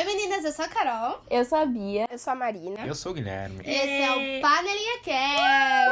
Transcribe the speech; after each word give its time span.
Oi 0.00 0.06
meninas, 0.06 0.42
eu 0.46 0.52
sou 0.52 0.64
a 0.64 0.68
Carol. 0.68 1.20
Eu 1.28 1.44
sou 1.44 1.58
a 1.58 1.66
Bia. 1.66 2.06
Eu 2.10 2.18
sou 2.18 2.32
a 2.32 2.34
Marina. 2.34 2.86
Eu 2.86 2.94
sou 2.94 3.12
o 3.12 3.14
Guilherme. 3.14 3.60
Esse 3.66 4.00
é 4.00 4.10
o 4.10 4.40
Panelinha 4.40 4.98
Cast. 5.04 5.90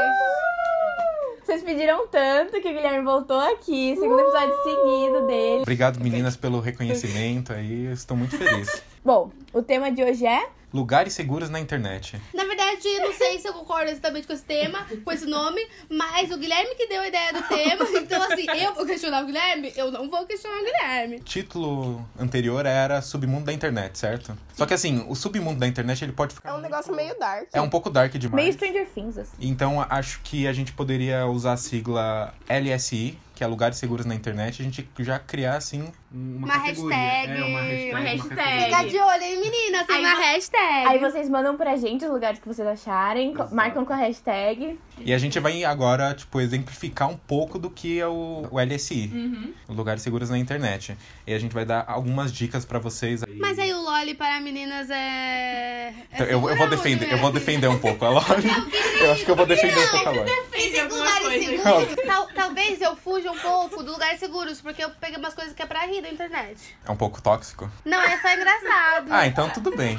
Vocês 1.44 1.62
pediram 1.62 2.08
tanto 2.08 2.52
que 2.52 2.70
o 2.70 2.72
Guilherme 2.72 3.04
voltou 3.04 3.38
aqui, 3.38 3.94
segundo 4.00 4.20
episódio 4.20 4.54
seguido 4.62 5.26
dele. 5.26 5.60
Obrigado, 5.60 6.00
meninas, 6.00 6.38
pelo 6.38 6.58
reconhecimento 6.58 7.52
aí. 7.52 7.92
Estou 7.92 8.16
muito 8.16 8.34
feliz. 8.38 8.82
Bom, 9.04 9.30
o 9.52 9.60
tema 9.60 9.92
de 9.92 10.02
hoje 10.02 10.26
é 10.26 10.48
Lugares 10.72 11.12
seguros 11.12 11.50
na 11.50 11.60
internet. 11.60 12.18
Na 12.32 12.44
verdade, 12.76 12.98
não 13.00 13.12
sei 13.12 13.38
se 13.38 13.48
eu 13.48 13.52
concordo 13.52 13.90
exatamente 13.90 14.26
com 14.26 14.32
esse 14.32 14.44
tema, 14.44 14.86
com 15.04 15.12
esse 15.12 15.26
nome, 15.26 15.60
mas 15.88 16.30
o 16.30 16.36
Guilherme 16.38 16.74
que 16.74 16.86
deu 16.86 17.00
a 17.00 17.08
ideia 17.08 17.32
do 17.32 17.42
tema. 17.42 17.86
Então, 17.98 18.22
assim, 18.22 18.46
eu 18.62 18.74
vou 18.74 18.86
questionar 18.86 19.22
o 19.22 19.26
Guilherme? 19.26 19.72
Eu 19.76 19.90
não 19.90 20.08
vou 20.08 20.24
questionar 20.26 20.56
o 20.60 20.64
Guilherme. 20.64 21.16
O 21.16 21.20
título 21.24 22.06
anterior 22.18 22.64
era 22.64 23.02
Submundo 23.02 23.46
da 23.46 23.52
Internet, 23.52 23.98
certo? 23.98 24.36
Só 24.54 24.64
que 24.66 24.72
assim, 24.74 25.04
o 25.08 25.14
submundo 25.14 25.58
da 25.60 25.66
internet 25.66 26.04
ele 26.04 26.12
pode 26.12 26.32
É 26.32 26.36
ficar. 26.36 26.54
um 26.56 26.60
negócio 26.60 26.94
meio 26.94 27.18
dark. 27.18 27.48
É 27.52 27.60
um 27.60 27.68
pouco 27.68 27.90
dark 27.90 28.12
demais. 28.14 28.34
meio 28.42 28.52
Stranger 28.52 28.86
Things, 28.88 29.18
assim. 29.18 29.36
Então 29.40 29.84
acho 29.88 30.20
que 30.22 30.46
a 30.46 30.52
gente 30.52 30.72
poderia 30.72 31.26
usar 31.26 31.52
a 31.52 31.56
sigla 31.56 32.34
LSI, 32.48 33.18
que 33.38 33.44
é 33.44 33.46
Lugares 33.46 33.78
Seguros 33.78 34.04
na 34.04 34.16
Internet, 34.16 34.60
a 34.60 34.64
gente 34.64 34.88
já 34.98 35.16
criar 35.16 35.54
assim 35.58 35.92
uma, 36.10 36.46
Uma 36.46 36.60
categoria. 36.60 36.96
hashtag. 36.96 37.40
É, 37.40 37.44
uma 37.44 37.60
hashtag. 37.60 37.90
Uma 37.90 38.00
hashtag. 38.00 38.64
Fica 38.64 38.82
de 38.82 38.98
olho, 38.98 39.22
hein, 39.22 39.40
meninas? 39.40 39.86
Tem 39.86 39.96
Aí 39.96 40.02
uma 40.04 40.14
hashtag. 40.20 40.88
Aí 40.88 40.98
vocês 40.98 41.28
mandam 41.28 41.56
pra 41.56 41.76
gente 41.76 42.04
os 42.04 42.10
lugares 42.10 42.40
que 42.40 42.48
vocês 42.48 42.66
acharem, 42.66 43.30
Exato. 43.30 43.54
marcam 43.54 43.84
com 43.84 43.92
a 43.92 43.96
hashtag. 43.96 44.76
E 44.98 45.14
a 45.14 45.18
gente 45.18 45.38
vai 45.38 45.62
agora, 45.62 46.12
tipo, 46.14 46.40
exemplificar 46.40 47.08
um 47.08 47.16
pouco 47.16 47.60
do 47.60 47.70
que 47.70 48.00
é 48.00 48.08
o, 48.08 48.48
o 48.50 48.58
LSI, 48.58 49.54
o 49.68 49.72
Lugares 49.72 50.02
Seguros 50.02 50.30
na 50.30 50.36
Internet. 50.38 50.96
E 51.24 51.32
a 51.32 51.38
gente 51.38 51.54
vai 51.54 51.64
dar 51.64 51.84
algumas 51.86 52.32
dicas 52.32 52.64
pra 52.64 52.80
vocês 52.80 53.22
aí. 53.22 53.36
Mas 53.38 53.56
aí 53.56 53.72
o 53.72 53.80
Loli 53.80 54.14
para 54.14 54.40
meninas 54.40 54.90
é. 54.90 54.96
é 54.96 55.94
Então, 56.12 56.26
eu, 56.26 56.48
eu 56.50 56.56
vou 56.56 56.68
defender, 56.68 57.06
né? 57.06 57.14
eu 57.14 57.18
vou 57.18 57.30
defender 57.30 57.68
um 57.68 57.78
pouco 57.78 58.04
a 58.04 58.08
Loli. 58.08 58.48
Eu 58.98 59.12
acho 59.12 59.24
que 59.24 59.30
eu 59.30 59.36
vou 59.36 59.46
defender 59.46 59.78
um 59.78 59.90
pouco 59.90 60.08
a 60.08 60.10
Loli. 60.10 61.58
Tal- 62.04 62.28
talvez 62.34 62.80
eu 62.80 62.96
fuja 62.96 63.27
um 63.30 63.38
pouco 63.38 63.82
dos 63.82 63.92
lugares 63.92 64.18
seguros, 64.18 64.60
porque 64.60 64.82
eu 64.82 64.90
peguei 64.90 65.18
umas 65.18 65.34
coisas 65.34 65.54
que 65.54 65.62
é 65.62 65.66
pra 65.66 65.86
rir 65.86 66.00
da 66.00 66.08
internet. 66.10 66.76
É 66.84 66.90
um 66.90 66.96
pouco 66.96 67.20
tóxico? 67.20 67.70
Não, 67.84 68.00
é 68.00 68.20
só 68.20 68.32
engraçado. 68.32 69.12
Ah, 69.12 69.26
então 69.26 69.48
tudo 69.50 69.76
bem. 69.76 69.98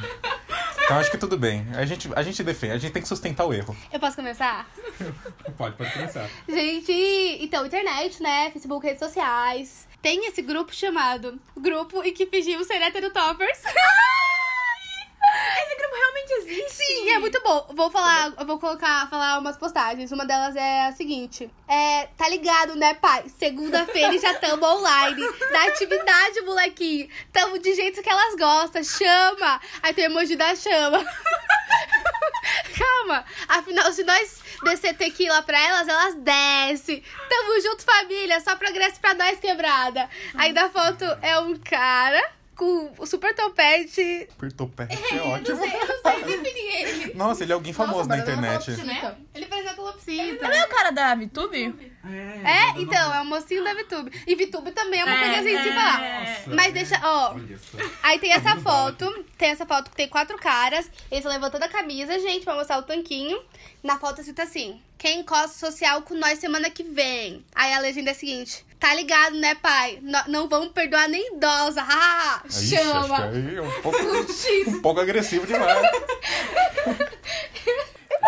Então 0.84 0.98
acho 0.98 1.12
que 1.12 1.18
tudo 1.18 1.38
bem. 1.38 1.68
A 1.76 1.86
gente, 1.86 2.10
a 2.16 2.24
gente 2.24 2.44
defende, 2.44 2.74
a 2.74 2.78
gente 2.78 2.92
tem 2.92 3.02
que 3.02 3.08
sustentar 3.08 3.46
o 3.46 3.54
erro. 3.54 3.76
Eu 3.94 4.00
posso 4.00 4.16
começar? 4.16 4.68
Pode, 5.58 5.76
pode 5.76 5.92
começar. 5.92 6.28
Gente, 6.48 6.92
então, 7.42 7.66
internet, 7.66 8.22
né? 8.24 8.50
Facebook, 8.52 8.86
redes 8.86 9.00
sociais. 9.00 9.88
Tem 10.02 10.26
esse 10.28 10.42
grupo 10.42 10.74
chamado 10.74 11.40
Grupo 11.56 12.02
em 12.04 12.14
que 12.14 12.26
fingimos 12.26 12.66
ser 12.66 12.82
hétero 12.82 13.12
toppers. 13.12 13.62
Esse 15.66 15.76
grupo 15.76 15.96
realmente 15.96 16.32
existe? 16.34 16.84
Sim, 16.84 17.10
é 17.12 17.20
muito 17.20 17.42
bom. 17.42 17.68
Vou 17.74 17.90
falar, 17.90 18.34
eu 18.38 18.46
vou 18.46 18.60
colocar, 18.60 19.10
falar 19.10 19.40
umas 19.40 19.58
postagens. 19.58 20.12
Uma 20.12 20.26
delas 20.26 20.56
é 20.56 20.88
a 20.88 20.92
seguinte: 20.92 21.50
É, 21.68 22.08
tá 22.18 22.28
ligado, 22.30 22.76
né, 22.76 22.94
pai? 22.96 23.26
Segunda-feira 23.38 24.18
já 24.18 24.34
tamo 24.36 24.66
online. 24.66 25.22
Da 25.52 25.64
atividade, 25.66 26.42
molequinho. 26.42 27.10
Tamo 27.32 27.60
de 27.60 27.74
jeito 27.74 28.02
que 28.02 28.10
elas 28.10 28.36
gostam. 28.36 28.84
Chama! 28.84 29.62
Aí 29.82 29.94
tem 29.94 30.08
o 30.08 30.12
emoji 30.12 30.36
da 30.36 30.56
chama. 30.56 31.04
Calma. 32.78 33.26
Afinal, 33.48 33.92
se 33.92 34.04
nós 34.04 34.42
descer 34.64 34.96
tequila 34.96 35.42
pra 35.42 35.60
elas, 35.60 35.88
elas 35.88 36.16
descem. 36.16 37.04
Tamo 37.30 37.62
junto, 37.62 37.84
família. 37.84 38.40
Só 38.42 38.56
progresso 38.56 39.00
pra 39.00 39.14
nós, 39.14 39.40
quebrada. 39.40 40.10
Aí 40.36 40.54
da 40.54 40.70
foto 40.70 41.06
é 41.22 41.40
um 41.40 41.56
cara 41.58 42.39
com 42.60 42.92
o 42.98 43.06
super 43.06 43.34
topete. 43.34 44.28
O 44.60 44.68
pé. 44.68 44.90
É 44.92 45.22
ótimo. 45.22 45.64
Eu 45.64 45.88
não 45.88 46.04
sei 46.04 46.24
definir 46.26 46.76
ele. 46.76 47.14
Nossa, 47.14 47.44
ele 47.44 47.54
é 47.54 47.56
alguém 47.56 47.72
famoso 47.72 48.10
na 48.10 48.18
internet. 48.18 48.76
Calopsita. 48.76 49.18
Ele 49.34 49.46
parece 49.46 49.68
a 49.70 49.74
Calopsita. 49.74 50.48
Não 50.48 50.54
é 50.54 50.66
o 50.66 50.68
cara 50.68 50.92
da 50.92 51.16
VTube? 51.16 51.94
É, 52.02 52.80
então, 52.82 53.14
é 53.14 53.22
o 53.22 53.26
mocinho 53.26 53.64
da 53.64 53.74
VTube. 53.74 54.12
E 54.26 54.36
VTube 54.36 54.72
também 54.72 55.02
é 55.02 55.06
uma 55.06 55.18
coisa 55.18 55.36
assim, 55.40 55.64
se 55.64 55.70
falar. 55.70 56.42
Mas 56.48 56.74
deixa, 56.74 57.00
ó. 57.04 57.36
Aí 58.02 58.20
tem 58.20 58.32
essa 58.32 58.56
foto, 58.58 59.26
tem 59.38 59.50
essa 59.50 59.66
foto 59.66 59.90
que 59.92 59.98
tem 59.98 60.08
quatro 60.08 60.38
caras. 60.38 60.90
Eles 61.12 61.26
levantando 61.26 61.64
a 61.64 61.70
camisa, 61.70 62.18
gente, 62.20 62.46
pra 62.46 62.56
mostrar 62.56 62.78
o 62.80 62.84
tanquinho. 62.84 63.40
Na 63.84 64.00
foto 64.00 64.20
escrito 64.20 64.42
assim: 64.42 64.82
Quem 64.98 65.20
encosta 65.20 65.58
social 65.68 66.02
com 66.04 66.16
nós 66.16 66.40
semana 66.40 66.70
que 66.70 66.84
vem. 66.84 67.44
Aí 67.54 67.74
a 67.74 67.80
legenda 67.80 68.12
é 68.12 68.14
a 68.14 68.16
seguinte: 68.16 68.66
Tá 68.80 68.94
ligado, 68.94 69.36
né, 69.36 69.56
pai? 69.56 70.00
No- 70.02 70.24
não 70.28 70.48
vamos 70.50 70.70
perdoar 70.70 71.08
nem 71.10 71.36
idosa. 71.36 71.84
Ah, 71.90 72.42
Ixi, 72.48 72.78
acho 72.78 72.86
que 72.86 72.92
chama. 72.92 73.26
aí 73.26 73.56
é 73.58 73.62
um 73.62 73.82
pouco, 73.82 73.98
um 74.70 74.82
pouco 74.82 75.00
agressivo 75.02 75.46
demais. 75.46 75.80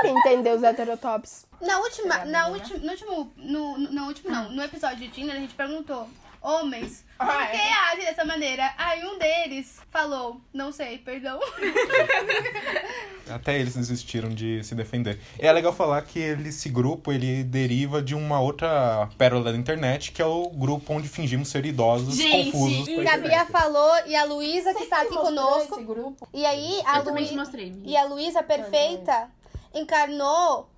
Eu 0.03 0.15
queria 0.15 0.19
entender 0.33 0.55
os 0.55 0.63
heterotops. 0.63 1.45
Na 1.61 1.77
última, 1.79 2.25
na 2.25 2.47
última, 2.47 2.79
no 2.79 2.89
último, 2.91 3.31
no, 3.37 3.77
no, 3.77 3.91
no 3.91 4.07
último 4.07 4.29
não, 4.31 4.51
no 4.51 4.63
episódio 4.63 4.97
de 4.97 5.09
Tinder 5.09 5.35
a 5.35 5.39
gente 5.39 5.53
perguntou, 5.53 6.07
homens, 6.41 7.05
por 7.19 7.29
Ah, 7.29 7.45
que 7.45 7.57
é? 7.57 7.73
agem 7.91 8.05
dessa 8.05 8.25
maneira? 8.25 8.73
Aí 8.77 9.05
um 9.05 9.19
deles 9.19 9.79
falou, 9.91 10.41
não 10.51 10.71
sei, 10.71 10.97
perdão. 10.97 11.39
Até 13.29 13.59
eles 13.59 13.75
desistiram 13.75 14.29
de 14.29 14.63
se 14.63 14.73
defender. 14.75 15.19
E 15.39 15.45
é 15.45 15.51
legal 15.51 15.71
falar 15.71 16.01
que 16.01 16.19
ele- 16.19 16.49
esse 16.49 16.67
grupo 16.67 17.11
ele 17.11 17.43
deriva 17.43 18.01
de 18.01 18.13
uma 18.15 18.39
outra 18.41 19.07
pérola 19.17 19.51
da 19.51 19.57
internet, 19.57 20.11
que 20.11 20.21
é 20.21 20.25
o 20.25 20.49
grupo 20.49 20.93
onde 20.93 21.07
fingimos 21.07 21.47
ser 21.49 21.65
idosos 21.65 22.15
Gente, 22.15 22.51
confusos. 22.51 22.87
E 22.87 22.95
com 22.95 23.07
a 23.09 23.13
a 23.13 23.17
Bia 23.17 23.45
falou 23.45 23.91
e 24.07 24.15
a 24.15 24.23
Luísa 24.25 24.73
que 24.73 24.83
está 24.83 25.01
aqui 25.01 25.13
conosco. 25.15 25.75
Esse 25.75 25.83
grupo. 25.83 26.27
E 26.33 26.45
aí 26.45 26.81
a 26.85 26.97
Eu 26.97 27.03
também 27.03 27.23
te 27.23 27.29
Luí- 27.29 27.37
mostrei. 27.39 27.73
E 27.85 27.95
a 27.95 28.03
Luísa 28.05 28.41
perfeita 28.43 29.29
encarnou 29.73 30.69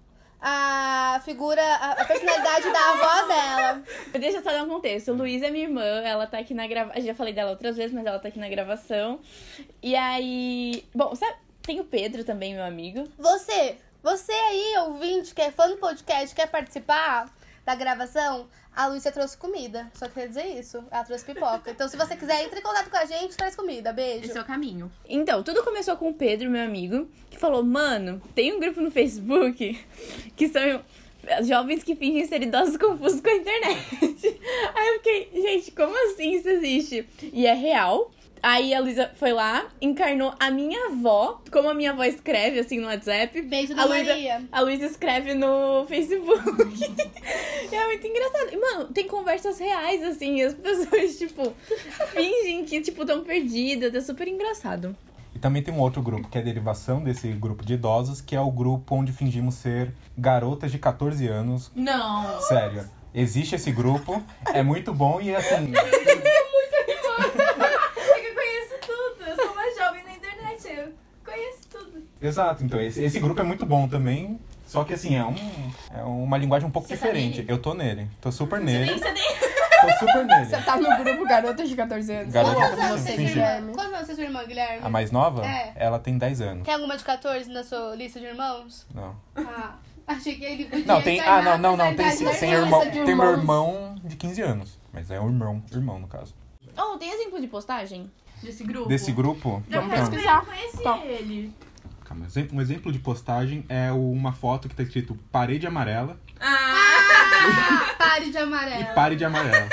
a 0.42 1.22
figura, 1.24 1.62
a, 1.76 2.04
personalidade 2.06 2.72
da 2.72 2.90
avó 2.90 3.28
dela. 3.28 3.84
Deixa 4.20 4.38
eu 4.40 4.44
só 4.44 4.52
dar 4.52 4.64
um 4.64 4.68
contexto. 4.70 5.14
Luísa 5.14 5.48
é 5.48 5.52
minha 5.52 5.66
irmã, 5.66 5.82
ela 5.82 6.28
tá 6.28 6.40
aqui 6.40 6.54
na 6.54 6.68
gravação. 6.68 7.02
Já 7.02 7.16
falei 7.16 7.34
dela 7.34 7.52
outras 7.52 7.78
vezes, 7.78 7.94
mas 7.94 8.06
ela 8.06 8.20
tá 8.20 8.28
aqui 8.28 8.40
na 8.40 8.50
gravação. 8.50 9.22
E 9.82 9.96
aí. 9.96 10.86
Bom, 10.94 11.16
sabe? 11.16 11.38
Tem 11.62 11.80
o 11.80 11.86
Pedro 11.86 12.26
também, 12.26 12.54
meu 12.54 12.66
amigo. 12.66 13.06
Você, 13.18 13.78
você 14.04 14.34
aí, 14.34 14.76
ouvinte, 14.80 15.34
que 15.34 15.42
é 15.42 15.50
fã 15.50 15.70
do 15.70 15.78
podcast, 15.78 16.36
quer 16.36 16.48
participar 16.48 17.34
da 17.66 17.76
gravação? 17.76 18.48
A 18.76 18.88
Luísa 18.88 19.12
trouxe 19.12 19.38
comida. 19.38 19.92
Só 19.94 20.08
queria 20.08 20.28
dizer 20.28 20.48
isso. 20.60 20.84
Ela 20.90 21.04
trouxe 21.04 21.26
pipoca. 21.26 21.72
Então, 21.72 21.88
se 21.88 21.96
você 21.96 22.16
quiser, 22.16 22.44
entre 22.44 22.60
em 22.60 22.64
contato 22.64 22.90
com 22.90 22.98
a 22.98 23.06
gente, 23.06 23.38
traz 23.38 23.56
comida. 23.56 23.94
Beijo. 23.94 24.40
o 24.40 24.46
caminho. 24.46 24.92
Então, 25.08 25.44
tudo 25.44 25.64
começou 25.64 25.96
com 25.96 26.10
o 26.10 26.14
Pedro, 26.14 26.50
meu 26.50 26.64
amigo, 26.64 27.08
que 27.30 27.38
falou: 27.38 27.64
Mano, 27.64 28.22
tem 28.34 28.54
um 28.54 28.60
grupo 28.60 28.82
no 28.82 28.90
Facebook 28.90 29.80
que 30.36 30.48
são 30.50 30.84
jovens 31.44 31.84
que 31.84 31.96
fingem 31.96 32.26
ser 32.26 32.42
idosos 32.42 32.78
confusos 32.78 33.22
com 33.22 33.30
a 33.30 33.36
internet. 33.36 33.88
Aí 34.76 34.88
eu 34.88 34.94
fiquei, 34.96 35.30
gente, 35.34 35.72
como 35.72 35.96
assim 36.10 36.34
isso 36.34 36.50
existe? 36.50 37.08
E 37.32 37.46
é 37.46 37.54
real. 37.54 38.12
Aí 38.44 38.74
a 38.74 38.82
Luísa 38.82 39.10
foi 39.16 39.32
lá, 39.32 39.66
encarnou 39.82 40.34
a 40.38 40.52
minha 40.52 40.88
avó, 40.88 41.42
como 41.50 41.70
a 41.70 41.74
minha 41.74 41.92
avó 41.92 42.04
escreve 42.04 42.60
assim 42.60 42.78
no 42.78 42.88
WhatsApp. 42.88 43.42
Beijo 43.44 43.74
da 43.74 43.84
a 43.84 43.86
Luísa, 43.86 44.10
Maria. 44.10 44.44
a 44.52 44.60
Luísa 44.60 44.86
escreve 44.86 45.34
no 45.34 45.86
Facebook. 45.88 46.44
É 47.72 47.86
muito 47.86 48.06
engraçado. 48.06 48.50
E, 48.52 48.58
mano, 48.58 48.86
tem 48.94 49.08
conversas 49.08 49.58
reais, 49.60 50.04
assim, 50.04 50.42
as 50.42 50.54
pessoas, 50.54 51.16
tipo, 51.18 51.54
fingem 52.12 52.66
que, 52.66 52.82
tipo, 52.82 53.04
estão 53.04 53.24
perdidas. 53.24 53.96
É 53.96 54.02
super 54.02 54.28
engraçado. 54.28 54.94
E 55.34 55.40
também 55.40 55.64
tem 55.64 55.74
um 55.74 55.80
outro 55.80 56.02
grupo, 56.02 56.28
que 56.28 56.38
é 56.38 56.42
a 56.42 56.44
derivação 56.44 57.02
desse 57.02 57.30
grupo 57.32 57.66
de 57.66 57.76
idosos, 57.76 58.20
que 58.20 58.36
é 58.36 58.42
o 58.42 58.52
grupo 58.52 58.94
onde 58.96 59.14
fingimos 59.14 59.56
ser 59.56 59.94
garotas 60.18 60.70
de 60.70 60.78
14 60.78 61.26
anos. 61.28 61.72
Não. 61.74 62.42
Sério. 62.42 62.88
Existe 63.16 63.56
esse 63.56 63.72
grupo, 63.72 64.22
é 64.54 64.62
muito 64.62 64.94
bom 64.94 65.22
e 65.22 65.34
assim. 65.34 65.72
É 67.16 68.20
que 68.22 68.28
eu 68.28 68.34
conheço 68.34 68.76
tudo. 68.82 69.30
Eu 69.30 69.36
sou 69.36 69.52
uma 69.54 69.72
jovem 69.78 70.04
na 70.04 70.14
internet. 70.14 70.68
Eu 70.68 70.94
conheço 71.24 71.60
tudo. 71.70 72.04
Exato, 72.24 72.64
então 72.64 72.80
esse, 72.82 73.04
esse 73.04 73.20
grupo 73.20 73.40
é 73.42 73.44
muito 73.44 73.66
bom 73.66 73.88
também. 73.88 74.40
Só 74.66 74.84
que 74.84 74.94
assim, 74.94 75.16
é, 75.16 75.24
um, 75.26 75.36
é 75.94 76.04
uma 76.04 76.38
linguagem 76.38 76.68
um 76.68 76.72
pouco 76.72 76.88
Você 76.88 76.96
tá 76.98 77.06
diferente. 77.06 77.38
nele? 77.40 77.52
eu 77.52 77.58
tô 77.60 77.74
nele. 77.74 78.08
Tô 78.22 78.32
super 78.32 78.60
nele. 78.60 78.94
Você 78.98 79.12
nem... 79.12 79.34
Tô 79.82 79.90
super 80.00 80.26
nele. 80.26 80.46
Você 80.46 80.58
tá 80.62 80.78
no 80.78 81.04
grupo 81.04 81.26
Garotas 81.26 81.70
de 81.70 81.76
14 81.76 82.14
anos. 82.14 82.34
Garota 82.34 82.56
Quantos 82.56 82.76
de 82.76 82.82
anos 82.82 83.02
14 83.02 83.04
você 83.04 83.14
tem, 83.16 83.28
Fingi. 83.28 83.40
irmã? 83.40 83.74
Quantos 83.74 83.94
anos 83.94 84.00
você 84.00 84.06
tem 84.08 84.16
sua 84.16 84.24
irmã, 84.24 84.44
Guilherme? 84.46 84.80
A 84.86 84.90
mais 84.90 85.12
nova? 85.12 85.46
É. 85.46 85.74
Ela 85.76 86.00
tem 86.00 86.18
10 86.18 86.42
anos. 86.42 86.64
Tem 86.64 86.74
alguma 86.74 86.98
de 86.98 87.04
14 87.04 87.50
na 87.52 87.64
sua 87.64 87.94
lista 87.96 88.20
de 88.20 88.26
irmãos? 88.26 88.88
Não. 88.96 89.16
Ah, 89.36 89.76
achei 90.08 90.36
que 90.36 90.46
ele 90.46 90.66
podia 90.66 90.86
Não, 90.86 91.02
tem. 91.02 91.20
Ah, 91.20 91.42
não, 91.42 91.58
não, 91.58 91.78
não. 91.78 91.94
Tem, 91.94 92.08
da 92.24 92.32
tem, 92.32 92.52
irmão, 92.54 92.86
de 92.86 92.92
tem 92.92 93.04
meu 93.04 93.12
irmãos. 93.12 93.38
irmão 93.38 93.96
de 94.04 94.16
15 94.16 94.42
anos. 94.42 94.80
Mas 94.94 95.12
é 95.12 95.20
um 95.20 95.28
irmão, 95.28 95.62
irmão 95.72 96.00
no 96.00 96.08
caso. 96.08 96.34
Oh, 96.78 96.98
tem 96.98 97.12
exemplo 97.12 97.40
de 97.42 97.48
postagem? 97.48 98.10
Desse 98.42 98.64
grupo? 98.64 98.88
Desse 98.90 99.12
grupo. 99.12 99.64
Vamos 99.70 99.92
então, 99.94 100.08
pesquisar. 100.10 100.40
Eu 100.40 100.46
conheci 100.46 100.84
Tá. 100.84 100.98
ele. 101.06 101.54
Calma, 102.14 102.28
um 102.54 102.62
exemplo 102.62 102.92
de 102.92 103.00
postagem 103.00 103.66
é 103.70 103.92
uma 103.92 104.32
foto 104.32 104.70
que 104.70 104.76
tá 104.76 104.84
escrito 104.84 105.16
parede 105.32 105.66
amarela 105.68 106.18
Ah! 106.40 107.96
Pare 107.98 108.30
de 108.30 108.38
e 108.38 108.42
amarelo. 108.42 108.86
pare 108.96 109.16
de 109.16 109.26
amarela. 109.26 109.70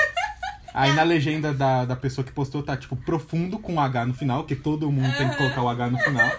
Aí 0.73 0.93
na 0.93 1.03
legenda 1.03 1.53
da, 1.53 1.85
da 1.85 1.95
pessoa 1.95 2.25
que 2.25 2.31
postou 2.31 2.63
tá, 2.63 2.75
tipo, 2.77 2.95
profundo 2.95 3.59
com 3.59 3.79
H 3.79 4.05
no 4.05 4.13
final, 4.13 4.45
que 4.45 4.55
todo 4.55 4.89
mundo 4.91 5.15
tem 5.17 5.29
que 5.29 5.35
colocar 5.37 5.61
o 5.61 5.69
H 5.69 5.89
no 5.89 5.97
final. 5.99 6.31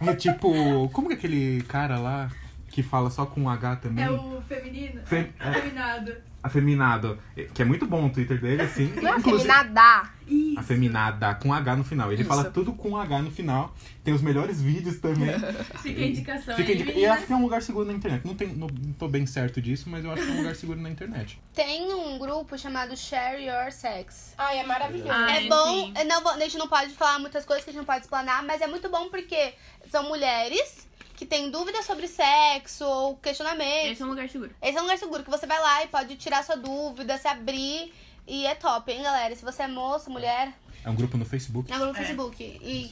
É 0.00 0.14
tipo, 0.14 0.88
como 0.90 1.08
que 1.08 1.14
é 1.14 1.16
aquele 1.16 1.62
cara 1.62 1.98
lá 1.98 2.30
que 2.68 2.82
fala 2.82 3.10
só 3.10 3.26
com 3.26 3.48
H 3.48 3.76
também? 3.76 4.04
É 4.04 4.10
o 4.10 4.40
feminino? 4.48 5.00
Fe- 5.04 5.30
é. 5.38 5.48
Afeminado. 5.48 6.14
Afeminado. 6.42 7.18
Que 7.54 7.62
é 7.62 7.64
muito 7.64 7.86
bom 7.86 8.06
o 8.06 8.10
Twitter 8.10 8.40
dele, 8.40 8.62
assim. 8.62 8.92
Não 9.00 9.14
é 9.14 9.18
Inclusive- 9.18 9.42
feminada. 9.52 10.10
Isso. 10.26 10.60
Afeminada, 10.60 11.34
com 11.34 11.52
H 11.52 11.74
no 11.76 11.82
final. 11.82 12.12
Ele 12.12 12.20
Isso. 12.22 12.28
fala 12.28 12.44
tudo 12.44 12.72
com 12.72 12.96
H 12.96 13.20
no 13.20 13.30
final. 13.32 13.74
Tem 14.04 14.14
os 14.14 14.22
melhores 14.22 14.62
vídeos 14.62 14.98
também. 15.00 15.28
Fica 15.82 16.00
a 16.00 16.06
indicação 16.06 16.56
Fica 16.56 16.70
aí, 16.70 16.80
indica- 16.80 16.92
E 16.98 17.04
acho 17.04 17.26
que 17.26 17.32
é 17.32 17.36
um 17.36 17.42
lugar 17.42 17.60
seguro 17.62 17.84
na 17.86 17.92
internet. 17.92 18.24
Não, 18.24 18.34
tem, 18.34 18.48
não, 18.54 18.68
tô 18.98 19.08
bem 19.08 19.26
certo 19.26 19.60
disso, 19.60 19.90
mas 19.90 20.04
eu 20.04 20.12
acho 20.12 20.22
que 20.22 20.28
é 20.30 20.34
um 20.34 20.36
lugar 20.38 20.54
seguro 20.54 20.80
na 20.80 20.88
internet. 20.88 21.40
Tem 21.52 21.92
um 21.92 22.16
grupo 22.18 22.56
chamado 22.56 22.96
Share 22.96 23.42
Your 23.44 23.72
Sex. 23.72 24.34
Ai, 24.38 24.58
é 24.58 24.64
maravilhoso. 24.64 25.10
Ai, 25.10 25.46
é 25.46 25.48
bom, 25.48 25.92
não 26.06 26.28
a 26.30 26.38
gente 26.38 26.58
não 26.58 26.68
pode 26.68 26.92
falar 26.94 27.18
muitas 27.18 27.44
coisas 27.44 27.64
que 27.64 27.70
a 27.70 27.72
gente 27.72 27.80
não 27.80 27.86
pode 27.86 28.02
explanar, 28.02 28.42
mas 28.44 28.60
é 28.60 28.66
muito 28.68 28.88
bom 28.88 29.08
porque 29.10 29.54
são 29.90 30.04
mulheres 30.08 30.88
que 31.20 31.26
têm 31.26 31.50
dúvidas 31.50 31.84
sobre 31.84 32.08
sexo 32.08 32.82
ou 32.86 33.14
questionamentos. 33.18 33.90
Esse 33.90 34.02
é 34.02 34.06
um 34.06 34.08
lugar 34.08 34.26
seguro. 34.26 34.50
Esse 34.62 34.78
é 34.78 34.80
um 34.80 34.84
lugar 34.84 34.96
seguro 34.96 35.22
que 35.22 35.28
você 35.28 35.46
vai 35.46 35.60
lá 35.60 35.84
e 35.84 35.88
pode 35.88 36.16
tirar 36.16 36.42
sua 36.42 36.56
dúvida, 36.56 37.18
se 37.18 37.28
abrir. 37.28 37.92
E 38.26 38.46
é 38.46 38.54
top, 38.54 38.90
hein, 38.90 39.02
galera? 39.02 39.36
Se 39.36 39.44
você 39.44 39.64
é 39.64 39.68
moça, 39.68 40.08
mulher, 40.08 40.50
É 40.82 40.88
um 40.88 40.94
grupo 40.94 41.18
no 41.18 41.26
Facebook. 41.26 41.70
é 41.70 41.76
no 41.76 41.90
É. 41.90 41.94
Facebook. 41.94 42.42
E 42.42 42.90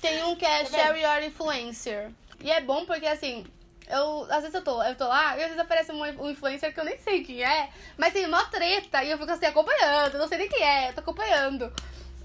tem 0.00 0.24
um 0.24 0.34
que 0.34 0.44
é 0.44 0.64
Share 0.64 1.00
Your 1.00 1.22
Influencer. 1.22 2.10
E 2.40 2.50
é 2.50 2.60
bom 2.60 2.84
porque, 2.86 3.06
assim, 3.06 3.46
eu, 3.88 4.24
às 4.28 4.40
vezes 4.40 4.54
eu 4.54 4.62
tô, 4.64 4.82
eu 4.82 4.96
tô 4.96 5.06
lá 5.06 5.36
e 5.38 5.42
às 5.42 5.46
vezes 5.50 5.58
aparece 5.60 5.92
um, 5.92 6.02
um 6.02 6.30
influencer 6.30 6.74
que 6.74 6.80
eu 6.80 6.84
nem 6.84 6.98
sei 6.98 7.22
quem 7.22 7.44
é, 7.44 7.68
mas 7.96 8.12
tem 8.12 8.26
uma 8.26 8.44
treta 8.46 9.04
e 9.04 9.10
eu 9.12 9.18
fico 9.18 9.30
assim 9.30 9.46
acompanhando, 9.46 10.18
não 10.18 10.26
sei 10.26 10.38
nem 10.38 10.48
quem 10.48 10.60
é, 10.60 10.88
eu 10.88 10.94
tô 10.94 11.00
acompanhando. 11.02 11.72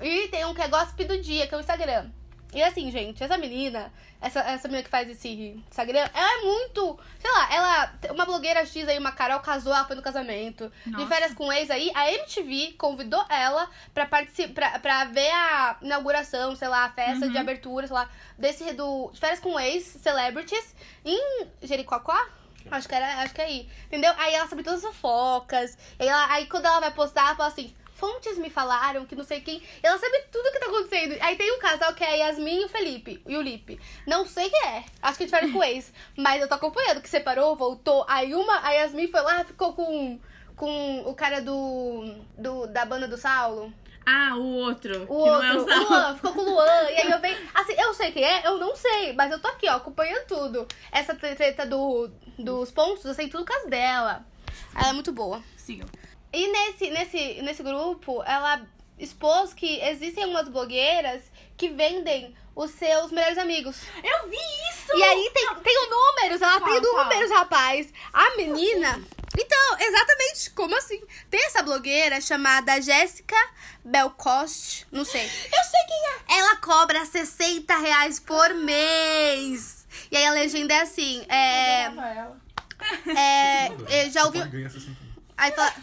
E 0.01 0.27
tem 0.29 0.43
um 0.45 0.55
que 0.55 0.61
é 0.63 0.67
Gossip 0.67 1.03
do 1.05 1.21
Dia, 1.21 1.45
que 1.45 1.53
é 1.53 1.57
o 1.57 1.61
Instagram. 1.61 2.09
E 2.51 2.63
assim, 2.63 2.89
gente, 2.89 3.23
essa 3.23 3.37
menina, 3.37 3.93
essa, 4.19 4.39
essa 4.39 4.67
menina 4.67 4.83
que 4.83 4.89
faz 4.89 5.07
esse 5.07 5.61
Instagram, 5.69 6.09
ela 6.13 6.39
é 6.39 6.41
muito. 6.41 6.99
Sei 7.19 7.31
lá, 7.31 7.53
ela. 7.53 7.93
Uma 8.11 8.25
blogueira 8.25 8.65
X 8.65 8.87
aí, 8.87 8.97
uma 8.97 9.11
Carol, 9.11 9.39
casou, 9.39 9.73
ela 9.73 9.85
foi 9.85 9.95
no 9.95 10.01
casamento. 10.01 10.71
De 10.83 10.91
Nossa. 10.91 11.07
férias 11.07 11.33
com 11.35 11.53
ex 11.53 11.69
aí, 11.69 11.91
a 11.93 12.11
MTV 12.11 12.73
convidou 12.77 13.23
ela 13.29 13.69
pra, 13.93 14.07
participar, 14.07 14.53
pra, 14.53 14.79
pra 14.79 15.05
ver 15.05 15.29
a 15.29 15.77
inauguração, 15.81 16.55
sei 16.55 16.67
lá, 16.67 16.85
a 16.85 16.89
festa 16.89 17.29
de 17.29 17.37
abertura, 17.37 17.85
sei 17.85 17.93
lá, 17.93 18.09
desse 18.37 18.73
do. 18.73 19.11
De 19.13 19.19
férias 19.19 19.39
com 19.39 19.59
ex, 19.59 19.83
Celebrities, 19.83 20.75
em 21.05 21.47
Jericoacoara. 21.61 22.39
Acho 22.71 22.87
que 22.87 22.95
era, 22.95 23.21
acho 23.21 23.33
que 23.33 23.41
é 23.41 23.45
aí. 23.45 23.69
Entendeu? 23.85 24.13
Aí 24.17 24.33
ela 24.33 24.47
sabe 24.47 24.63
todas 24.63 24.83
as 24.83 24.95
fofocas. 24.95 25.77
Aí, 25.99 26.07
ela, 26.07 26.33
aí 26.33 26.45
quando 26.47 26.65
ela 26.65 26.79
vai 26.79 26.91
postar, 26.91 27.27
ela 27.27 27.35
fala 27.35 27.49
assim. 27.49 27.75
Fontes 27.99 28.37
me 28.37 28.49
falaram 28.49 29.05
que 29.05 29.15
não 29.15 29.23
sei 29.23 29.41
quem. 29.41 29.61
Ela 29.83 29.97
sabe 29.97 30.23
tudo 30.31 30.51
que 30.51 30.59
tá 30.59 30.67
acontecendo. 30.67 31.17
Aí 31.19 31.35
tem 31.35 31.51
um 31.51 31.59
casal 31.59 31.93
que 31.93 32.03
é 32.03 32.07
a 32.07 32.27
Yasmin 32.27 32.61
e 32.61 32.65
o 32.65 32.69
Felipe. 32.69 33.21
E 33.27 33.35
o 33.35 33.41
Lipe. 33.41 33.79
Não 34.07 34.25
sei 34.25 34.49
quem 34.49 34.67
é. 34.67 34.85
Acho 35.01 35.17
que 35.17 35.25
tiveram 35.25 35.51
com 35.51 35.59
o 35.59 35.63
ex. 35.63 35.91
Mas 36.17 36.41
eu 36.41 36.47
tô 36.47 36.55
acompanhando 36.55 37.01
que 37.01 37.09
separou, 37.09 37.55
voltou. 37.55 38.05
Aí 38.07 38.33
uma, 38.33 38.65
a 38.65 38.71
Yasmin 38.71 39.07
foi 39.07 39.21
lá 39.21 39.43
ficou 39.43 39.73
com. 39.73 40.19
Com 40.55 41.01
o 41.05 41.13
cara 41.13 41.41
do, 41.41 42.15
do. 42.37 42.67
Da 42.67 42.85
banda 42.85 43.07
do 43.07 43.17
Saulo. 43.17 43.73
Ah, 44.05 44.35
o 44.35 44.55
outro. 44.55 45.05
O 45.07 45.13
outro, 45.13 45.45
é 45.45 45.53
o 45.53 45.63
o 45.63 45.69
Sal. 45.69 45.83
Luan, 45.83 46.15
ficou 46.15 46.33
com 46.33 46.39
o 46.41 46.49
Luan. 46.51 46.89
E 46.89 47.01
aí 47.01 47.11
eu 47.11 47.19
venho. 47.19 47.37
Assim, 47.53 47.73
eu 47.77 47.93
sei 47.93 48.11
quem 48.11 48.23
é, 48.23 48.47
eu 48.47 48.57
não 48.57 48.75
sei, 48.75 49.13
mas 49.13 49.31
eu 49.31 49.39
tô 49.39 49.47
aqui, 49.47 49.69
ó, 49.69 49.75
acompanhando 49.75 50.25
tudo. 50.25 50.67
Essa 50.91 51.13
treta 51.13 51.65
do, 51.65 52.09
dos 52.37 52.71
pontos, 52.71 53.05
eu 53.05 53.13
sei 53.13 53.29
tudo 53.29 53.45
por 53.45 53.53
causa 53.53 53.69
dela. 53.69 54.25
Ela 54.75 54.89
é 54.89 54.93
muito 54.93 55.11
boa. 55.11 55.43
Sigam. 55.55 55.87
E 56.31 56.47
nesse, 56.47 56.89
nesse, 56.91 57.41
nesse 57.41 57.63
grupo, 57.63 58.23
ela 58.23 58.61
expôs 58.97 59.53
que 59.53 59.79
existem 59.81 60.23
algumas 60.23 60.47
blogueiras 60.49 61.21
que 61.57 61.69
vendem 61.69 62.35
os 62.55 62.71
seus 62.71 63.11
melhores 63.11 63.37
amigos. 63.37 63.77
Eu 64.03 64.29
vi 64.29 64.37
isso! 64.37 64.97
E 64.97 65.03
aí 65.03 65.31
tem, 65.33 65.55
tem 65.55 65.77
o 65.77 65.89
números, 65.89 66.41
ela 66.41 66.59
tem 66.59 66.81
Qual, 66.81 66.81
qual? 66.81 67.05
números, 67.05 67.31
rapaz. 67.31 67.93
A 68.11 68.35
menina. 68.35 69.01
Então, 69.37 69.79
exatamente, 69.79 70.51
como 70.51 70.75
assim? 70.75 71.01
Tem 71.29 71.45
essa 71.45 71.63
blogueira 71.63 72.19
chamada 72.19 72.81
Jéssica 72.81 73.37
Belcost, 73.85 74.85
não 74.91 75.05
sei. 75.05 75.23
Eu 75.23 75.63
sei 75.63 75.81
quem 75.87 76.35
é. 76.35 76.39
Ela 76.39 76.57
cobra 76.57 77.05
60 77.05 77.77
reais 77.77 78.19
por 78.19 78.53
mês. 78.53 79.87
E 80.11 80.17
aí 80.17 80.25
a 80.25 80.31
legenda 80.31 80.73
é 80.73 80.81
assim, 80.81 81.25
é. 81.29 81.83
Ela. 81.85 82.37
é 83.15 84.05
eu 84.05 84.11
já 84.11 84.25
ouvi. 84.25 84.41
Ganha 84.43 84.69
60 84.69 85.08
Aí 85.39 85.51
fala, 85.53 85.73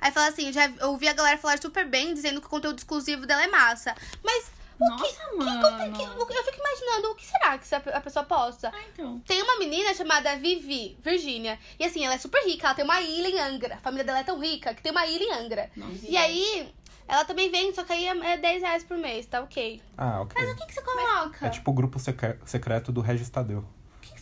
aí 0.00 0.12
fala 0.12 0.28
assim, 0.28 0.52
já 0.52 0.70
ouvi 0.82 1.08
a 1.08 1.12
galera 1.14 1.38
falar 1.38 1.60
super 1.60 1.86
bem, 1.86 2.12
dizendo 2.14 2.40
que 2.40 2.46
o 2.46 2.50
conteúdo 2.50 2.78
exclusivo 2.78 3.26
dela 3.26 3.42
é 3.42 3.48
massa. 3.48 3.94
Mas 4.22 4.50
o 4.78 4.86
Nossa, 4.86 5.04
que, 5.04 5.36
mano. 5.36 5.92
que- 5.92 5.98
que- 5.98 6.38
eu 6.38 6.44
fico 6.44 6.58
imaginando 6.58 7.10
o 7.10 7.14
que 7.16 7.26
será 7.26 7.58
que 7.58 7.74
a 7.90 8.00
pessoa 8.00 8.24
posta? 8.24 8.70
Ah, 8.72 8.82
então. 8.92 9.18
Tem 9.26 9.42
uma 9.42 9.58
menina 9.58 9.92
chamada 9.94 10.36
Vivi, 10.36 10.96
Virgínia. 11.02 11.58
E 11.78 11.84
assim, 11.84 12.04
ela 12.04 12.14
é 12.14 12.18
super 12.18 12.44
rica, 12.44 12.66
ela 12.66 12.74
tem 12.76 12.84
uma 12.84 13.00
ilha 13.00 13.28
em 13.28 13.40
Angra. 13.40 13.74
A 13.76 13.78
família 13.78 14.04
dela 14.04 14.20
é 14.20 14.24
tão 14.24 14.38
rica 14.38 14.74
que 14.74 14.82
tem 14.82 14.92
uma 14.92 15.06
ilha 15.06 15.24
em 15.24 15.32
Angra. 15.32 15.70
Nossa. 15.74 16.06
E 16.06 16.16
aí, 16.16 16.72
ela 17.08 17.24
também 17.24 17.50
vende, 17.50 17.74
só 17.74 17.82
que 17.84 17.92
aí 17.92 18.06
é 18.06 18.32
é 18.34 18.36
10 18.36 18.62
reais 18.62 18.84
por 18.84 18.96
mês, 18.98 19.26
tá 19.26 19.40
ok. 19.40 19.82
Ah, 19.96 20.20
ok. 20.20 20.36
Mas 20.40 20.52
o 20.52 20.56
que, 20.56 20.66
que 20.66 20.74
você 20.74 20.82
coloca? 20.82 21.46
É 21.46 21.50
tipo 21.50 21.70
o 21.70 21.74
grupo 21.74 21.98
secre- 21.98 22.38
secreto 22.44 22.92
do 22.92 23.00
Regis 23.00 23.30
Tadeu. 23.30 23.64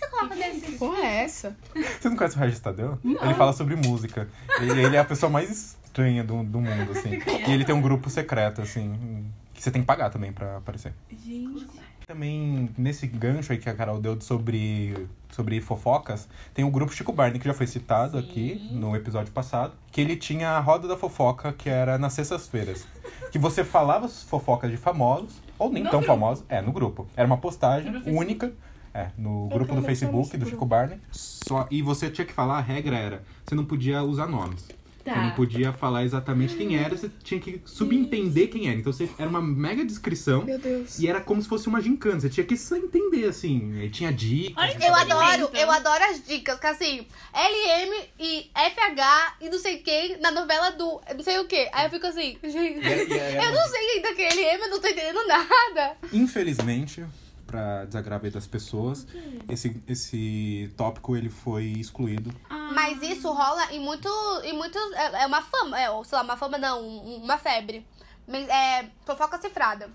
O 0.07 0.09
que, 0.09 0.27
que 0.27 0.35
você 0.35 0.35
coloca 0.35 0.35
nesse? 0.35 0.73
Porra, 0.73 0.99
é 0.99 1.25
essa? 1.25 1.57
Você 2.01 2.09
não 2.09 2.17
conhece 2.17 2.37
o 2.37 2.41
Regis 2.41 2.61
Tadeu? 2.61 2.99
Ele 3.05 3.35
fala 3.35 3.53
sobre 3.53 3.77
música. 3.77 4.29
Ele, 4.61 4.83
ele 4.85 4.97
é 4.97 5.01
a 5.01 5.05
pessoa 5.05 5.31
mais 5.31 5.51
estranha 5.51 6.23
do, 6.23 6.43
do 6.43 6.61
mundo, 6.61 6.93
assim. 6.93 7.19
E 7.47 7.53
ele 7.53 7.65
tem 7.65 7.75
um 7.75 7.81
grupo 7.81 8.09
secreto, 8.11 8.61
assim, 8.63 9.27
que 9.55 9.63
você 9.63 9.71
tem 9.71 9.83
que 9.83 9.87
pagar 9.87 10.11
também 10.11 10.33
pra 10.33 10.59
aparecer. 10.59 10.93
Gente. 11.25 11.67
Também, 12.07 12.71
nesse 12.79 13.05
gancho 13.07 13.51
aí 13.51 13.59
que 13.59 13.69
a 13.69 13.75
Carol 13.75 13.99
deu 13.99 14.21
sobre, 14.21 15.09
sobre 15.31 15.61
fofocas, 15.61 16.29
tem 16.55 16.65
o 16.65 16.71
grupo 16.71 16.93
Chico 16.93 17.13
Barney, 17.13 17.41
que 17.41 17.49
já 17.49 17.53
foi 17.53 17.67
citado 17.67 18.17
aqui 18.17 18.69
no 18.71 18.95
episódio 18.95 19.33
passado, 19.33 19.73
que 19.91 20.01
ele 20.01 20.15
tinha 20.15 20.51
a 20.51 20.61
roda 20.61 20.87
da 20.87 20.97
fofoca, 20.97 21.53
que 21.53 21.69
era 21.69 21.99
nas 21.99 22.13
sextas-feiras. 22.13 22.87
Que 23.33 23.41
você 23.41 23.65
falava 23.65 24.07
as 24.07 24.23
fofocas 24.23 24.71
de 24.71 24.77
famosos, 24.77 25.43
ou 25.59 25.73
nem 25.73 25.83
tão 25.83 26.01
famosos, 26.01 26.45
é, 26.49 26.63
no 26.63 26.71
grupo. 26.71 27.09
Era 27.17 27.27
uma 27.27 27.39
postagem 27.39 27.91
No 27.91 28.01
Facebook. 28.01 28.55
É, 28.97 29.11
no 29.19 29.49
grupo 29.49 29.75
do 29.75 29.83
Facebook 29.83 30.37
do. 30.37 30.47
Chico 30.49 30.65
Barney. 30.65 30.99
Só, 31.13 31.67
e 31.71 31.83
você 31.83 32.11
tinha 32.11 32.25
que 32.25 32.33
falar, 32.33 32.59
a 32.59 32.63
regra 32.63 32.97
era, 32.97 33.23
você 33.45 33.55
não 33.55 33.65
podia 33.65 34.03
usar 34.03 34.27
nomes. 34.27 34.65
Tá. 35.05 35.15
Você 35.15 35.21
não 35.21 35.31
podia 35.37 35.73
falar 35.73 36.03
exatamente 36.03 36.57
quem 36.57 36.77
era, 36.77 36.97
você 36.97 37.09
tinha 37.23 37.39
que 37.39 37.61
subentender 37.65 38.49
quem 38.49 38.69
era. 38.69 38.77
Então 38.77 38.93
você, 38.93 39.09
era 39.17 39.29
uma 39.31 39.41
mega 39.41 39.85
descrição. 39.85 40.43
Meu 40.45 40.59
Deus. 40.59 40.99
E 40.99 41.07
era 41.07 41.21
como 41.21 41.41
se 41.41 41.47
fosse 41.49 41.69
uma 41.69 41.81
gincana, 41.81 42.19
você 42.19 42.29
tinha 42.29 42.45
que 42.45 42.57
só 42.57 42.75
entender, 42.75 43.25
assim. 43.29 43.73
Ele 43.77 43.89
tinha 43.91 44.13
dicas. 44.13 44.57
Olha 44.65 44.75
que 44.75 44.85
Eu 44.85 44.93
adoro, 44.95 45.51
eu 45.55 45.71
adoro 45.71 46.05
as 46.11 46.27
dicas, 46.27 46.59
que 46.59 46.67
assim, 46.67 47.07
LM 47.33 48.09
e 48.19 48.51
FH 48.53 49.37
e 49.43 49.49
não 49.49 49.61
sei 49.61 49.77
quem 49.79 50.19
na 50.21 50.33
novela 50.33 50.71
do 50.71 51.01
não 51.15 51.23
sei 51.23 51.39
o 51.39 51.45
que. 51.47 51.69
Aí 51.73 51.87
eu 51.87 51.91
fico 51.91 52.07
assim, 52.09 52.37
gente, 52.43 52.81
E 52.81 52.85
é- 52.85 53.07
e 53.09 53.13
é- 53.13 53.47
eu 53.47 53.53
não 53.53 53.69
sei 53.69 53.91
ainda 53.97 54.13
que 54.13 54.23
é 54.23 54.29
LM, 54.33 54.63
eu 54.65 54.71
não 54.71 54.81
tô 54.81 54.89
entendendo 54.89 55.25
nada. 55.29 55.97
Infelizmente, 56.13 57.05
pra 57.47 57.85
desagravar 57.85 58.31
das 58.31 58.47
pessoas, 58.47 59.07
esse, 59.49 59.81
esse 59.87 60.73
tópico 60.77 61.17
ele 61.17 61.31
foi 61.31 61.65
excluído. 61.65 62.35
Ah. 62.51 62.71
Mas 62.75 63.01
isso 63.03 63.31
rola 63.33 63.73
em 63.73 63.81
muito, 63.81 64.09
em 64.45 64.53
muitos, 64.53 64.81
é, 64.93 65.23
é 65.23 65.27
uma 65.27 65.41
fama, 65.43 65.81
é, 65.81 65.89
ou 65.91 66.05
sei 66.05 66.19
lá, 66.19 66.25
uma 66.25 66.37
fama 66.37 66.59
não, 66.59 66.83
um- 66.83 67.23
uma 67.25 67.39
febre. 67.39 67.87
Mas, 68.27 68.49
É, 68.49 68.91
fofoca 69.05 69.41
cifrada. 69.41 69.89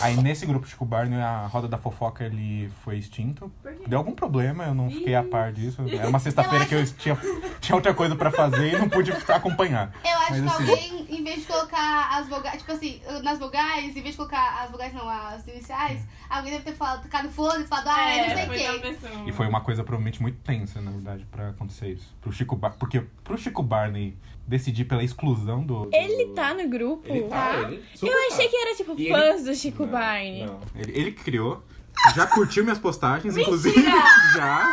Aí 0.00 0.16
nesse 0.16 0.46
grupo 0.46 0.66
Chico 0.66 0.84
Barney, 0.84 1.20
a 1.20 1.46
roda 1.46 1.68
da 1.68 1.76
fofoca 1.78 2.24
ele 2.24 2.70
foi 2.84 2.96
extinto. 2.98 3.50
Deu 3.86 3.98
algum 3.98 4.12
problema, 4.12 4.64
eu 4.64 4.74
não 4.74 4.90
fiquei 4.90 5.14
a 5.14 5.22
par 5.22 5.52
disso. 5.52 5.82
Era 5.88 6.08
uma 6.08 6.18
sexta-feira 6.18 6.64
que 6.66 6.74
eu 6.74 6.84
tinha, 6.86 7.16
tinha 7.60 7.76
outra 7.76 7.92
coisa 7.94 8.16
pra 8.16 8.30
fazer 8.30 8.74
e 8.74 8.78
não 8.78 8.88
pude 8.88 9.12
acompanhar. 9.12 9.92
Eu 10.04 10.18
acho 10.18 10.30
Mas, 10.30 10.56
que 10.56 10.62
assim- 10.62 10.70
alguém, 10.70 11.06
em 11.18 11.24
vez 11.24 11.36
de 11.40 11.46
colocar 11.46 12.18
as 12.18 12.28
vogais, 12.28 12.58
tipo 12.58 12.72
assim, 12.72 13.00
nas 13.22 13.38
vogais, 13.38 13.84
em 13.96 14.00
vez 14.02 14.10
de 14.12 14.16
colocar 14.16 14.62
as 14.64 14.70
vogais, 14.70 14.92
não, 14.94 15.08
as 15.08 15.46
iniciais, 15.46 16.00
alguém 16.28 16.52
deve 16.52 16.64
ter 16.64 16.74
falado, 16.74 17.02
tocado 17.02 17.28
foda 17.30 17.60
e 17.60 17.66
falado, 17.66 17.88
ah, 17.88 18.16
eu 18.16 18.28
não 18.28 18.34
sei 18.34 18.64
É, 18.66 18.70
quem. 18.72 18.80
pessoa. 18.94 19.22
E 19.26 19.32
foi 19.32 19.46
uma 19.46 19.60
coisa 19.60 19.82
provavelmente 19.84 20.20
muito 20.22 20.38
tensa, 20.38 20.80
na 20.80 20.90
verdade, 20.90 21.26
pra 21.30 21.50
acontecer 21.50 21.88
isso. 21.92 22.14
Pro 22.20 22.32
Chico 22.32 22.56
Bar... 22.56 22.74
Porque 22.78 23.02
pro 23.22 23.36
Chico 23.38 23.62
Barney 23.62 24.16
decidir 24.48 24.84
pela 24.84 25.02
exclusão 25.02 25.64
do. 25.64 25.86
do- 25.86 25.90
Ele 25.96 26.26
tá 26.32 26.54
no 26.54 26.68
grupo? 26.68 27.02
Ele 27.08 27.22
tá, 27.22 27.54
ele 27.62 27.82
super 27.94 28.12
Eu 28.12 28.28
achei 28.32 28.46
que 28.48 28.56
era 28.56 28.76
tipo 28.76 28.94
E 28.96 29.08
fãs 29.10 29.42
do 29.44 29.52
Chico 29.56 29.65
Não, 29.70 29.86
Barney. 29.86 30.46
não. 30.46 30.60
Ele, 30.74 30.92
ele 30.98 31.12
criou. 31.12 31.62
Já 32.14 32.26
curtiu 32.26 32.62
minhas 32.62 32.78
postagens, 32.78 33.36
inclusive. 33.36 33.82
Já. 34.34 34.66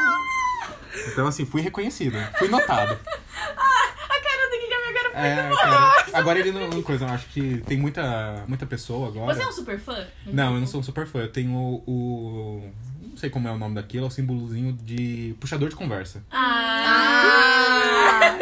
Então, 1.12 1.28
assim, 1.28 1.46
fui 1.46 1.62
reconhecido. 1.62 2.18
Fui 2.38 2.48
notado. 2.48 2.98
A 3.04 4.20
cara 4.20 4.50
do 4.50 4.60
Guilherme 4.60 4.88
agora 4.90 5.12
foi 5.12 5.22
É, 5.22 5.50
cara, 5.62 6.06
agora 6.14 6.40
ele 6.40 6.52
não. 6.52 6.70
Uma 6.70 6.84
coisa, 6.84 7.06
eu 7.06 7.10
acho 7.10 7.28
que 7.28 7.58
tem 7.66 7.78
muita, 7.78 8.44
muita 8.48 8.66
pessoa 8.66 9.08
agora. 9.08 9.34
Você 9.34 9.42
é 9.44 9.48
um 9.48 9.52
super 9.52 9.80
fã? 9.80 10.06
Não, 10.28 10.54
eu 10.56 10.60
não 10.60 10.68
sou 10.68 10.80
um 10.80 10.84
super 10.84 11.06
fã. 11.08 11.20
Eu 11.20 11.32
tenho 11.32 11.52
o. 11.54 11.84
o- 11.88 12.72
Não 13.02 13.18
sei 13.18 13.30
como 13.30 13.48
é 13.48 13.52
o 13.52 13.58
nome 13.58 13.76
daquilo, 13.76 14.06
é 14.06 14.08
o 14.08 14.12
símbolozinho 14.12 14.74
de 14.74 15.36
puxador 15.40 15.70
de 15.70 15.76
conversa. 15.76 16.24
Ah! 16.32 18.36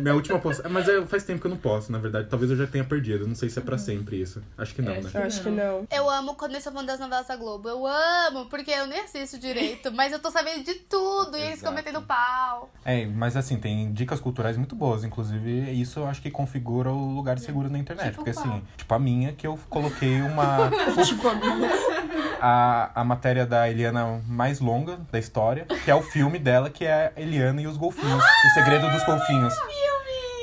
Minha 0.00 0.14
última 0.14 0.38
postagem. 0.38 0.72
Mas 0.72 0.86
eu- 0.88 1.06
faz 1.06 1.24
tempo 1.24 1.40
que 1.40 1.46
eu 1.46 1.50
não 1.50 1.56
posto, 1.58 1.90
na 1.92 1.98
verdade. 1.98 2.28
Talvez 2.28 2.50
eu 2.50 2.56
já 2.56 2.66
tenha 2.66 2.84
perdido. 2.84 3.26
Não 3.26 3.34
sei 3.34 3.48
se 3.48 3.58
é 3.58 3.62
pra 3.62 3.78
sempre 3.78 4.20
isso. 4.20 4.42
Acho 4.56 4.74
que 4.74 4.82
não, 4.82 4.92
É, 4.92 5.00
né? 5.00 5.10
Eu 5.14 5.22
acho 5.22 5.42
que 5.42 5.50
não. 5.50 5.86
Eu 5.90 6.10
amo 6.10 6.34
quando 6.34 6.52
eles 6.52 6.58
estão 6.60 6.72
falando 6.72 6.88
das 6.88 7.00
novelas 7.00 7.26
da 7.26 7.36
Globo. 7.36 7.68
Eu 7.68 7.86
amo, 7.86 8.46
porque 8.46 8.70
eu 8.70 8.86
nem 8.86 9.00
assisto 9.00 9.38
direito, 9.38 9.90
mas 9.92 10.12
eu 10.12 10.18
tô 10.18 10.30
sabendo 10.30 10.64
de 10.64 10.74
tudo 10.74 11.36
e 11.36 11.40
eles 11.40 11.56
ficam 11.58 11.72
Exato. 11.72 11.74
metendo 11.74 12.02
pau. 12.02 12.70
É, 12.84 13.06
mas 13.06 13.36
assim, 13.36 13.56
tem 13.58 13.92
dicas 13.92 14.20
culturais 14.20 14.56
muito 14.56 14.74
boas. 14.74 15.04
Inclusive, 15.04 15.70
isso 15.72 16.00
eu 16.00 16.06
acho 16.06 16.20
que 16.22 16.30
configura 16.30 16.90
o 16.90 17.12
lugar 17.14 17.38
seguro 17.38 17.68
na 17.70 17.78
internet. 17.78 18.10
Tipo 18.10 18.24
porque 18.24 18.32
qual? 18.32 18.46
assim, 18.46 18.62
tipo 18.76 18.94
a 18.94 18.98
minha, 18.98 19.32
que 19.32 19.46
eu 19.46 19.58
coloquei 19.68 20.20
uma. 20.22 20.68
a, 22.37 22.37
a 22.40 23.04
matéria 23.04 23.46
da 23.46 23.68
Eliana 23.68 24.22
mais 24.26 24.60
longa 24.60 24.98
da 25.10 25.18
história, 25.18 25.66
que 25.84 25.90
é 25.90 25.94
o 25.94 26.02
filme 26.02 26.38
dela, 26.38 26.70
que 26.70 26.84
é 26.84 27.12
a 27.16 27.20
Eliana 27.20 27.60
e 27.62 27.66
os 27.66 27.76
golfinhos. 27.76 28.22
o 28.22 28.54
segredo 28.54 28.90
dos 28.90 29.04
golfinhos. 29.04 29.54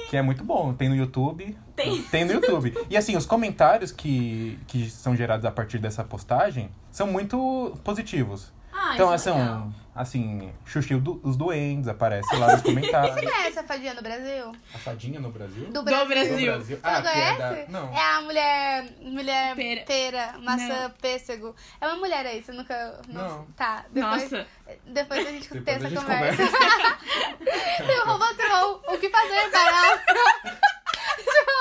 Que 0.09 0.17
é 0.17 0.21
muito 0.21 0.43
bom. 0.43 0.73
Tem 0.73 0.87
no 0.87 0.95
YouTube. 0.95 1.57
Tem. 1.75 2.25
no 2.25 2.33
YouTube. 2.33 2.73
E 2.89 2.95
assim, 2.95 3.17
os 3.17 3.25
comentários 3.25 3.91
que, 3.91 4.59
que 4.67 4.89
são 4.89 5.15
gerados 5.15 5.45
a 5.45 5.51
partir 5.51 5.79
dessa 5.79 6.03
postagem 6.03 6.69
são 6.91 7.07
muito 7.07 7.77
positivos. 7.83 8.53
Ah, 8.77 8.91
então, 8.93 9.15
isso 9.15 9.29
é 9.29 9.31
assim, 9.31 9.41
legal. 9.41 9.69
assim, 9.95 10.53
Xuxi 10.65 10.95
do- 10.97 11.21
os 11.23 11.37
doentes 11.37 11.87
aparece 11.87 12.35
lá 12.35 12.47
nos 12.51 12.55
Você 12.61 12.63
comentários. 12.63 13.15
conhece 13.15 13.59
a 13.59 13.63
fadinha 13.63 13.93
no 13.93 14.01
Brasil? 14.01 14.51
A 14.73 14.77
fadinha 14.77 15.19
no 15.21 15.31
Brasil? 15.31 15.65
Do 15.67 15.71
Do 15.73 15.83
Brasil. 15.83 16.05
Brasil. 16.07 16.45
Brasil. 16.53 16.77
Você 16.77 16.79
Ah, 16.83 16.91
não 16.93 17.01
que 17.01 17.07
é 17.07 17.35
conhece? 17.35 17.71
da... 17.71 17.79
Não. 17.79 17.93
É 17.93 18.01
a 18.01 18.21
mulher. 18.21 18.85
Mulher 19.01 19.55
Pera. 19.55 19.83
pera, 19.85 20.35
maçã, 20.39 20.93
pêssego. 21.01 21.55
É 21.79 21.87
uma 21.87 21.95
mulher 21.97 22.25
aí, 22.25 22.43
você 22.43 22.51
nunca. 22.51 22.99
Não. 23.07 23.45
Tá. 23.55 23.85
Depois, 23.91 24.23
Nossa. 24.31 24.47
Depois 24.85 25.25
a 25.27 25.31
gente 25.31 25.53
Depois 25.53 25.63
tem 25.63 25.73
a 25.73 25.77
essa 25.77 25.89
gente 25.89 26.01
conversa. 26.01 26.43
Tem 27.87 27.99
o 27.99 28.05
Robotron. 28.05 28.81
O 28.93 28.97
que 28.97 29.09
fazer 29.09 29.49
para. 29.51 30.65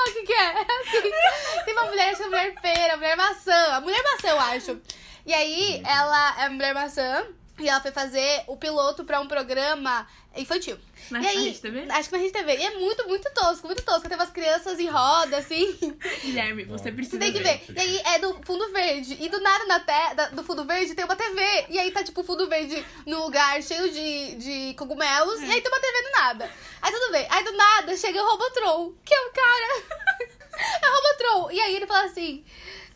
O 0.07 0.13
que, 0.15 0.23
que 0.23 0.33
é. 0.33 0.51
É 0.53 0.61
assim. 0.61 1.63
Tem 1.65 1.73
uma 1.73 1.85
mulher, 1.87 2.15
chama 2.15 2.29
mulher 2.29 2.53
pera, 2.61 2.95
mulher 2.97 3.17
maçã. 3.17 3.73
A 3.75 3.81
mulher 3.81 4.01
maçã, 4.03 4.27
eu 4.29 4.39
acho. 4.39 4.79
E 5.25 5.33
aí, 5.33 5.81
ela 5.85 6.41
é 6.41 6.45
a 6.45 6.49
mulher 6.49 6.73
maçã. 6.73 7.25
E 7.57 7.69
ela 7.69 7.79
foi 7.79 7.91
fazer 7.91 8.43
o 8.47 8.57
piloto 8.57 9.05
pra 9.05 9.21
um 9.21 9.29
programa 9.29 10.05
infantil. 10.35 10.77
Na- 11.09 11.19
e 11.19 11.23
na 11.23 11.29
aí, 11.29 11.43
Rede 11.45 11.61
TV? 11.61 11.85
Acho 11.89 12.09
que 12.09 12.15
na 12.17 12.21
Rede 12.21 12.33
TV. 12.33 12.57
E 12.57 12.63
é 12.65 12.71
muito, 12.77 13.07
muito 13.07 13.33
tosco, 13.33 13.65
muito 13.65 13.81
tosco. 13.81 14.09
Tem 14.09 14.17
umas 14.17 14.29
crianças 14.29 14.77
em 14.77 14.87
roda, 14.89 15.37
assim. 15.37 15.71
Guilherme, 16.21 16.65
você 16.65 16.91
precisa 16.91 17.15
Você 17.17 17.19
tem 17.23 17.31
que 17.31 17.41
ver. 17.41 17.61
E 17.73 17.79
aí 17.79 18.01
é 18.13 18.19
do 18.19 18.37
fundo 18.43 18.69
verde. 18.73 19.15
E 19.21 19.29
do 19.29 19.39
nada 19.39 19.63
na 19.67 19.79
te... 19.79 20.13
da- 20.15 20.27
do 20.31 20.43
fundo 20.43 20.65
verde 20.65 20.93
tem 20.95 21.05
uma 21.05 21.15
TV. 21.15 21.65
E 21.69 21.79
aí 21.79 21.91
tá 21.91 22.03
tipo 22.03 22.19
o 22.19 22.23
fundo 22.25 22.45
verde 22.49 22.85
num 23.05 23.19
lugar 23.23 23.63
cheio 23.63 23.89
de, 23.89 24.35
de 24.35 24.73
cogumelos. 24.77 25.39
E 25.41 25.45
aí 25.49 25.61
tem 25.61 25.71
uma 25.71 25.79
TV 25.79 26.01
do 26.03 26.11
nada. 26.11 26.51
Aí 26.81 26.91
tudo 26.91 27.11
bem. 27.13 27.25
Aí 27.29 27.41
do 27.41 27.53
nada 27.53 27.95
chega 27.95 28.21
o 28.21 28.27
Robotron, 28.31 28.93
que 29.05 29.13
é 29.15 29.21
o 29.21 29.31
cara. 29.31 30.27
é 30.83 30.89
o 30.89 30.93
Robotron. 30.93 31.51
E 31.51 31.61
aí 31.61 31.73
ele 31.77 31.87
fala 31.87 32.03
assim. 32.03 32.43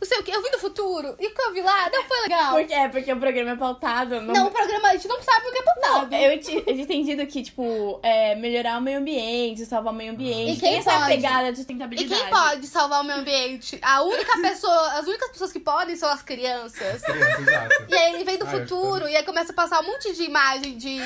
Não 0.02 0.08
sei 0.08 0.18
o 0.20 0.24
que, 0.24 0.32
eu 0.32 0.42
vim 0.42 0.52
do 0.52 0.60
futuro. 0.60 1.16
E 1.20 1.28
o 1.28 1.34
que 1.36 1.42
eu 1.42 1.54
vi 1.54 1.62
lá 1.62 1.90
não 1.92 2.04
foi 2.04 2.22
legal. 2.22 2.54
Porque, 2.54 2.74
é, 2.74 2.88
porque 2.88 3.12
o 3.14 3.18
programa 3.20 3.52
é 3.52 3.56
pautado. 3.56 4.22
Não, 4.22 4.48
o 4.48 4.52
programa 4.52 4.88
a 4.90 4.92
gente 4.94 5.08
não 5.08 5.22
sabe 5.22 5.48
o 5.48 5.52
que 5.52 5.58
é 5.60 5.62
pautado. 5.64 6.16
Eu 6.16 6.40
tinha 6.40 6.60
eu 6.60 6.64
tinha 6.64 6.82
entendido 6.84 7.26
que, 7.28 7.44
tipo, 7.44 8.00
é, 8.02 8.36
melhorar 8.36 8.78
o 8.78 8.82
meio 8.82 9.00
ambiente, 9.00 9.66
salvar 9.66 9.94
o 9.94 9.96
meio 9.96 10.12
ambiente. 10.14 10.58
E 10.58 10.60
quem 10.60 10.70
tem 10.72 10.80
essa 10.80 10.92
pode? 10.92 11.08
pegada 11.08 11.46
de 11.48 11.54
E 11.54 11.56
sustentabilidade. 11.58 12.22
quem 12.22 12.30
pode 12.30 12.68
salvar 12.68 13.02
o 13.02 13.04
meio 13.04 13.20
ambiente? 13.20 13.78
A 13.82 14.02
única 14.04 14.38
pessoa, 14.42 14.94
as 15.00 15.06
únicas 15.08 15.32
pessoas 15.32 15.52
que 15.52 15.60
podem 15.60 15.96
são 15.96 16.10
as 16.10 16.22
crianças. 16.22 17.02
Criança, 17.02 17.42
exato. 17.42 17.86
E 17.90 17.96
aí 17.96 18.14
ele 18.16 18.24
vem 18.24 18.38
do 18.38 18.46
Ah, 18.46 18.50
futuro 18.50 19.08
e 19.08 19.16
aí 19.16 19.24
começa 19.24 19.52
a 19.52 19.56
passar 19.56 19.82
um 19.82 19.88
monte 19.88 20.14
de 20.14 20.24
imagem 20.24 20.78
de. 20.78 20.98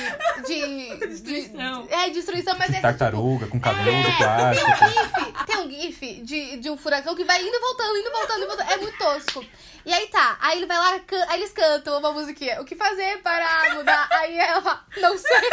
de. 0.46 0.98
de 0.98 1.06
Destruição. 1.06 1.86
é, 1.90 2.10
destruição, 2.10 2.56
mas 2.58 2.70
De 2.70 2.76
é 2.76 2.80
tartaruga, 2.80 3.46
com 3.46 3.58
cabelo 3.60 3.88
É, 3.96 4.02
de 4.02 4.16
plástico. 4.16 4.66
Tem 4.66 4.76
um 4.76 4.90
gif, 4.90 5.46
tem 5.46 5.56
um 5.58 5.70
gif 5.70 6.22
de, 6.22 6.56
de 6.58 6.70
um 6.70 6.76
furacão 6.76 7.14
que 7.14 7.24
vai 7.24 7.40
indo 7.42 7.54
e 7.54 7.60
voltando, 7.60 7.96
indo 7.96 8.08
e 8.08 8.12
voltando, 8.12 8.36
indo 8.36 8.44
e 8.44 8.46
voltando. 8.48 8.70
É 8.70 8.76
muito 8.84 8.98
tosco. 8.98 9.44
E 9.86 9.92
aí 9.92 10.06
tá, 10.08 10.38
aí 10.40 10.58
ele 10.58 10.66
vai 10.66 10.78
lá, 10.78 10.98
can- 11.00 11.26
aí 11.28 11.40
eles 11.40 11.52
cantam 11.52 11.98
uma 11.98 12.12
musiquinha. 12.12 12.60
O 12.60 12.64
que 12.64 12.74
fazer 12.74 13.20
para 13.22 13.74
mudar? 13.74 14.08
Aí 14.12 14.38
ela 14.38 14.62
fala, 14.62 14.84
não 14.96 15.16
sei. 15.18 15.30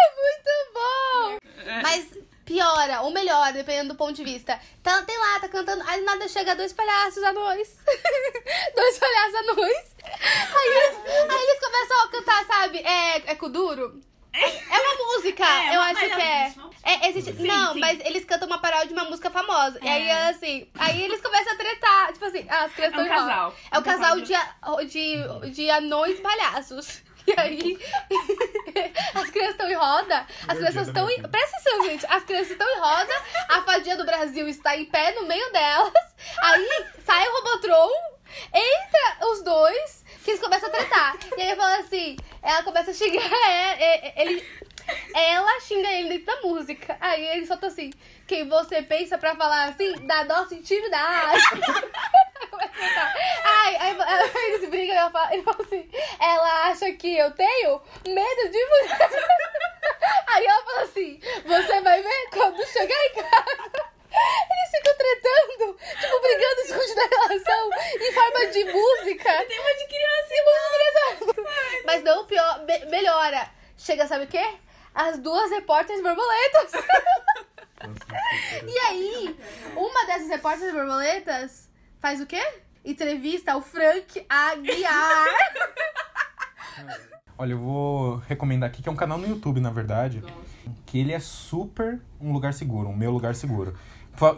É 0.00 0.14
muito 0.14 0.72
bom. 0.74 1.38
Mas 1.82 2.06
piora 2.44 3.02
ou 3.02 3.10
melhora, 3.10 3.52
dependendo 3.52 3.90
do 3.90 3.94
ponto 3.96 4.14
de 4.14 4.24
vista. 4.24 4.58
Ela 4.84 5.02
tem 5.02 5.18
lá, 5.18 5.38
tá 5.40 5.48
cantando, 5.48 5.82
aí 5.86 6.00
nada 6.02 6.26
chega 6.28 6.54
dois 6.56 6.72
palhaços 6.72 7.22
anões. 7.22 7.76
dois 8.74 8.98
palhaços 8.98 9.34
anões. 9.34 9.96
Aí 10.04 10.68
eles, 10.76 10.96
aí 11.30 11.42
eles 11.42 11.60
começam 11.60 12.02
a 12.04 12.08
cantar, 12.08 12.46
sabe? 12.46 12.78
É, 12.78 13.16
é 13.32 13.34
Kuduro? 13.34 14.00
É 14.40 14.80
uma 14.80 14.94
música, 15.16 15.44
É, 15.44 15.74
eu 15.76 15.80
mas 15.80 15.96
acho 15.96 16.06
que 16.06 16.20
é. 16.20 16.42
existe 16.44 16.58
uma- 16.60 16.68
é 16.84 17.08
existe, 17.08 17.32
Sim, 17.36 17.46
não, 17.46 17.72
sim. 17.74 17.80
mas 17.80 18.00
eles 18.00 18.24
cantam 18.24 18.46
uma 18.48 18.58
paródia 18.60 18.86
de 18.88 18.92
uma 18.94 19.04
música 19.04 19.30
famosa. 19.30 19.78
E 19.82 19.88
aí, 19.88 20.08
É. 20.08 20.28
assim, 20.28 20.68
aí 20.78 21.02
eles 21.02 21.20
começam 21.20 21.52
a 21.52 21.56
tretar. 21.56 22.12
Tipo 22.12 22.24
assim, 22.26 22.46
ah, 22.48 22.64
as 22.64 22.72
crianças 22.72 22.98
É 22.98 23.00
um 23.00 23.04
estão 23.04 23.04
em 23.04 23.08
roda. 23.20 23.30
casal. 23.32 23.54
É 23.70 23.76
o 23.76 23.80
Um 23.80 23.82
casal 23.82 24.20
casal 24.20 24.84
de, 24.84 24.86
de, 25.44 25.50
de 25.50 25.70
anões 25.70 26.20
palhaços. 26.20 27.02
E 27.28 27.34
aí, 27.38 27.78
as 29.14 29.28
crianças 29.28 29.52
estão 29.52 29.70
em 29.70 29.74
roda, 29.74 30.26
as 30.48 30.56
crianças 30.56 30.88
estão 30.88 31.10
em. 31.10 31.20
Presta 31.22 31.56
atenção, 31.58 31.84
gente. 31.84 32.06
As 32.06 32.24
crianças 32.24 32.50
estão 32.52 32.66
em 32.66 32.78
roda, 32.78 33.12
a 33.50 33.60
fadinha 33.62 33.98
do 33.98 34.06
Brasil 34.06 34.48
está 34.48 34.74
em 34.78 34.86
pé 34.86 35.12
no 35.12 35.26
meio 35.26 35.52
delas. 35.52 35.92
Aí 36.42 36.86
sai 37.04 37.28
o 37.28 37.32
Robotron, 37.34 37.90
entra 38.54 39.26
os 39.30 39.42
dois, 39.42 39.97
que 40.28 40.32
eles 40.32 40.42
começam 40.42 40.68
a 40.68 40.72
tretar. 40.72 41.16
E 41.38 41.42
aí 41.42 41.56
fala 41.56 41.78
assim: 41.78 42.16
ela 42.42 42.62
começa 42.62 42.90
a 42.90 42.94
xingar 42.94 43.22
ele. 44.16 44.44
Ela 45.14 45.60
xinga 45.60 45.90
ele 45.90 46.18
dentro 46.18 46.26
da 46.26 46.40
música. 46.42 46.98
Aí 47.00 47.26
ele 47.28 47.46
solta 47.46 47.68
assim: 47.68 47.90
quem 48.26 48.46
você 48.46 48.82
pensa 48.82 49.16
pra 49.16 49.34
falar 49.34 49.70
assim 49.70 50.06
da 50.06 50.24
nossa 50.24 50.54
intimidade. 50.54 51.42
Começa 52.50 52.68
a 52.68 52.88
cantar. 52.88 53.14
Ai, 53.42 53.76
aí, 53.76 53.96
aí 54.00 54.54
eles 54.54 54.68
brigam 54.68 54.94
e 54.94 54.98
ela 54.98 55.10
fala, 55.10 55.32
ele 55.32 55.42
fala 55.42 55.62
assim: 55.62 55.90
ela 56.20 56.66
acha 56.68 56.92
que 56.92 57.16
eu 57.16 57.30
tenho 57.30 57.80
medo 58.06 58.50
de 58.50 58.66
mulher. 58.66 59.10
Aí 60.28 60.44
ela 60.44 60.62
fala 60.62 60.82
assim: 60.82 61.20
você 61.46 61.80
vai 61.80 62.02
ver 62.02 62.28
quando 62.30 62.66
chegar 62.66 63.06
em 63.06 63.14
casa. 63.14 63.97
Eles 64.10 64.70
ficam 64.70 64.94
tretando, 64.96 65.78
tipo, 66.00 66.20
brigando 66.20 66.60
esconde 66.62 66.94
da 66.94 67.06
relação 67.06 67.70
em 68.00 68.12
forma 68.12 68.46
de 68.46 68.64
música. 68.64 69.44
Tem 69.46 69.60
uma 69.60 69.74
de 69.74 69.86
criança. 69.86 70.28
E 70.30 70.44
música 70.44 70.84
exato. 70.88 71.84
Mas 71.86 72.02
não, 72.02 72.26
pior, 72.26 72.64
me- 72.64 72.84
melhora. 72.86 73.50
Chega, 73.76 74.06
sabe 74.06 74.24
o 74.24 74.28
quê? 74.28 74.54
As 74.94 75.18
duas 75.18 75.50
repórteres 75.50 76.02
borboletas. 76.02 76.72
E 78.66 78.78
aí, 78.80 79.38
uma 79.76 80.04
dessas 80.06 80.28
repórteres 80.28 80.74
borboletas 80.74 81.68
faz 82.00 82.20
o 82.20 82.26
quê? 82.26 82.42
Entrevista 82.84 83.52
ao 83.52 83.62
Frank 83.62 84.26
Aguiar. 84.28 85.26
Olha, 87.38 87.52
eu 87.52 87.58
vou 87.58 88.16
recomendar 88.28 88.68
aqui 88.68 88.82
que 88.82 88.88
é 88.88 88.92
um 88.92 88.96
canal 88.96 89.16
no 89.16 89.28
YouTube, 89.28 89.60
na 89.60 89.70
verdade. 89.70 90.22
Que 90.86 90.98
ele 90.98 91.12
é 91.12 91.20
super 91.20 92.00
um 92.20 92.32
lugar 92.32 92.52
seguro, 92.52 92.88
um 92.88 92.96
meu 92.96 93.10
lugar 93.12 93.34
seguro. 93.34 93.78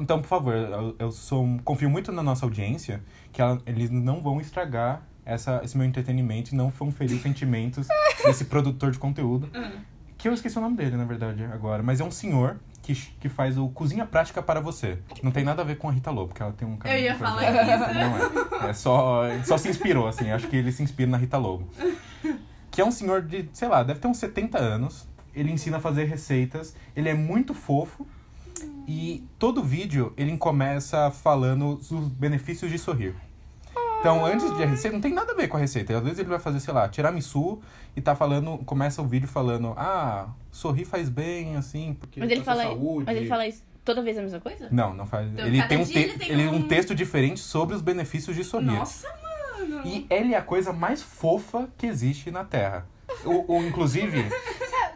Então, 0.00 0.20
por 0.20 0.28
favor, 0.28 0.54
eu, 0.54 0.96
eu 0.99 1.10
sou, 1.12 1.46
confio 1.64 1.88
muito 1.90 2.12
na 2.12 2.22
nossa 2.22 2.44
audiência 2.46 3.02
que 3.32 3.40
ela- 3.40 3.60
eles 3.66 3.90
não 3.90 4.20
vão 4.20 4.40
estragar 4.40 5.02
essa, 5.25 5.60
esse 5.64 5.76
meu 5.76 5.87
entretenimento 5.87 6.52
e 6.52 6.56
não 6.56 6.70
vão 6.70 6.90
ferir 6.90 7.16
os 7.16 7.22
sentimentos 7.22 7.87
desse 8.25 8.44
produtor 8.46 8.90
de 8.90 8.99
conteúdo. 8.99 9.49
Que 10.18 10.28
eu 10.28 10.34
esqueci 10.34 10.58
o 10.58 10.60
nome 10.60 10.76
dele, 10.76 10.96
na 10.96 11.04
verdade, 11.04 11.42
agora. 11.44 11.82
Mas 11.82 12.00
é 12.00 12.04
um 12.04 12.10
senhor 12.10 12.58
que, 12.82 12.94
que 12.94 13.28
faz 13.28 13.56
o 13.56 13.68
Cozinha 13.70 14.04
Prática 14.04 14.42
para 14.42 14.60
Você. 14.60 14.99
Não 15.22 15.30
tem 15.30 15.44
nada 15.44 15.62
a 15.62 15.64
ver 15.64 15.76
com 15.78 15.88
a 15.88 15.92
Rita 15.92 16.10
Lobo, 16.10 16.28
porque 16.28 16.42
ela 16.42 16.52
tem 16.52 16.68
um 16.68 16.76
caminho 16.76 17.00
ia 17.04 17.14
por 17.14 17.26
falar 17.26 17.42
exemplo. 17.44 17.94
Não 17.94 18.66
é. 18.66 18.70
É 18.70 18.72
só, 18.75 19.22
só 19.44 19.56
se 19.56 19.68
inspirou, 19.70 20.06
assim. 20.06 20.30
Acho 20.30 20.46
que 20.49 20.56
ele 20.56 20.70
se 20.72 20.82
inspira 20.82 21.10
na 21.10 21.16
Rita 21.16 21.38
Lobo. 21.38 21.66
Que 22.70 22.80
é 22.80 22.84
um 22.84 22.90
senhor 22.90 23.22
de, 23.22 23.49
sei 23.52 23.68
lá, 23.68 23.82
deve 23.82 23.99
ter 24.00 24.08
uns 24.08 24.18
70 24.18 24.58
anos. 24.58 25.08
Ele 25.34 25.50
ensina 25.50 25.78
a 25.78 25.80
fazer 25.80 26.04
receitas. 26.04 26.75
Ele 26.94 27.08
é 27.08 27.14
muito 27.14 27.54
fofo. 27.54 28.06
E 28.87 29.25
todo 29.38 29.62
vídeo 29.62 30.12
ele 30.17 30.37
começa 30.37 31.11
falando 31.11 31.76
dos 31.76 32.09
benefícios 32.09 32.71
de 32.71 32.79
sorrir. 32.79 33.14
Então, 34.00 34.25
antes 34.25 34.55
de 34.57 34.62
a 34.62 34.67
receita, 34.67 34.95
não 34.95 35.00
tem 35.02 35.12
nada 35.12 35.33
a 35.33 35.35
ver 35.37 35.47
com 35.49 35.59
a 35.59 35.61
receita. 35.61 35.97
Às 35.97 36.02
vezes 36.02 36.19
ele 36.19 36.29
vai 36.31 36.38
fazer, 36.38 36.59
sei 36.61 36.73
lá, 36.73 36.88
tiramisu 36.88 37.61
e 37.95 38.00
tá 38.00 38.14
falando, 38.17 38.57
começa 38.64 39.02
o 39.02 39.07
vídeo 39.07 39.29
falando, 39.29 39.75
ah, 39.76 40.29
sorrir 40.50 40.87
faz 40.87 41.11
bem, 41.11 41.57
assim, 41.57 41.95
porque 42.00 42.19
Mas 42.19 42.31
ele, 42.31 42.43
fala, 42.43 42.62
saúde. 42.62 43.05
mas 43.07 43.17
ele 43.17 43.26
fala 43.29 43.47
isso 43.47 43.62
toda 43.85 44.00
vez 44.02 44.17
a 44.17 44.23
mesma 44.23 44.40
coisa? 44.40 44.69
Não, 44.71 44.95
não 44.95 45.05
faz. 45.05 45.29
Então, 45.31 45.47
ele 45.47 45.62
tem, 45.64 45.79
um, 45.79 45.85
te- 45.85 45.99
ele 45.99 46.19
tem 46.19 46.31
ele- 46.31 46.47
um 46.49 46.55
um- 46.57 46.62
texto 46.69 46.95
diferente 46.95 47.40
sobre 47.40 47.76
os 47.76 47.83
benefícios 47.83 48.35
de 48.35 48.43
sorrir. 48.43 48.67
Nossa, 48.67 49.07
mano. 49.59 49.83
E 49.85 50.07
ele 50.09 50.33
é 50.33 50.38
a 50.38 50.43
coisa 50.43 50.73
mais 50.73 51.02
fofa 51.02 51.69
que 51.76 51.87
existe 51.87 52.31
na 52.31 52.43
Terra. 52.43 52.87
O, 53.25 53.55
o- 53.59 53.62
inclusive, 53.67 54.25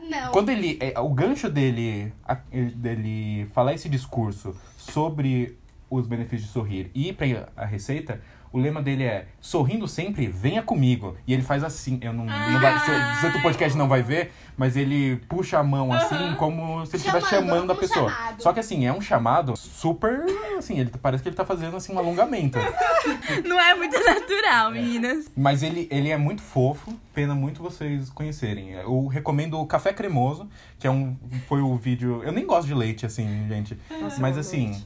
Não. 0.08 0.32
quando 0.32 0.50
ele. 0.50 0.78
é, 0.80 0.98
o 1.00 1.08
gancho 1.10 1.48
dele, 1.50 2.12
a- 2.26 2.38
dele 2.74 3.46
falar 3.52 3.74
esse 3.74 3.88
discurso 3.88 4.54
sobre 4.76 5.56
os 5.90 6.06
benefícios 6.06 6.48
de 6.48 6.52
sorrir 6.52 6.90
e 6.94 7.08
ir 7.08 7.12
pra 7.14 7.26
a 7.56 7.64
receita, 7.64 8.20
O 8.54 8.60
lema 8.60 8.80
dele 8.80 9.02
é 9.02 9.26
sorrindo 9.40 9.88
sempre, 9.88 10.28
venha 10.28 10.62
comigo. 10.62 11.16
E 11.26 11.34
ele 11.34 11.42
faz 11.42 11.64
assim, 11.64 11.98
eu 12.00 12.12
não, 12.12 12.24
não 12.24 12.60
vai, 12.60 12.78
se, 12.78 13.20
se 13.20 13.36
o 13.36 13.42
podcast 13.42 13.76
não 13.76 13.88
vai 13.88 14.00
ver, 14.00 14.30
mas 14.56 14.76
ele 14.76 15.16
puxa 15.28 15.58
a 15.58 15.64
mão 15.64 15.92
assim, 15.92 16.36
como 16.38 16.86
se 16.86 16.92
ele 16.94 16.98
estivesse 16.98 17.30
Chamando, 17.30 17.72
a 17.72 17.74
pessoa. 17.74 18.08
chamado. 18.08 18.40
Só 18.40 18.52
que 18.52 18.60
assim, 18.60 18.86
é 18.86 18.92
um 18.92 19.00
chamado 19.00 19.56
super, 19.56 20.24
assim, 20.56 20.78
ele 20.78 20.92
parece 21.02 21.20
que 21.20 21.28
ele 21.28 21.34
tá 21.34 21.44
fazendo 21.44 21.76
assim 21.76 21.92
um 21.92 21.98
alongamento. 21.98 22.56
Não 23.44 23.58
é 23.58 23.74
muito 23.74 23.98
natural, 23.98 24.70
meninas. 24.70 25.28
Mas 25.36 25.64
ele, 25.64 25.88
ele 25.90 26.10
é 26.10 26.16
muito 26.16 26.40
fofo, 26.40 26.94
pena 27.12 27.34
muito 27.34 27.60
vocês 27.60 28.08
conhecerem. 28.08 28.70
Eu 28.70 29.08
recomendo 29.08 29.58
o 29.58 29.66
Café 29.66 29.92
Cremoso, 29.92 30.48
que 30.78 30.86
é 30.86 30.90
um 30.92 31.16
foi 31.48 31.60
o 31.60 31.74
vídeo, 31.76 32.22
eu 32.22 32.30
nem 32.30 32.46
gosto 32.46 32.68
de 32.68 32.74
leite 32.74 33.04
assim, 33.04 33.48
gente. 33.48 33.76
mas 34.20 34.38
assim, 34.38 34.80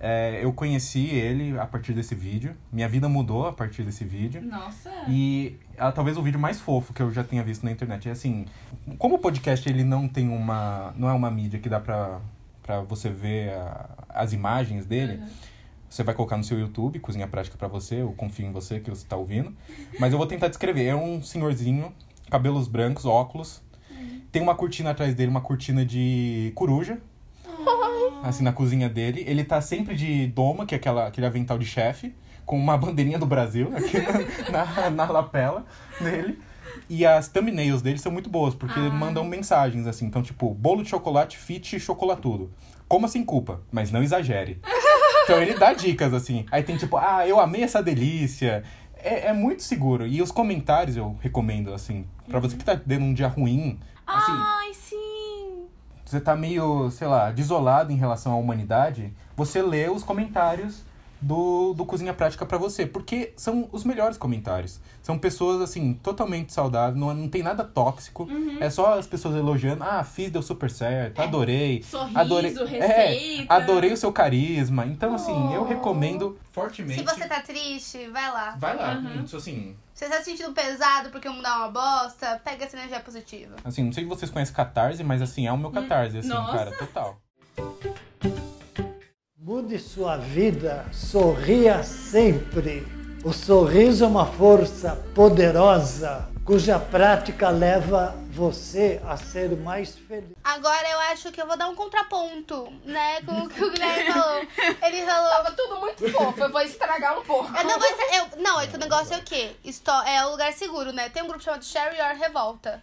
é, 0.00 0.40
eu 0.42 0.52
conheci 0.52 1.06
ele 1.08 1.58
a 1.58 1.66
partir 1.66 1.92
desse 1.92 2.14
vídeo. 2.14 2.56
Minha 2.72 2.88
vida 2.88 3.08
mudou 3.08 3.46
a 3.46 3.52
partir 3.52 3.82
desse 3.82 4.02
vídeo. 4.04 4.40
Nossa. 4.42 4.90
E 5.08 5.56
ah, 5.78 5.92
talvez 5.92 6.16
o 6.16 6.22
vídeo 6.22 6.40
mais 6.40 6.58
fofo 6.58 6.92
que 6.94 7.02
eu 7.02 7.12
já 7.12 7.22
tenha 7.22 7.42
visto 7.42 7.62
na 7.64 7.70
internet. 7.70 8.08
É 8.08 8.12
assim, 8.12 8.46
como 8.98 9.16
o 9.16 9.18
podcast 9.18 9.68
ele 9.68 9.84
não 9.84 10.08
tem 10.08 10.28
uma. 10.28 10.94
não 10.96 11.08
é 11.08 11.12
uma 11.12 11.30
mídia 11.30 11.60
que 11.60 11.68
dá 11.68 11.78
pra, 11.78 12.20
pra 12.62 12.80
você 12.80 13.10
ver 13.10 13.52
a- 13.52 13.90
as 14.08 14.32
imagens 14.32 14.86
dele. 14.86 15.20
Você 15.88 16.02
vai 16.04 16.14
colocar 16.14 16.36
no 16.36 16.44
seu 16.44 16.56
YouTube, 16.58 17.00
Cozinha 17.00 17.26
Prática 17.26 17.58
pra 17.58 17.66
você, 17.66 17.96
eu 18.02 18.12
confio 18.12 18.46
em 18.46 18.52
você 18.52 18.78
que 18.78 18.88
você 18.88 19.04
tá 19.06 19.16
ouvindo. 19.16 19.52
Mas 19.98 20.12
eu 20.12 20.18
vou 20.18 20.26
tentar 20.26 20.46
descrever. 20.48 20.84
É 20.86 20.94
um 20.94 21.20
senhorzinho, 21.20 21.92
cabelos 22.30 22.68
brancos, 22.68 23.04
óculos. 23.04 23.60
Tem 24.30 24.40
uma 24.40 24.54
cortina 24.54 24.90
atrás 24.90 25.12
dele, 25.16 25.28
uma 25.30 25.40
cortina 25.40 25.84
de 25.84 26.52
coruja. 26.54 26.98
Assim, 28.22 28.42
na 28.42 28.52
cozinha 28.52 28.88
dele. 28.88 29.24
Ele 29.26 29.44
tá 29.44 29.60
sempre 29.60 29.94
de 29.94 30.26
doma, 30.28 30.66
que 30.66 30.74
é 30.74 30.78
aquela, 30.78 31.06
aquele 31.06 31.26
avental 31.26 31.58
de 31.58 31.66
chefe, 31.66 32.14
com 32.44 32.56
uma 32.58 32.76
bandeirinha 32.78 33.18
do 33.18 33.26
Brasil 33.26 33.72
aqui 33.76 33.98
na, 34.50 34.90
na, 34.90 35.04
lapela 35.10 35.64
dele. 36.00 36.38
E 36.88 37.06
as 37.06 37.28
thumbnails 37.28 37.82
dele 37.82 37.98
são 37.98 38.10
muito 38.10 38.28
boas, 38.28 38.54
porque 38.54 38.78
mandam 38.78 39.24
mensagens 39.24 39.86
assim. 39.86 40.06
Então, 40.06 40.22
tipo, 40.22 40.52
bolo 40.54 40.82
de 40.82 40.88
chocolate 40.88 41.36
fit 41.36 41.78
chocolatudo. 41.78 42.52
Coma 42.88 43.06
sem 43.08 43.24
culpa, 43.24 43.60
mas 43.70 43.90
não 43.90 44.02
exagere. 44.02 44.60
Então 45.22 45.40
ele 45.40 45.54
dá 45.54 45.72
dicas, 45.72 46.12
assim. 46.12 46.44
Aí 46.50 46.64
tem 46.64 46.76
tipo, 46.76 46.96
ah, 46.96 47.24
eu 47.24 47.38
amei 47.38 47.62
essa 47.62 47.80
delícia. 47.80 48.64
É, 48.96 49.28
é 49.28 49.32
muito 49.32 49.62
seguro. 49.62 50.04
E 50.04 50.20
os 50.20 50.32
comentários 50.32 50.96
eu 50.96 51.16
recomendo, 51.20 51.72
assim. 51.72 52.04
Pra 52.28 52.40
você 52.40 52.56
que 52.56 52.64
tá 52.64 52.76
tendo 52.76 53.04
um 53.04 53.14
dia 53.14 53.28
ruim, 53.28 53.78
assim, 54.06 54.32
Ai, 54.32 54.74
sim. 54.74 54.89
Você 56.10 56.20
tá 56.20 56.34
meio, 56.34 56.90
sei 56.90 57.06
lá, 57.06 57.30
desolado 57.30 57.92
em 57.92 57.96
relação 57.96 58.32
à 58.32 58.36
humanidade, 58.36 59.14
você 59.36 59.62
lê 59.62 59.88
os 59.88 60.02
comentários 60.02 60.82
do, 61.20 61.74
do 61.74 61.84
Cozinha 61.84 62.14
Prática 62.14 62.46
pra 62.46 62.56
você. 62.58 62.86
Porque 62.86 63.32
são 63.36 63.68
os 63.72 63.84
melhores 63.84 64.16
comentários. 64.16 64.80
São 65.02 65.18
pessoas, 65.18 65.60
assim, 65.60 65.94
totalmente 65.94 66.52
saudáveis, 66.52 66.98
não, 66.98 67.12
não 67.12 67.28
tem 67.28 67.42
nada 67.42 67.64
tóxico. 67.64 68.28
É 68.60 68.70
só 68.70 68.98
as 68.98 69.06
pessoas 69.06 69.36
elogiando. 69.36 69.82
Ah, 69.82 70.04
fiz, 70.04 70.30
deu 70.30 70.42
super 70.42 70.70
certo, 70.70 71.20
adorei. 71.20 71.82
Sorriso, 71.82 72.18
adorei, 72.18 72.50
receita. 72.50 72.84
É, 72.84 73.46
adorei 73.48 73.92
o 73.92 73.96
seu 73.96 74.12
carisma. 74.12 74.86
Então, 74.86 75.14
assim, 75.14 75.54
eu 75.54 75.64
recomendo 75.64 76.38
fortemente. 76.52 77.00
Se 77.00 77.04
você 77.04 77.26
tá 77.26 77.40
triste, 77.40 78.08
vai 78.08 78.30
lá. 78.30 78.56
Vai 78.58 78.76
lá, 78.76 79.00
isso 79.24 79.36
assim. 79.36 79.76
Se 79.94 80.06
você 80.06 80.12
tá 80.12 80.18
se 80.18 80.30
sentindo 80.30 80.52
pesado 80.52 81.10
porque 81.10 81.28
o 81.28 81.32
mundo 81.32 81.46
é 81.46 81.52
uma 81.52 81.68
bosta, 81.68 82.40
pega 82.42 82.64
essa 82.64 82.76
energia 82.76 83.00
positiva. 83.00 83.56
Assim, 83.64 83.84
não 83.84 83.92
sei 83.92 84.04
se 84.04 84.08
vocês 84.08 84.30
conhecem 84.30 84.54
Catarse, 84.54 85.04
mas 85.04 85.20
assim, 85.20 85.46
é 85.46 85.52
o 85.52 85.58
meu 85.58 85.70
Catarse, 85.70 86.18
assim, 86.18 86.28
nossa. 86.28 86.56
cara, 86.56 86.70
total. 86.72 87.20
Mude 89.50 89.80
sua 89.80 90.16
vida, 90.16 90.86
sorria 90.92 91.82
sempre. 91.82 92.86
O 93.24 93.32
sorriso 93.32 94.04
é 94.04 94.06
uma 94.06 94.24
força 94.24 94.94
poderosa 95.12 96.28
cuja 96.44 96.78
prática 96.78 97.48
leva 97.50 98.14
você 98.30 99.00
a 99.04 99.16
ser 99.16 99.50
mais 99.56 99.96
feliz. 99.96 100.36
Agora 100.44 100.88
eu 100.90 101.00
acho 101.00 101.32
que 101.32 101.42
eu 101.42 101.48
vou 101.48 101.56
dar 101.58 101.68
um 101.68 101.74
contraponto, 101.74 102.72
né? 102.84 103.22
Com 103.22 103.40
o 103.40 103.48
que 103.48 103.64
o 103.64 103.72
Guilherme 103.72 104.12
falou. 104.12 104.40
Ele 104.84 105.04
falou. 105.04 105.30
Tava 105.30 105.50
tudo 105.50 105.80
muito 105.80 106.08
fofo, 106.12 106.40
eu 106.44 106.52
vou 106.52 106.60
estragar 106.60 107.18
um 107.18 107.24
pouco. 107.24 107.50
Eu 107.58 107.64
não, 107.64 107.76
vou 107.76 107.88
estra- 107.88 108.16
eu- 108.18 108.42
não, 108.42 108.60
é 108.60 108.68
que 108.68 108.76
o 108.76 108.78
negócio 108.78 109.14
é 109.14 109.18
o 109.18 109.22
quê? 109.24 109.50
Isto 109.64 109.90
é 109.90 110.24
o 110.26 110.30
lugar 110.30 110.52
seguro, 110.52 110.92
né? 110.92 111.08
Tem 111.08 111.24
um 111.24 111.26
grupo 111.26 111.42
chamado 111.42 111.64
Share 111.64 111.96
Your 111.98 112.16
Revolta. 112.16 112.80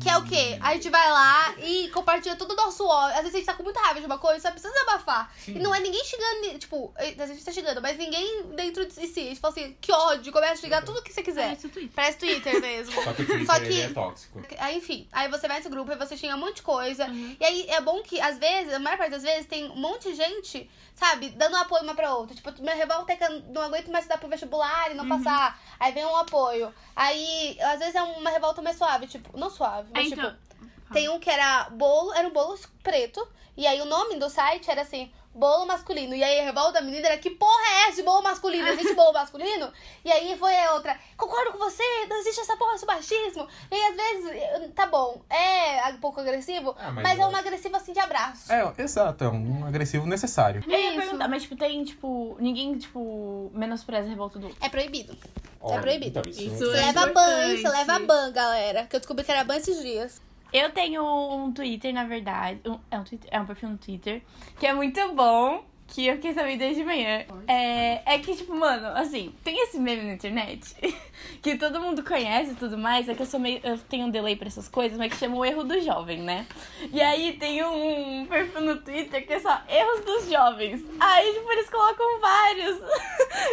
Que 0.00 0.08
é 0.08 0.16
o 0.16 0.24
quê? 0.24 0.56
A 0.62 0.72
gente 0.74 0.88
vai 0.88 1.10
lá 1.10 1.54
e 1.58 1.88
compartilha 1.90 2.34
todo 2.34 2.52
o 2.52 2.56
nosso 2.56 2.86
ódio. 2.86 3.16
Às 3.16 3.20
vezes 3.22 3.34
a 3.34 3.38
gente 3.38 3.46
tá 3.46 3.54
com 3.54 3.62
muita 3.62 3.80
raiva 3.80 4.00
de 4.00 4.06
uma 4.06 4.16
coisa, 4.18 4.40
só 4.40 4.50
precisa 4.50 4.72
desabafar. 4.72 5.30
E 5.46 5.58
não 5.58 5.74
é 5.74 5.80
ninguém 5.80 6.02
xingando, 6.04 6.58
tipo, 6.58 6.92
às 6.96 7.04
vezes 7.08 7.20
a 7.30 7.34
gente 7.34 7.44
tá 7.44 7.52
xingando, 7.52 7.82
mas 7.82 7.98
ninguém 7.98 8.44
dentro 8.56 8.86
de 8.86 8.94
si. 8.94 9.02
A 9.20 9.24
gente 9.24 9.40
fala 9.40 9.52
assim, 9.52 9.76
que 9.80 9.92
ódio, 9.92 10.32
começa 10.32 10.54
a 10.54 10.56
xingar 10.56 10.82
tudo 10.82 11.02
que 11.02 11.12
você 11.12 11.22
quiser. 11.22 11.48
Parece 11.48 11.66
o 11.66 11.70
Twitter. 11.70 11.92
Parece 11.94 12.18
Twitter 12.18 12.60
mesmo. 12.62 12.94
Só 12.94 13.12
que 13.12 13.22
o 13.22 13.26
Twitter 13.26 13.46
Só 13.46 13.60
que- 13.60 13.80
é 13.82 13.88
tóxico. 13.90 14.40
Aí, 14.58 14.78
enfim, 14.78 15.06
aí 15.12 15.28
você 15.28 15.46
vai 15.46 15.58
nesse 15.58 15.68
grupo 15.68 15.92
e 15.92 15.96
você 15.96 16.16
xinga 16.16 16.34
um 16.34 16.38
monte 16.40 16.56
de 16.56 16.62
coisa. 16.62 17.06
E 17.38 17.44
aí 17.44 17.66
é 17.68 17.80
bom 17.82 18.02
que, 18.02 18.18
às 18.20 18.38
vezes, 18.38 18.72
a 18.72 18.78
maior 18.78 18.96
parte 18.96 19.10
das 19.10 19.22
vezes, 19.22 19.46
tem 19.46 19.70
um 19.70 19.76
monte 19.76 20.08
de 20.10 20.14
gente, 20.14 20.70
sabe, 21.00 21.30
dando 21.30 21.56
apoio 21.56 21.82
uma 21.82 21.94
pra 21.94 22.14
outra. 22.14 22.36
Tipo, 22.36 22.52
minha 22.62 22.74
revolta 22.74 23.12
é 23.12 23.16
que 23.16 23.24
eu 23.24 23.40
não 23.48 23.62
aguento 23.62 23.90
mais 23.90 24.04
estudar 24.04 24.18
pro 24.18 24.28
vestibular 24.28 24.90
e 24.90 24.94
não 24.94 25.08
passar. 25.08 25.58
Aí 25.80 25.92
vem 25.92 26.04
um 26.04 26.14
apoio. 26.16 26.72
Aí, 26.94 27.58
às 27.60 27.78
vezes 27.78 27.94
é 27.94 28.02
uma 28.02 28.28
revolta 28.30 28.60
mais 28.60 28.76
suave, 28.76 29.06
tipo, 29.06 29.36
não 29.36 29.48
suave, 29.50 29.88
mas 29.92 30.04
É, 30.12 30.14
então- 30.14 30.30
tipo. 30.30 30.50
Tem 30.92 31.08
um 31.08 31.18
que 31.20 31.30
era 31.30 31.70
bolo, 31.70 32.12
era 32.12 32.26
um 32.28 32.32
bolo 32.32 32.58
preto. 32.82 33.26
E 33.56 33.66
aí 33.66 33.80
o 33.80 33.84
nome 33.84 34.16
do 34.16 34.28
site 34.28 34.70
era 34.70 34.82
assim, 34.82 35.10
bolo 35.40 35.66
masculino. 35.66 36.14
E 36.14 36.22
aí 36.22 36.38
a 36.40 36.44
revolta 36.44 36.74
da 36.74 36.80
menina 36.82 37.08
era 37.08 37.18
que 37.18 37.30
porra 37.30 37.62
é 37.72 37.88
essa 37.88 37.96
de 37.96 38.02
bolo 38.04 38.22
masculino? 38.22 38.68
Existe 38.68 38.94
bolo 38.94 39.12
masculino? 39.14 39.72
E 40.04 40.12
aí 40.12 40.36
foi 40.38 40.54
a 40.56 40.74
outra, 40.74 40.96
concordo 41.16 41.52
com 41.52 41.58
você, 41.58 41.82
não 42.08 42.16
existe 42.20 42.40
essa 42.42 42.56
porra, 42.56 42.74
esse 42.74 42.86
machismo. 42.86 43.48
E 43.70 43.74
aí 43.74 43.82
às 43.90 43.96
vezes, 43.96 44.74
tá 44.74 44.86
bom, 44.86 45.20
é 45.28 45.88
um 45.88 45.96
pouco 45.96 46.20
agressivo, 46.20 46.76
Ah, 46.78 46.92
mas 46.92 47.02
mas, 47.02 47.18
é 47.18 47.26
um 47.26 47.34
agressivo 47.34 47.76
assim 47.76 47.92
de 47.92 47.98
abraço. 47.98 48.52
É, 48.52 48.72
exato, 48.78 49.24
é 49.24 49.28
um 49.28 49.66
agressivo 49.66 50.06
necessário. 50.06 50.62
Eu 50.66 50.70
ia 50.78 50.90
Isso. 50.90 50.98
perguntar, 51.00 51.26
mas 51.28 51.42
tipo, 51.42 51.56
tem, 51.56 51.82
tipo, 51.82 52.36
ninguém, 52.38 52.76
tipo, 52.78 53.50
menospreza 53.54 54.06
a 54.06 54.10
revolta 54.10 54.38
do 54.38 54.46
outro. 54.46 54.58
É 54.64 54.68
proibido. 54.68 55.16
Ó, 55.60 55.78
proibido. 55.80 56.18
então, 56.20 56.30
isso- 56.30 56.42
Isso 56.42 56.58
Você 56.58 56.76
é 56.78 56.86
leva 56.86 57.06
ban, 57.06 57.56
você 57.56 57.68
leva 57.68 57.98
ban, 57.98 58.32
galera. 58.32 58.84
Que 58.86 58.96
eu 58.96 59.00
descobri 59.00 59.24
que 59.24 59.30
era 59.30 59.44
ban 59.44 59.56
esses 59.56 59.80
dias. 59.82 60.20
Eu 60.52 60.70
tenho 60.70 61.02
um 61.04 61.52
Twitter, 61.52 61.92
na 61.92 62.04
verdade. 62.04 62.60
um- 62.66 62.78
é, 62.90 62.98
um 62.98 63.04
Twitter, 63.04 63.28
é 63.32 63.40
um 63.40 63.46
perfil 63.46 63.68
no 63.70 63.78
Twitter. 63.78 64.22
Que 64.58 64.66
é 64.66 64.72
muito 64.74 65.12
bom. 65.14 65.64
Que 65.92 66.06
eu 66.06 66.14
fiquei 66.14 66.32
sabendo 66.32 66.60
desde 66.60 66.84
manhã. 66.84 67.24
É, 67.48 68.14
é 68.14 68.18
que, 68.20 68.36
tipo, 68.36 68.54
mano, 68.54 68.86
assim, 68.96 69.34
tem 69.42 69.60
esse 69.60 69.76
meme 69.76 70.02
na 70.04 70.12
internet 70.12 70.76
que 71.42 71.56
todo 71.56 71.80
mundo 71.80 72.04
conhece 72.04 72.52
e 72.52 72.54
tudo 72.54 72.78
mais. 72.78 73.08
É 73.08 73.14
que 73.16 73.22
eu 73.22 73.26
sou 73.26 73.40
meio. 73.40 73.60
Eu 73.64 73.76
tenho 73.76 74.06
um 74.06 74.10
delay 74.10 74.36
pra 74.36 74.46
essas 74.46 74.68
coisas, 74.68 74.96
mas 74.96 75.12
que 75.12 75.18
chama 75.18 75.34
o 75.36 75.44
erro 75.44 75.64
do 75.64 75.80
jovem, 75.80 76.18
né? 76.22 76.46
E 76.92 77.02
aí 77.02 77.32
tem 77.32 77.64
um 77.64 78.24
perfil 78.26 78.60
no 78.60 78.76
Twitter 78.76 79.26
que 79.26 79.32
é 79.32 79.40
só 79.40 79.60
erros 79.68 80.04
dos 80.04 80.30
jovens. 80.30 80.80
Aí, 81.00 81.32
tipo, 81.34 81.50
eles 81.50 81.68
colocam 81.68 82.20
vários. 82.20 82.78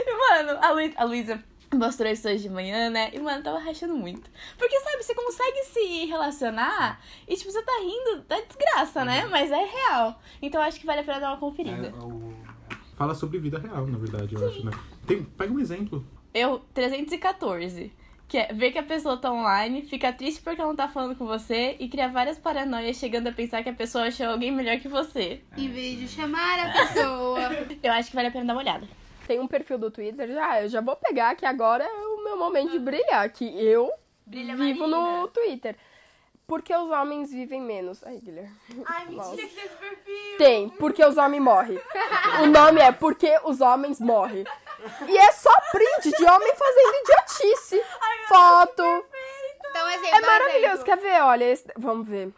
E, 0.05 0.29
mano, 0.43 0.59
a, 0.61 1.01
a 1.01 1.05
Luísa 1.05 1.43
mostrou 1.73 2.11
isso 2.11 2.27
hoje 2.27 2.43
de 2.43 2.49
manhã, 2.49 2.89
né? 2.89 3.09
E, 3.13 3.19
mano, 3.19 3.43
tava 3.43 3.59
rachando 3.59 3.95
muito. 3.95 4.29
Porque, 4.57 4.79
sabe, 4.79 5.03
você 5.03 5.13
consegue 5.13 5.63
se 5.65 6.05
relacionar 6.05 6.99
e, 7.27 7.35
tipo, 7.35 7.51
você 7.51 7.61
tá 7.61 7.73
rindo 7.81 8.21
da 8.27 8.39
desgraça, 8.41 9.03
né? 9.05 9.25
Mas 9.29 9.51
é 9.51 9.63
real. 9.65 10.21
Então, 10.41 10.61
acho 10.61 10.79
que 10.79 10.85
vale 10.85 11.01
a 11.01 11.03
pena 11.03 11.19
dar 11.19 11.29
uma 11.31 11.37
conferida. 11.37 11.87
É, 11.87 12.03
o- 12.03 12.33
Fala 12.95 13.13
sobre 13.13 13.37
vida 13.37 13.59
real, 13.59 13.85
na 13.85 13.97
verdade, 13.97 14.33
eu 14.33 14.47
acho, 14.47 14.65
né? 14.65 14.71
Tem, 15.05 15.23
pega 15.23 15.53
um 15.53 15.59
exemplo. 15.59 16.03
Eu, 16.33 16.59
314. 16.73 17.91
Que 18.27 18.39
é 18.39 18.51
ver 18.53 18.71
que 18.71 18.77
a 18.79 18.83
pessoa 18.83 19.15
tá 19.15 19.31
online, 19.31 19.83
fica 19.83 20.11
triste 20.11 20.41
porque 20.41 20.59
ela 20.59 20.69
não 20.69 20.75
tá 20.75 20.89
falando 20.89 21.15
com 21.15 21.25
você 21.25 21.77
e 21.79 21.87
cria 21.87 22.09
várias 22.09 22.37
paranoias 22.37 22.97
chegando 22.97 23.27
a 23.27 23.31
pensar 23.31 23.63
que 23.63 23.69
a 23.69 23.73
pessoa 23.73 24.05
achou 24.07 24.25
alguém 24.27 24.51
melhor 24.51 24.79
que 24.79 24.87
você. 24.89 25.41
Em 25.55 25.69
vez 25.69 25.97
de 25.99 26.07
chamar 26.09 26.59
a 26.59 26.71
pessoa. 26.73 27.39
Eu 27.81 27.93
acho 27.93 28.09
que 28.09 28.15
vale 28.15 28.27
a 28.27 28.31
pena 28.31 28.45
dar 28.45 28.53
uma 28.53 28.61
olhada. 28.61 28.85
Tem 29.27 29.39
um 29.39 29.47
perfil 29.47 29.77
do 29.77 29.91
Twitter, 29.91 30.29
já, 30.29 30.61
eu 30.63 30.69
já 30.69 30.79
vou 30.81 30.95
pegar 30.95 31.35
que 31.35 31.45
agora 31.45 31.83
é 31.83 31.91
o 31.91 32.23
meu 32.23 32.37
momento 32.37 32.71
de 32.71 32.79
brilhar, 32.79 33.29
que 33.29 33.45
eu 33.63 33.91
vivo 34.25 34.87
no 34.87 35.27
Twitter. 35.27 35.75
Porque 36.47 36.73
os 36.73 36.89
homens 36.89 37.29
vivem 37.29 37.59
menos. 37.61 38.01
Ai, 38.05 38.19
Guilherme. 38.23 38.55
Ai, 38.85 39.05
Nossa. 39.09 39.31
mentira 39.31 39.47
que 39.49 39.53
tem 39.55 39.65
esse 39.65 39.75
perfil. 39.75 40.37
Tem, 40.37 40.69
porque 40.69 41.03
os 41.03 41.17
homens 41.17 41.41
morrem. 41.43 41.77
O 42.41 42.45
nome 42.45 42.79
é 42.79 42.89
Porque 42.93 43.37
os 43.43 43.59
Homens 43.59 43.99
Morrem. 43.99 44.45
E 45.09 45.17
é 45.17 45.31
só 45.33 45.53
print 45.71 46.15
de 46.17 46.23
homem 46.23 46.55
fazendo 46.55 46.95
idiotice. 47.01 47.83
Foto. 48.29 49.05
Então, 49.59 49.89
exemplo, 49.89 50.15
É 50.15 50.21
maravilhoso. 50.21 50.65
exemplo. 50.75 50.85
Quer 50.85 50.97
ver? 50.97 51.21
Olha, 51.23 51.43
esse- 51.45 51.67
vamos 51.75 52.07
ver. 52.07 52.31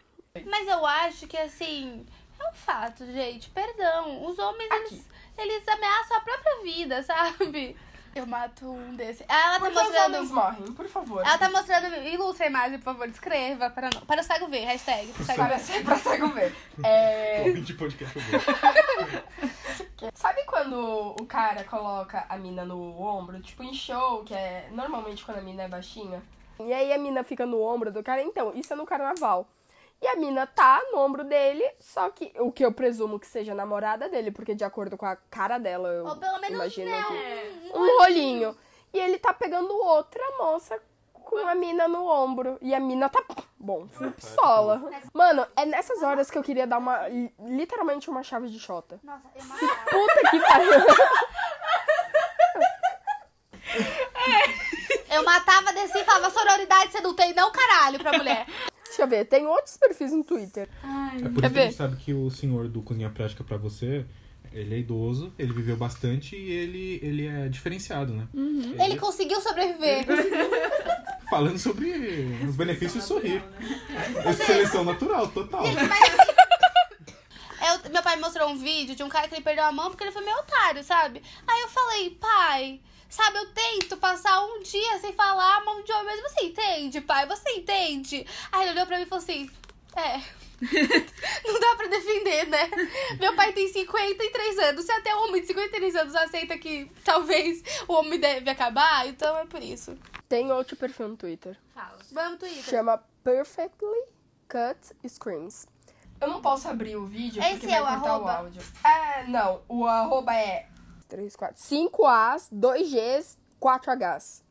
Mas 0.46 0.66
eu 0.66 0.84
acho 0.84 1.28
que, 1.28 1.36
assim, 1.36 2.04
é 2.40 2.48
um 2.50 2.54
fato, 2.54 3.06
gente. 3.06 3.48
Perdão. 3.50 4.24
Os 4.26 4.36
homens, 4.40 4.70
eles, 4.72 5.08
eles 5.40 5.66
ameaçam 5.66 6.16
a 6.16 6.20
própria 6.20 6.62
vida, 6.62 7.02
sabe? 7.04 7.76
Eu 8.14 8.26
mato 8.26 8.66
um 8.66 8.96
desse. 8.96 9.24
Ela 9.28 9.52
tá 9.54 9.60
Porque 9.60 9.78
os 9.78 9.84
mostrando. 9.84 10.14
homens 10.16 10.30
morrem, 10.32 10.72
por 10.72 10.88
favor. 10.88 11.24
Ela 11.24 11.38
tá 11.38 11.48
mostrando. 11.48 11.94
Ilustra 12.04 12.46
a 12.46 12.48
imagem, 12.48 12.78
por 12.78 12.84
favor. 12.86 13.08
Descreva 13.08 13.70
para, 13.70 13.88
não, 13.94 14.00
para 14.00 14.20
o 14.20 14.24
cego 14.24 14.48
ver. 14.48 14.64
Hashtag. 14.64 15.12
pro 15.12 15.24
cego 15.24 15.44
ver. 15.44 15.84
Para, 15.84 15.98
cego 15.98 16.28
ver. 16.28 16.56
É... 16.82 17.42
Ouvinte 17.46 17.74
podcast. 17.74 18.18
Sabe 20.14 20.44
quando 20.44 21.14
o 21.20 21.26
cara 21.26 21.62
coloca 21.62 22.26
a 22.28 22.36
mina 22.36 22.64
no 22.64 23.00
ombro, 23.00 23.40
tipo 23.40 23.62
em 23.62 23.72
show, 23.72 24.24
que 24.24 24.34
é 24.34 24.68
normalmente 24.72 25.24
quando 25.24 25.38
a 25.38 25.42
mina 25.42 25.62
é 25.62 25.68
baixinha? 25.68 26.20
E 26.58 26.72
aí 26.72 26.92
a 26.92 26.98
mina 26.98 27.22
fica 27.22 27.46
no 27.46 27.62
ombro 27.62 27.92
do 27.92 28.02
cara? 28.02 28.22
Então, 28.22 28.52
isso 28.54 28.72
é 28.72 28.76
no 28.76 28.84
carnaval. 28.84 29.48
E 30.02 30.06
a 30.06 30.16
mina 30.16 30.46
tá 30.46 30.80
no 30.90 30.98
ombro 30.98 31.24
dele, 31.24 31.62
só 31.78 32.08
que 32.08 32.32
o 32.38 32.50
que 32.50 32.64
eu 32.64 32.72
presumo 32.72 33.20
que 33.20 33.26
seja 33.26 33.52
a 33.52 33.54
namorada 33.54 34.08
dele, 34.08 34.30
porque 34.30 34.54
de 34.54 34.64
acordo 34.64 34.96
com 34.96 35.04
a 35.04 35.14
cara 35.14 35.58
dela, 35.58 35.88
eu 35.88 36.06
Ou 36.06 36.16
pelo 36.16 36.40
menos, 36.40 36.54
imagino 36.54 36.90
né, 36.90 37.04
que 37.06 37.76
um, 37.76 37.82
um 37.82 37.98
rolinho. 37.98 38.56
E 38.94 38.98
ele 38.98 39.18
tá 39.18 39.34
pegando 39.34 39.76
outra 39.76 40.22
moça 40.38 40.80
com 41.12 41.36
a 41.46 41.54
mina 41.54 41.86
no 41.86 42.06
ombro. 42.06 42.58
E 42.62 42.74
a 42.74 42.80
mina 42.80 43.08
tá. 43.08 43.22
Bom, 43.58 43.86
full 43.88 44.10
pistola. 44.16 44.82
Mano, 45.12 45.46
é 45.54 45.66
nessas 45.66 46.02
horas 46.02 46.30
que 46.30 46.38
eu 46.38 46.42
queria 46.42 46.66
dar 46.66 46.78
uma. 46.78 47.06
literalmente 47.38 48.08
uma 48.08 48.22
chave 48.22 48.48
de 48.48 48.58
chota. 48.58 48.98
Nossa, 49.02 49.22
eu 49.34 49.44
matava. 49.44 49.90
Puta 49.90 50.30
que 50.30 50.40
pariu. 50.40 50.70
Eu 55.10 55.24
matava, 55.24 55.72
descia 55.72 56.02
e 56.02 56.04
falava 56.04 56.30
sororidade, 56.30 56.92
você 56.92 57.00
não 57.00 57.14
tem 57.14 57.34
não, 57.34 57.50
caralho, 57.50 57.98
pra 57.98 58.16
mulher. 58.16 58.46
Deixa 58.90 59.02
eu 59.02 59.08
ver, 59.08 59.24
tem 59.24 59.46
outros 59.46 59.76
perfis 59.76 60.12
no 60.12 60.24
Twitter. 60.24 60.68
É 61.22 61.28
por 61.28 61.40
Quer 61.42 61.46
isso 61.46 61.54
que 61.54 61.58
a 61.60 61.64
gente 61.64 61.74
sabe 61.76 61.96
que 61.96 62.12
o 62.12 62.28
senhor 62.30 62.66
do 62.68 62.82
Cozinha 62.82 63.08
Prática 63.08 63.44
pra 63.44 63.56
você, 63.56 64.04
ele 64.52 64.74
é 64.74 64.78
idoso, 64.78 65.32
ele 65.38 65.52
viveu 65.52 65.76
bastante 65.76 66.34
e 66.34 66.50
ele, 66.50 66.98
ele 67.02 67.26
é 67.26 67.48
diferenciado, 67.48 68.12
né? 68.12 68.26
Ele 68.34 68.98
conseguiu 68.98 69.40
sobreviver. 69.40 70.04
Falando 71.30 71.58
sobre 71.58 71.88
os 72.48 72.56
benefícios 72.56 73.04
de 73.04 73.08
sorrir. 73.08 73.44
Essa 74.24 74.44
seleção 74.44 74.82
natural, 74.84 75.28
total. 75.28 75.62
Assim, 75.64 75.76
eu- 77.84 77.90
meu 77.92 78.02
pai 78.02 78.16
me 78.16 78.22
mostrou 78.22 78.48
um 78.48 78.56
vídeo 78.58 78.96
de 78.96 79.02
um 79.04 79.08
cara 79.08 79.28
que 79.28 79.34
ele 79.34 79.42
perdeu 79.44 79.64
a 79.64 79.70
mão 79.72 79.90
porque 79.90 80.02
ele 80.02 80.10
foi 80.12 80.24
meio 80.24 80.36
otário, 80.38 80.82
sabe? 80.82 81.22
Aí 81.46 81.60
eu 81.60 81.68
falei, 81.68 82.10
pai, 82.10 82.80
sabe, 83.10 83.38
eu 83.38 83.52
tento 83.52 83.96
passar 83.98 84.42
um 84.44 84.60
dia 84.62 84.98
sem 85.00 85.12
falar 85.12 85.56
a 85.58 85.64
mão 85.64 85.82
de 85.82 85.92
homem, 85.92 86.16
mas 86.22 86.32
você 86.32 86.44
entende, 86.46 87.00
pai? 87.02 87.26
Você 87.26 87.50
entende? 87.50 88.26
Aí 88.50 88.62
ele 88.62 88.70
olhou 88.72 88.86
pra 88.86 88.96
mim 88.96 89.02
e 89.02 89.06
falou 89.06 89.22
assim, 89.22 89.50
é. 89.96 90.20
Não 91.46 91.58
dá 91.58 91.74
pra 91.74 91.86
defender, 91.88 92.46
né? 92.48 92.70
Meu 93.18 93.34
pai 93.34 93.52
tem 93.52 93.66
53 93.72 94.58
anos. 94.58 94.84
Se 94.84 94.92
até 94.92 95.14
um 95.16 95.24
homem 95.24 95.40
de 95.40 95.46
53 95.46 95.96
anos 95.96 96.14
aceita 96.14 96.58
que 96.58 96.90
talvez 97.04 97.62
o 97.88 97.94
homem 97.94 98.20
deve 98.20 98.50
acabar, 98.50 99.06
então 99.08 99.38
é 99.38 99.46
por 99.46 99.62
isso. 99.62 99.96
Tem 100.28 100.52
outro 100.52 100.76
perfil 100.76 101.08
no 101.08 101.16
Twitter. 101.16 101.56
Vamos, 102.12 102.38
Twitter. 102.38 102.62
Chama 102.62 103.02
Perfectly 103.24 104.02
Cut 104.48 104.78
Screams. 105.08 105.66
Eu 106.20 106.28
não 106.28 106.42
posso 106.42 106.68
abrir 106.68 106.96
o 106.96 107.06
vídeo 107.06 107.42
Esse 107.42 107.60
porque 107.60 107.74
é 107.74 107.80
vai 107.80 107.96
o 107.96 108.00
cortar 108.00 108.10
arroba? 108.14 108.26
o 108.26 108.36
áudio. 108.44 108.62
É, 108.84 109.24
não. 109.28 109.62
O 109.66 109.86
arroba 109.86 110.34
é 110.34 110.66
3, 111.10 111.36
4, 111.36 111.56
5As, 111.60 112.48
2Gs, 112.52 113.36
4Hs. 113.60 114.42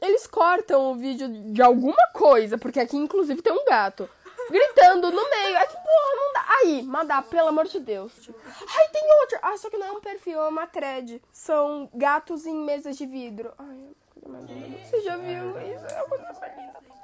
Eles 0.00 0.26
cortam 0.26 0.92
o 0.92 0.94
vídeo 0.94 1.28
de 1.52 1.60
alguma 1.60 2.06
coisa, 2.12 2.56
porque 2.56 2.78
aqui 2.78 2.96
inclusive 2.96 3.42
tem 3.42 3.52
um 3.52 3.64
gato. 3.64 4.08
Gritando 4.48 5.10
no 5.10 5.30
meio. 5.30 5.56
Aí, 5.58 5.66
porra, 5.66 6.14
não 6.14 6.32
dá. 6.32 6.44
Aí, 6.60 6.82
mandar, 6.82 7.22
pelo 7.24 7.48
amor 7.48 7.66
de 7.66 7.80
Deus. 7.80 8.12
Ai, 8.76 8.88
tem 8.88 9.02
outro. 9.20 9.38
Ah, 9.42 9.56
só 9.56 9.68
que 9.68 9.76
não 9.76 9.86
é 9.86 9.92
um 9.92 10.00
perfil, 10.00 10.40
é 10.40 10.48
uma 10.48 10.66
thread. 10.68 11.20
São 11.32 11.90
gatos 11.92 12.46
em 12.46 12.54
mesas 12.54 12.96
de 12.96 13.06
vidro. 13.06 13.52
Ai. 13.58 13.90
Você 14.84 15.00
já 15.02 15.16
viu 15.16 15.50
isso? 15.60 15.86
É 15.86 16.02
uma 16.02 16.08
coisa 16.08 16.40
mais 16.40 16.56
linda. 16.56 16.95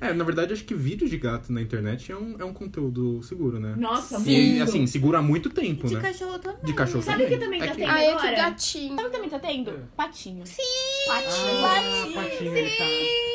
É, 0.00 0.12
na 0.12 0.24
verdade, 0.24 0.52
acho 0.52 0.64
que 0.64 0.74
vídeo 0.74 1.08
de 1.08 1.16
gato 1.16 1.52
na 1.52 1.62
internet 1.62 2.10
é 2.12 2.16
um, 2.16 2.36
é 2.38 2.44
um 2.44 2.52
conteúdo 2.52 3.22
seguro, 3.22 3.58
né? 3.58 3.74
Nossa, 3.76 4.18
E, 4.28 4.48
muito. 4.50 4.62
assim, 4.64 4.86
segura 4.86 5.18
há 5.18 5.22
muito 5.22 5.48
tempo, 5.50 5.86
De 5.88 5.94
né? 5.94 6.00
cachorro 6.00 6.38
também. 6.38 6.58
De 6.64 6.72
cachorro 6.74 7.02
Sabe 7.02 7.24
o 7.24 7.28
que 7.28 7.36
também. 7.38 7.58
também 7.58 7.60
tá 7.60 7.66
É 7.66 7.68
que- 7.70 7.76
tendo 7.76 7.90
Ai, 7.90 8.04
é 8.04 8.06
que 8.08 8.12
agora? 8.26 8.36
gatinho. 8.36 8.88
Sabe 8.96 9.02
o 9.02 9.10
que 9.10 9.16
também 9.16 9.30
tá 9.30 9.38
tendo? 9.38 9.88
Patinho. 9.96 10.46
Sim! 10.46 10.62
Patinho. 11.06 11.64
Ah, 11.64 12.20
patinho, 12.22 12.56
ele 12.56 12.70
tá... 12.70 12.84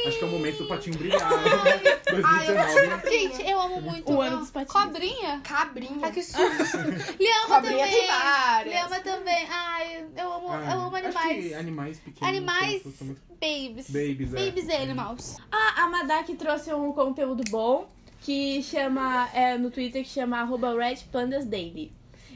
Acho 0.08 0.18
que 0.18 0.24
é 0.24 0.28
o 0.28 0.32
momento 0.32 0.58
do 0.64 0.68
patinho 0.68 0.98
brilhar. 0.98 1.20
2019. 2.10 3.10
Gente, 3.10 3.50
eu 3.50 3.60
amo 3.60 3.82
muito. 3.82 4.12
O 4.12 4.22
ano 4.22 4.38
dos 4.38 4.52
patins. 4.52 4.72
Cobrinha? 4.72 5.42
Cabrinha. 5.44 6.00
Ai, 6.02 6.12
que 6.12 6.24
susto. 6.24 6.78
Liama 7.20 7.48
Cobrinha 7.62 7.86
também. 7.86 7.92
tem 8.00 8.08
várias. 8.08 8.74
Liama 8.76 9.00
também. 9.02 9.48
Ai, 9.50 10.06
eu 10.18 10.34
amo, 10.34 10.48
Ah, 10.52 10.72
eu 10.74 10.80
amo 10.82 10.96
acho 10.96 11.10
que 11.12 11.18
animais. 11.18 11.54
animais 11.54 12.00
pequenos. 12.00 12.30
Animais 12.36 12.84
são- 12.84 12.92
são 12.94 13.08
muito- 13.08 13.22
Babies. 13.40 13.90
Babies, 13.90 14.34
é. 14.34 14.46
Babies 14.46 14.70
animals. 14.70 15.38
Ah, 15.52 15.84
a 15.84 15.88
Madak 15.88 16.34
trouxe 16.36 16.74
um 16.74 16.92
conteúdo 16.92 17.42
bom 17.50 17.90
que 18.22 18.62
chama, 18.64 19.30
é, 19.34 19.58
no 19.58 19.72
Twitter, 19.72 20.04
que 20.04 20.10
chama 20.10 20.40
arroba 20.42 20.74
Red 20.78 20.98
Pandas 21.12 21.46
Daily. 21.46 21.92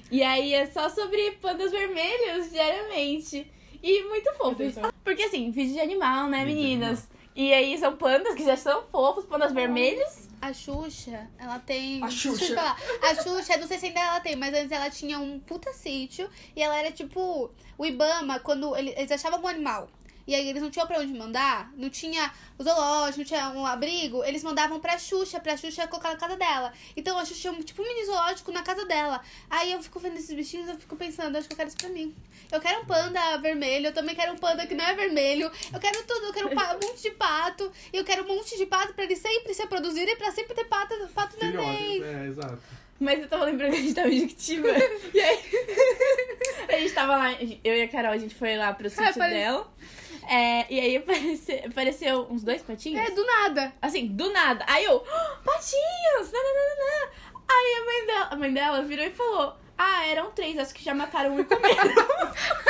E 0.10 0.24
aí 0.24 0.54
é 0.54 0.66
só 0.68 0.88
sobre 0.90 1.32
pandas 1.42 1.72
vermelhos 1.72 2.52
diariamente. 2.52 3.52
E 3.82 4.04
muito 4.04 4.32
fofo. 4.36 4.58
Porque 5.04 5.24
assim, 5.24 5.52
vídeo 5.52 5.74
de 5.74 5.82
animal, 5.82 6.30
né, 6.30 6.46
Vídeo 6.46 6.56
de 6.62 6.64
meninas? 6.68 7.08
E 7.36 7.52
aí 7.54 7.78
são 7.78 7.96
pandas 7.96 8.36
que 8.36 8.44
já 8.46 8.56
são 8.56 8.84
fofos, 8.92 9.26
pandas 9.26 9.52
vermelhos. 9.52 10.30
A 10.42 10.52
Xuxa, 10.54 11.28
ela 11.40 11.58
tem. 11.60 12.04
A 12.04 12.10
Xuxa. 12.10 12.38
Deixa 12.40 12.54
eu 12.54 12.58
falar. 12.58 12.78
A 13.02 13.16
Xuxa, 13.16 13.58
não 13.58 13.68
sei 13.68 13.78
se 13.80 13.86
ainda 13.88 14.00
ela 14.02 14.20
tem, 14.20 14.36
mas 14.36 14.54
antes 14.54 14.72
ela 14.72 14.90
tinha 14.90 15.18
um 15.20 15.40
puta 15.40 15.72
sítio. 15.74 16.30
E 16.56 16.62
ela 16.62 16.78
era 16.78 16.92
tipo. 16.92 17.50
O 17.78 17.86
Ibama, 17.86 18.40
quando 18.40 18.76
ele- 18.76 18.94
eles 18.96 19.12
achavam 19.12 19.42
um 19.42 19.48
animal. 19.48 19.90
E 20.26 20.34
aí 20.34 20.48
eles 20.48 20.62
não 20.62 20.70
tinham 20.72 20.88
pra 20.88 21.00
onde 21.00 21.12
mandar, 21.14 21.70
não 21.76 21.90
tinha 21.90 22.32
o 22.58 22.64
zoológico, 22.64 23.18
não 23.20 23.26
tinha 23.26 23.50
um 23.50 23.66
abrigo, 23.66 24.24
eles 24.24 24.42
mandavam 24.44 24.80
pra 24.80 24.98
Xuxa, 24.98 25.40
pra 25.40 25.58
Xuxa 25.58 25.86
colocar 25.88 26.10
na 26.12 26.16
casa 26.18 26.38
dela. 26.38 26.72
Então 26.96 27.18
a 27.18 27.26
Xuxa 27.26 27.42
tinha 27.42 27.54
um, 27.54 27.62
tipo 27.62 27.82
um 27.82 27.86
mini 27.86 28.06
zoológico 28.06 28.52
na 28.52 28.64
casa 28.64 28.86
dela. 28.86 29.22
Aí 29.50 29.72
eu 29.74 29.84
fico 29.84 30.00
vendo 30.00 30.16
esses 30.18 30.34
bichinhos, 30.34 30.70
eu 30.70 30.78
fico 30.78 30.96
pensando, 30.96 31.36
acho 31.38 31.48
que 31.48 31.54
eu 31.54 31.58
quero 31.58 31.68
isso 31.68 31.78
pra 31.78 31.90
mim. 31.90 32.16
Eu 32.52 32.62
quero 32.62 32.82
um 32.82 32.86
panda 32.86 33.38
vermelho, 33.40 33.88
eu 33.88 33.94
também 33.94 34.16
quero 34.16 34.32
um 34.34 34.38
panda 34.38 34.66
que 34.66 34.76
não 34.76 34.86
é 34.86 34.94
vermelho. 34.94 35.52
Eu 35.74 35.80
quero 35.80 36.04
tudo, 36.04 36.28
eu 36.28 36.34
quero 36.34 36.48
um, 36.52 36.56
pa- 36.56 36.78
um 36.82 36.88
monte 36.88 37.02
de 37.02 37.12
pato. 37.12 37.72
E 37.92 37.98
eu 37.98 38.04
quero 38.06 38.24
um 38.24 38.28
monte 38.36 38.56
de 38.58 38.66
pato 38.66 38.94
pra 38.94 39.04
eles 39.04 39.20
sempre 39.20 39.54
se 39.54 39.62
reproduzirem, 39.64 40.16
pra 40.16 40.32
sempre 40.32 40.54
ter 40.54 40.66
pato, 40.66 40.94
pato 41.14 41.36
neném. 41.42 42.02
É, 42.04 42.28
exato. 42.28 42.60
Mas 43.00 43.20
eu 43.20 43.28
tava 43.28 43.44
lembrando 43.46 43.72
que 43.72 43.78
a 43.80 43.82
gente 43.82 43.94
tava 43.96 44.08
em 44.10 44.20
Jequitiba. 44.20 44.70
e 45.14 45.20
aí. 45.20 45.40
a 46.70 46.78
gente 46.80 46.94
tava 46.94 47.18
lá, 47.18 47.32
eu 47.64 47.76
e 47.76 47.82
a 47.82 47.88
Carol, 47.90 48.12
a 48.12 48.18
gente 48.18 48.36
foi 48.36 48.56
lá 48.56 48.72
pro 48.74 48.90
sítio 48.90 49.04
parece- 49.16 49.34
dela. 49.36 49.68
É, 50.28 50.66
e 50.70 50.80
aí 50.80 50.98
apareceu, 50.98 51.60
apareceu 51.66 52.28
uns 52.30 52.44
dois 52.44 52.62
patinhos. 52.62 53.06
É, 53.06 53.12
do 53.12 53.26
nada. 53.26 53.74
Assim, 53.82 54.08
do 54.08 54.32
nada. 54.32 54.66
Aí 54.68 54.84
eu, 54.86 55.04
"Ah, 55.08 55.38
patinhos! 55.44 56.32
Nananana. 56.32 57.12
Aí 57.50 57.76
a 57.82 57.86
mãe, 57.86 58.06
dela, 58.08 58.28
a 58.32 58.36
mãe 58.36 58.54
dela 58.54 58.82
virou 58.84 59.06
e 59.06 59.12
falou: 59.12 59.56
Ah, 59.78 60.06
eram 60.08 60.32
três, 60.32 60.58
acho 60.58 60.74
que 60.74 60.84
já 60.84 60.94
mataram 60.94 61.36
um 61.36 61.40
e 61.40 61.44
comeram. 61.44 61.94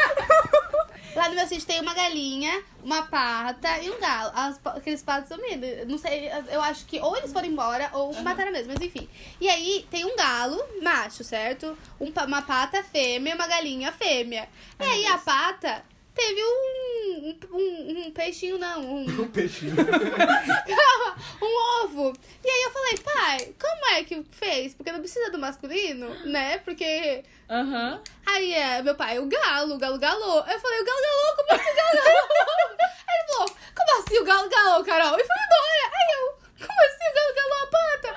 Lá 1.16 1.30
no 1.30 1.36
meu 1.36 1.46
sítio 1.48 1.68
tem 1.68 1.80
uma 1.80 1.94
galinha, 1.94 2.64
uma 2.84 3.04
pata 3.04 3.78
e 3.80 3.92
um 3.92 4.00
galo. 4.00 4.32
As 4.34 4.60
aqueles 4.66 5.04
patos 5.04 5.30
sumiram. 5.30 5.86
Não 5.88 5.98
sei, 5.98 6.32
eu 6.50 6.60
acho 6.62 6.86
que 6.88 7.00
ou 7.00 7.16
eles 7.16 7.32
foram 7.32 7.48
embora 7.48 7.90
ou 7.94 8.12
mataram 8.24 8.52
mesmo, 8.52 8.74
mas 8.74 8.82
enfim. 8.82 9.08
E 9.40 9.48
aí 9.48 9.86
tem 9.92 10.06
um 10.06 10.16
galo 10.16 10.60
macho, 10.82 11.24
certo? 11.24 11.78
Um 12.00 12.12
uma 12.26 12.42
pata 12.42 12.82
fêmea 12.84 13.32
e 13.32 13.36
uma 13.36 13.46
galinha 13.46 13.92
fêmea. 13.92 14.50
E 14.80 14.84
aí 14.84 15.06
a 15.06 15.20
pata 15.20 15.86
teve 16.14 16.42
um, 16.44 17.40
um, 17.52 18.08
um 18.08 18.12
peixinho, 18.12 18.58
não, 18.58 18.82
um, 18.82 19.22
O 19.22 19.30
peixinho. 19.32 19.76
Calma, 19.76 21.16
um 21.42 21.84
ovo. 21.84 22.14
E 22.44 22.50
aí 22.50 22.64
eu 22.64 22.72
falei, 22.72 22.98
pai, 22.98 23.56
como 23.60 23.96
é 23.96 24.04
que 24.04 24.24
fez? 24.32 24.74
Porque 24.74 24.92
não 24.92 25.00
precisa 25.00 25.32
do 25.32 25.40
masculino, 25.40 26.10
né? 26.26 26.60
Porque. 26.60 27.24
Aham. 27.50 28.02
Aí 28.26 28.54
é, 28.54 28.82
meu 28.82 28.96
pai, 28.96 29.20
o 29.20 29.26
galo, 29.26 29.76
o 29.76 29.78
galo 29.78 29.98
galou. 30.00 30.38
Eu 30.46 30.60
falei, 30.60 30.82
o 30.82 30.86
galo 30.86 31.02
galou, 31.02 31.36
como 31.36 31.52
assim 31.52 31.72
o 31.72 31.76
galo 31.76 32.04
galou? 32.04 32.76
Aí 33.08 33.16
ele 33.20 33.28
falou, 33.28 33.56
como 33.76 34.02
assim 34.02 34.18
o 34.18 34.24
galo 34.24 34.50
galou, 34.50 34.84
Carol? 34.84 35.20
E 35.20 35.24
foi 35.24 35.36
embora. 35.36 35.86
Aí 35.94 36.16
eu, 36.16 36.68
como 36.68 36.82
assim 36.82 37.10
o 37.10 37.14
galo 37.14 37.36
galou 37.36 37.64
a 37.64 37.68
pata? 37.68 38.16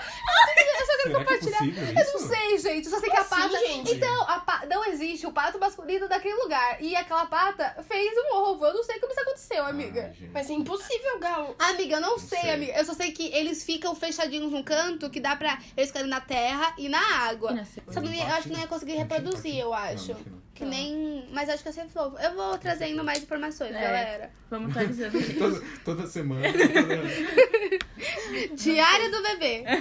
Será 1.06 1.24
que 1.24 1.32
é 1.32 1.38
compartilhar. 1.38 1.58
possível 1.58 1.86
eu 1.86 2.12
não 2.12 2.28
sei, 2.28 2.58
gente. 2.58 2.84
Eu 2.86 2.90
só 2.90 3.00
sei 3.00 3.10
que 3.10 3.16
a 3.16 3.20
assim, 3.20 3.28
pata. 3.30 3.58
gente? 3.58 3.94
Então, 3.94 4.22
a 4.22 4.40
pa... 4.40 4.66
não 4.68 4.84
existe 4.84 5.26
o 5.26 5.32
pato 5.32 5.58
masculino 5.58 6.08
daquele 6.08 6.34
lugar. 6.34 6.82
E 6.82 6.94
aquela 6.96 7.26
pata 7.26 7.84
fez 7.88 8.12
um 8.16 8.36
ovo. 8.36 8.66
Eu 8.66 8.74
não 8.74 8.82
sei 8.82 8.98
como 8.98 9.12
isso 9.12 9.20
aconteceu, 9.20 9.64
amiga. 9.64 10.12
Gente. 10.12 10.30
Mas 10.32 10.50
é 10.50 10.52
impossível, 10.52 11.18
Galo. 11.18 11.54
Amiga, 11.58 11.96
eu 11.96 12.00
não 12.00 12.18
sei, 12.18 12.40
sei. 12.40 12.50
amiga. 12.50 12.72
Eu 12.72 12.84
só 12.84 12.94
sei 12.94 13.12
que 13.12 13.32
eles 13.34 13.64
ficam 13.64 13.94
fechadinhos 13.94 14.52
num 14.52 14.62
canto 14.62 15.10
que 15.10 15.20
dá 15.20 15.36
pra 15.36 15.58
eles 15.76 15.90
ficarem 15.90 16.08
na 16.08 16.20
terra 16.20 16.74
e 16.78 16.88
na 16.88 17.00
água. 17.28 17.56
Só 17.90 18.00
que 18.00 18.06
não 18.06 18.12
eu 18.12 18.26
acho 18.26 18.48
que 18.48 18.52
não 18.52 18.60
ia 18.60 18.66
conseguir 18.66 18.94
reproduzir, 18.94 19.56
eu 19.56 19.72
acho. 19.72 20.12
Não, 20.12 20.45
Que 20.56 20.64
nem. 20.64 21.24
Mas 21.32 21.48
acho 21.50 21.62
que 21.62 21.68
ia 21.68 21.72
ser 21.72 21.86
fofo. 21.88 22.16
Eu 22.18 22.34
vou 22.34 22.56
trazendo 22.58 23.04
mais 23.04 23.22
informações, 23.22 23.74
É. 23.74 23.80
galera. 23.80 24.30
Vamos 24.50 24.70
atualizando. 24.70 25.18
Toda, 25.38 25.62
toda 25.84 26.06
semana. 26.06 26.42
toda- 26.52 27.76
Diário 28.56 29.10
do 29.10 29.22
bebê. 29.22 29.64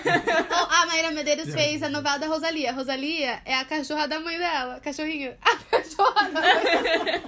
Oh, 0.58 0.68
a 0.74 0.86
Maíra 0.86 1.12
Medeiros 1.12 1.54
fez 1.54 1.84
a 1.84 1.90
novela 1.90 2.18
da 2.18 2.28
Rosalia. 2.28 2.72
Rosalia 2.74 3.42
é 3.46 3.56
a 3.56 3.66
cachorra 3.66 4.08
da 4.08 4.20
mãe 4.20 4.38
dela. 4.38 4.80
Cachorrinho. 4.80 5.34
A 5.42 5.56
cachorra 5.58 6.30
da 6.30 6.42
mãe 6.42 6.64
dela. 6.64 7.22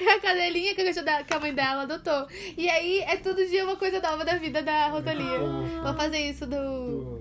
É 0.00 0.12
a 0.12 0.20
cadelinha 0.20 0.74
que 0.74 0.80
a, 0.82 0.84
cachorra 0.86 1.04
da- 1.06 1.24
que 1.24 1.34
a 1.34 1.40
mãe 1.40 1.52
dela 1.54 1.82
adotou. 1.82 2.26
E 2.56 2.68
aí 2.68 3.00
é 3.00 3.16
todo 3.16 3.44
dia 3.46 3.64
uma 3.64 3.76
coisa 3.76 4.00
nova 4.00 4.24
da 4.24 4.36
vida 4.36 4.62
da 4.62 4.88
Rosalia. 4.88 5.38
Vou 5.82 5.94
fazer 5.94 6.18
isso 6.30 6.46
do. 6.46 6.56
do- 6.56 7.19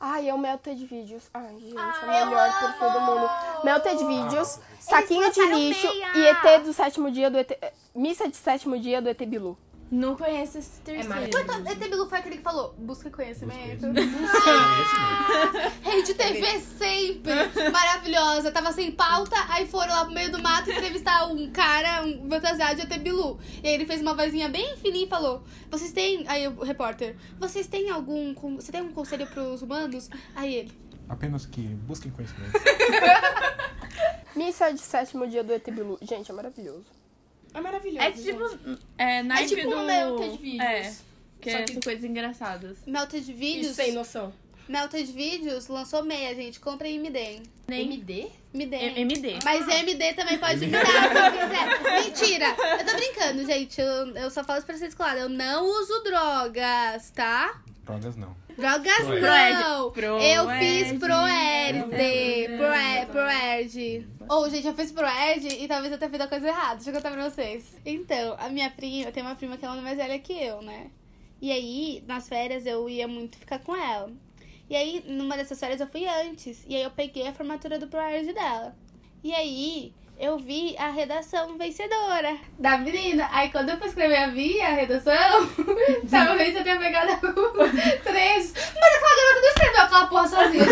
Ai, 0.00 0.30
é 0.30 0.34
o 0.34 0.38
Melted 0.38 0.82
Vídeos. 0.86 1.24
Ai, 1.34 1.58
gente, 1.58 1.76
é 1.76 2.24
o 2.24 2.26
melhor 2.28 2.58
perfil 2.58 2.90
do 2.90 3.00
mundo. 3.02 3.30
Melted 3.62 4.04
Vídeos, 4.06 4.58
Saquinho 4.80 5.30
de 5.30 5.44
Lixo 5.44 5.86
meia. 5.86 6.16
e 6.16 6.26
ET 6.26 6.62
do 6.64 6.72
sétimo 6.72 7.10
dia 7.10 7.30
do 7.30 7.36
ET... 7.36 7.52
Missa 7.94 8.26
de 8.26 8.36
sétimo 8.36 8.78
dia 8.78 9.02
do 9.02 9.10
ET 9.10 9.18
Bilu. 9.26 9.58
Não 9.90 10.16
conheço 10.16 10.58
esse 10.58 10.80
terceiro. 10.82 11.08
maravilhoso. 11.08 11.68
ET 11.68 11.78
Bilu 11.90 12.08
foi 12.08 12.18
aquele 12.18 12.36
que 12.36 12.42
falou, 12.42 12.74
busca 12.78 13.10
conhecimento. 13.10 13.88
Busca 13.88 14.00
Esse 14.00 15.60
mesmo. 15.60 15.70
Rede 15.82 16.14
TV 16.14 16.60
sempre 16.60 17.32
maravilhosa. 17.72 18.52
Tava 18.52 18.72
sem 18.72 18.92
pauta, 18.92 19.34
aí 19.48 19.66
foram 19.66 19.92
lá 19.92 20.04
pro 20.04 20.14
meio 20.14 20.30
do 20.30 20.40
mato 20.40 20.70
entrevistar 20.70 21.26
um 21.26 21.50
cara, 21.50 22.04
um 22.04 22.28
fantasiado 22.30 22.76
de 22.76 22.82
ET 22.82 23.00
Bilu. 23.00 23.40
E 23.64 23.68
aí 23.68 23.74
ele 23.74 23.84
fez 23.84 24.00
uma 24.00 24.14
vozinha 24.14 24.48
bem 24.48 24.76
fininha 24.76 25.06
e 25.06 25.08
falou: 25.08 25.42
Vocês 25.68 25.90
têm. 25.92 26.24
Aí 26.28 26.46
o 26.46 26.62
repórter, 26.62 27.16
vocês 27.40 27.66
têm 27.66 27.90
algum. 27.90 28.32
Você 28.56 28.70
tem 28.70 28.82
um 28.82 28.92
conselho 28.92 29.26
pros 29.26 29.60
humanos? 29.60 30.08
Aí 30.36 30.54
ele. 30.54 30.72
Apenas 31.08 31.44
que 31.46 31.62
busquem 31.62 32.12
conhecimento. 32.12 32.52
Missa 34.36 34.72
de 34.72 34.80
sétimo 34.80 35.26
dia 35.26 35.42
do 35.42 35.52
ET 35.52 35.68
Bilu. 35.68 35.98
Gente, 36.00 36.30
é 36.30 36.34
maravilhoso. 36.34 36.99
É 37.54 37.60
maravilhoso. 37.60 38.06
É 38.06 38.10
tipo. 38.12 38.78
É, 38.98 39.22
naipe 39.22 39.54
tipo 39.56 39.70
do... 39.70 39.76
um 39.78 39.86
Melted 39.86 40.38
Vídeos. 40.38 40.64
É, 40.64 40.94
que 41.40 41.50
Só 41.50 41.58
é 41.58 41.62
que- 41.62 41.72
são 41.72 41.80
coisas 41.82 42.04
engraçadas. 42.04 42.78
Melted 42.86 43.32
Vídeos. 43.32 43.74
sem 43.76 43.92
noção. 43.92 44.32
Melted 44.68 45.10
Vídeos 45.10 45.66
lançou 45.66 46.04
meia, 46.04 46.32
gente. 46.34 46.60
Comprem 46.60 46.94
e 46.94 46.98
me 47.00 47.10
deem. 47.10 47.42
Nem 47.66 47.86
MD? 47.86 48.28
Me 48.54 48.66
deem. 48.66 48.84
M- 48.90 49.00
MD. 49.00 49.38
Mas 49.44 49.66
MD 49.66 50.12
também 50.14 50.38
pode 50.38 50.60
me 50.60 50.68
dar 50.68 50.80
se 50.84 51.30
quiser. 51.32 52.04
Mentira. 52.04 52.46
Eu 52.78 52.86
tô 52.86 52.92
brincando, 52.96 53.44
gente. 53.46 53.80
Eu, 53.80 54.14
eu 54.16 54.30
só 54.30 54.44
falo 54.44 54.58
isso 54.58 54.66
pra 54.66 54.76
ser 54.76 54.94
claro. 54.94 55.18
Eu 55.20 55.28
não 55.28 55.64
uso 55.66 56.02
drogas, 56.04 57.10
tá? 57.10 57.60
Drogas 57.84 58.14
não. 58.16 58.36
Drogas 58.56 59.06
não. 59.06 59.90
Proerd. 59.90 60.24
Eu 60.24 60.48
fiz 60.58 60.98
Proerd. 60.98 61.84
Proerd. 62.56 63.06
Proerd. 63.10 64.08
Ou, 64.28 64.48
gente, 64.48 64.66
eu 64.66 64.74
fiz 64.74 64.92
Proerd 64.92 65.46
e 65.46 65.66
talvez 65.66 65.92
eu 65.92 65.98
tenha 65.98 66.10
feito 66.10 66.22
a 66.22 66.28
coisa 66.28 66.48
errada. 66.48 66.76
Deixa 66.76 66.90
eu 66.90 66.94
contar 66.94 67.10
pra 67.10 67.28
vocês. 67.28 67.76
Então, 67.84 68.36
a 68.38 68.48
minha 68.48 68.70
prima, 68.70 69.08
eu 69.08 69.12
tenho 69.12 69.26
uma 69.26 69.34
prima 69.34 69.56
que 69.56 69.64
é 69.64 69.68
uma 69.68 69.82
mais 69.82 69.96
velha 69.96 70.18
que 70.18 70.32
eu, 70.32 70.62
né? 70.62 70.90
E 71.40 71.50
aí, 71.50 72.04
nas 72.06 72.28
férias, 72.28 72.66
eu 72.66 72.88
ia 72.88 73.08
muito 73.08 73.38
ficar 73.38 73.58
com 73.58 73.74
ela. 73.74 74.10
E 74.68 74.76
aí, 74.76 75.02
numa 75.06 75.36
dessas 75.36 75.58
férias, 75.58 75.80
eu 75.80 75.88
fui 75.88 76.06
antes. 76.06 76.64
E 76.68 76.76
aí, 76.76 76.82
eu 76.82 76.90
peguei 76.90 77.26
a 77.26 77.32
formatura 77.32 77.78
do 77.78 77.88
Proerd 77.88 78.32
dela. 78.32 78.76
E 79.24 79.34
aí, 79.34 79.92
eu 80.20 80.36
vi 80.36 80.76
a 80.78 80.90
redação 80.90 81.56
vencedora 81.56 82.36
da 82.58 82.76
menina. 82.76 83.26
Aí, 83.32 83.48
quando 83.50 83.70
eu 83.70 83.78
fui 83.78 83.88
escrever 83.88 84.16
a 84.18 84.26
minha 84.26 84.68
redação, 84.68 85.14
talvez 86.10 86.54
eu 86.54 86.62
tenha 86.62 86.78
pegado 86.78 87.12
alguns 87.12 87.70
trechos. 88.04 88.52
Mas 88.78 88.94
aquela 88.96 89.16
garota 89.16 89.40
não 89.40 89.48
escreveu 89.48 89.80
aquela 89.80 90.06
porra 90.08 90.28
sozinha. 90.28 90.64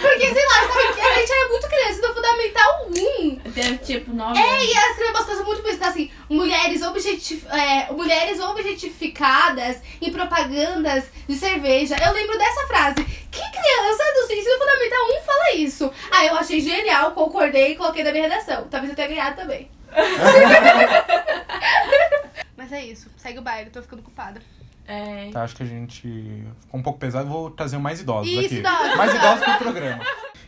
Porque, 0.00 0.26
sei 0.26 0.46
lá, 0.46 0.68
sabe, 0.68 1.00
a 1.00 1.18
gente 1.18 1.32
era 1.32 1.48
muito 1.48 1.68
criança, 1.68 2.06
no 2.06 2.14
Fundamental 2.14 2.86
1. 2.90 3.52
Tem 3.52 3.76
tipo 3.78 4.12
nove. 4.12 4.38
É, 4.38 4.64
e 4.64 4.72
ela 4.72 4.90
escreveu 4.90 5.14
umas 5.14 5.24
coisas 5.24 5.46
muito 5.46 5.62
bonitas, 5.62 5.88
assim, 5.88 6.10
mulheres, 6.28 6.82
objetif 6.82 7.46
é, 7.50 7.90
mulheres 7.92 8.40
objetificadas 8.40 9.78
em 10.02 10.12
propagandas 10.12 11.04
de 11.26 11.34
cerveja. 11.34 11.96
Eu 12.04 12.12
lembro 12.12 12.36
dessa 12.36 12.66
frase. 12.66 12.96
Que 13.36 13.42
criança 13.42 14.02
do 14.14 14.32
ensino 14.32 14.58
fundamental 14.58 15.06
1 15.20 15.24
fala 15.26 15.54
isso? 15.56 15.92
Ah, 16.10 16.24
eu 16.24 16.36
achei 16.36 16.58
genial, 16.58 17.05
concordei 17.12 17.72
e 17.72 17.76
coloquei 17.76 18.04
na 18.04 18.12
minha 18.12 18.28
redação. 18.28 18.66
Talvez 18.68 18.90
eu 18.90 18.96
tenha 18.96 19.08
ganhado 19.08 19.36
também. 19.36 19.70
Mas 22.56 22.72
é 22.72 22.84
isso, 22.84 23.10
segue 23.16 23.38
o 23.38 23.42
baile, 23.42 23.70
tô 23.70 23.82
ficando 23.82 24.02
culpada. 24.02 24.40
É. 24.88 25.30
Tá, 25.32 25.42
acho 25.42 25.56
que 25.56 25.62
a 25.62 25.66
gente 25.66 26.02
ficou 26.60 26.80
um 26.80 26.82
pouco 26.82 26.98
pesado. 26.98 27.28
Vou 27.28 27.50
trazer 27.50 27.78
mais 27.78 28.00
idosos 28.00 28.30
Isso, 28.30 28.46
aqui. 28.46 28.54
idosos. 28.56 28.96
Mais 28.96 29.14
idosos 29.14 29.44
pro 29.44 29.58
programa. 29.58 30.04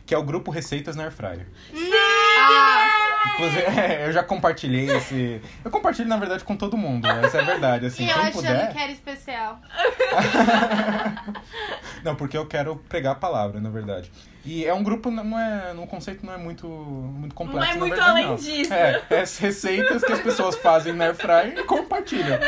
Que 0.07 0.15
é 0.15 0.19
o 0.19 0.23
grupo 0.23 0.51
Receitas 0.51 0.97
na 0.97 1.05
Airfryer. 1.05 1.47
Ah, 1.75 2.88
Inclusive, 3.35 3.63
é, 3.79 4.07
eu 4.07 4.13
já 4.13 4.23
compartilhei 4.23 4.91
esse. 4.91 5.41
Eu 5.65 5.71
compartilho, 5.71 6.09
na 6.09 6.17
verdade, 6.17 6.45
com 6.45 6.57
todo 6.57 6.77
mundo. 6.77 7.07
Essa 7.07 7.39
é 7.39 7.41
a 7.41 7.45
verdade. 7.45 7.87
Assim, 7.87 8.05
e 8.05 8.09
eu 8.09 8.15
quem 8.15 8.23
achando 8.25 8.35
puder. 8.35 8.73
que 8.73 8.79
era 8.79 8.93
especial. 8.93 9.61
Não, 12.05 12.15
porque 12.15 12.37
eu 12.37 12.47
quero 12.47 12.77
pregar 12.77 13.13
a 13.13 13.17
palavra, 13.17 13.61
na 13.61 13.71
verdade. 13.71 14.11
E 14.45 14.65
é 14.65 14.73
um 14.73 14.83
grupo, 14.83 15.11
não 15.11 15.39
é. 15.39 15.75
No 15.75 15.87
conceito 15.87 16.25
não 16.25 16.33
é 16.33 16.39
muito, 16.39 16.67
muito 16.67 17.35
complexo. 17.35 17.61
Não 17.61 17.71
é 17.71 17.75
na 17.75 17.79
muito 17.79 17.95
verdade, 17.95 18.11
além 18.11 18.27
não. 18.29 18.37
disso. 18.37 18.73
É, 18.73 19.03
é 19.11 19.21
as 19.21 19.37
receitas 19.37 20.03
que 20.03 20.13
as 20.13 20.21
pessoas 20.21 20.57
fazem 20.57 20.95
na 20.95 21.07
Airfryer 21.07 21.59
e 21.59 21.65
compartilham. 21.65 22.39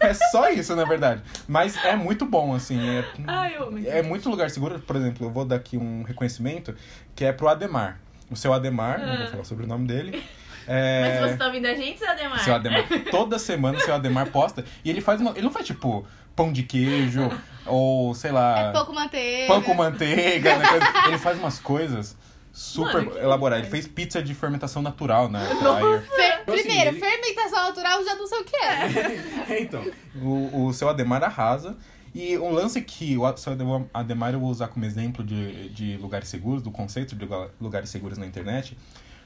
É 0.00 0.14
só 0.14 0.48
isso, 0.48 0.74
na 0.74 0.84
verdade. 0.84 1.22
Mas 1.46 1.76
é 1.84 1.94
muito 1.94 2.24
bom, 2.24 2.54
assim. 2.54 2.98
É, 2.98 3.04
Ai, 3.26 3.56
eu 3.56 3.64
amo. 3.64 3.86
é 3.86 4.02
muito 4.02 4.30
lugar 4.30 4.48
seguro. 4.50 4.78
Por 4.78 4.96
exemplo, 4.96 5.26
eu 5.26 5.30
vou 5.30 5.44
dar 5.44 5.56
aqui 5.56 5.76
um 5.76 6.04
reconhecimento 6.04 6.74
que 7.14 7.24
é 7.24 7.32
pro 7.32 7.48
Ademar. 7.48 8.00
O 8.30 8.36
seu 8.36 8.52
Ademar, 8.52 8.98
não 8.98 9.16
vou 9.18 9.26
falar 9.28 9.44
sobre 9.44 9.64
o 9.64 9.68
nome 9.68 9.86
dele. 9.86 10.22
É... 10.68 11.20
Mas 11.20 11.30
você 11.30 11.36
tá 11.36 11.46
ouvindo 11.46 11.66
a 11.66 11.74
gente, 11.74 11.96
seu 12.00 12.10
Ademar? 12.10 12.40
Seu 12.40 12.52
Ademar. 12.56 12.84
Toda 13.08 13.38
semana 13.38 13.78
o 13.78 13.80
seu 13.80 13.94
Ademar 13.94 14.26
posta. 14.32 14.64
E 14.84 14.90
ele 14.90 15.00
faz 15.00 15.20
uma. 15.20 15.30
Ele 15.30 15.42
não 15.42 15.52
faz 15.52 15.64
tipo 15.64 16.04
pão 16.34 16.52
de 16.52 16.64
queijo 16.64 17.30
ou 17.64 18.12
sei 18.16 18.32
lá. 18.32 18.58
É 18.58 18.72
pouco 18.72 18.92
manteiga. 18.92 19.46
Pão 19.46 19.62
com 19.62 19.74
manteiga. 19.74 20.56
né, 20.58 20.66
Ele 21.06 21.18
faz 21.18 21.38
umas 21.38 21.60
coisas 21.60 22.16
super 22.52 23.04
Mano, 23.04 23.16
elaboradas. 23.16 23.62
Ele 23.64 23.70
fez 23.70 23.86
pizza 23.86 24.20
de 24.20 24.34
fermentação 24.34 24.82
natural 24.82 25.28
na 25.28 25.38
fryer. 25.38 26.02
Fer- 26.02 26.40
Então, 26.42 26.54
assim, 26.54 26.62
Primeiro, 26.64 26.90
ele- 26.90 26.98
fermentação 27.00 27.62
natural 27.62 28.04
já 28.04 28.14
não 28.16 28.26
sei 28.26 28.38
o 28.40 28.44
que 28.44 28.56
é. 28.56 29.60
então, 29.62 29.84
o, 30.20 30.66
o 30.66 30.72
seu 30.72 30.88
Ademar 30.88 31.22
arrasa. 31.22 31.76
E 32.18 32.38
um 32.38 32.50
lance 32.50 32.80
que 32.80 33.14
o 33.18 33.26
Ademar- 33.26 34.32
eu 34.32 34.40
vou 34.40 34.48
usar 34.50 34.68
como 34.68 34.84
exemplo 34.86 35.22
de, 35.22 35.68
de 35.68 35.96
lugares 35.98 36.28
seguros, 36.28 36.62
do 36.62 36.70
conceito 36.70 37.14
de 37.14 37.24
lugar- 37.26 37.48
lugares 37.60 37.90
seguros 37.90 38.16
na 38.16 38.24
internet. 38.26 38.76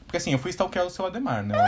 Porque 0.05 0.17
assim, 0.17 0.33
eu 0.33 0.39
fui 0.41 0.51
stalkear 0.51 0.85
o 0.85 0.91
seu 0.91 1.07
Ademar, 1.07 1.45
né? 1.45 1.55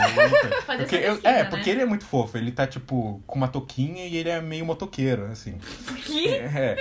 Eu- 0.67 0.77
porque 0.77 0.95
eu- 0.95 1.15
pesquisa, 1.15 1.19
é, 1.29 1.43
né? 1.43 1.49
porque 1.49 1.69
ele 1.69 1.81
é 1.81 1.85
muito 1.85 2.03
fofo. 2.05 2.37
Ele 2.37 2.51
tá, 2.51 2.67
tipo, 2.67 3.23
com 3.25 3.37
uma 3.37 3.47
touquinha 3.47 4.05
e 4.05 4.17
ele 4.17 4.27
é 4.27 4.41
meio 4.41 4.65
motoqueiro, 4.65 5.27
assim. 5.27 5.57
Que? 6.05 6.27
É. 6.27 6.75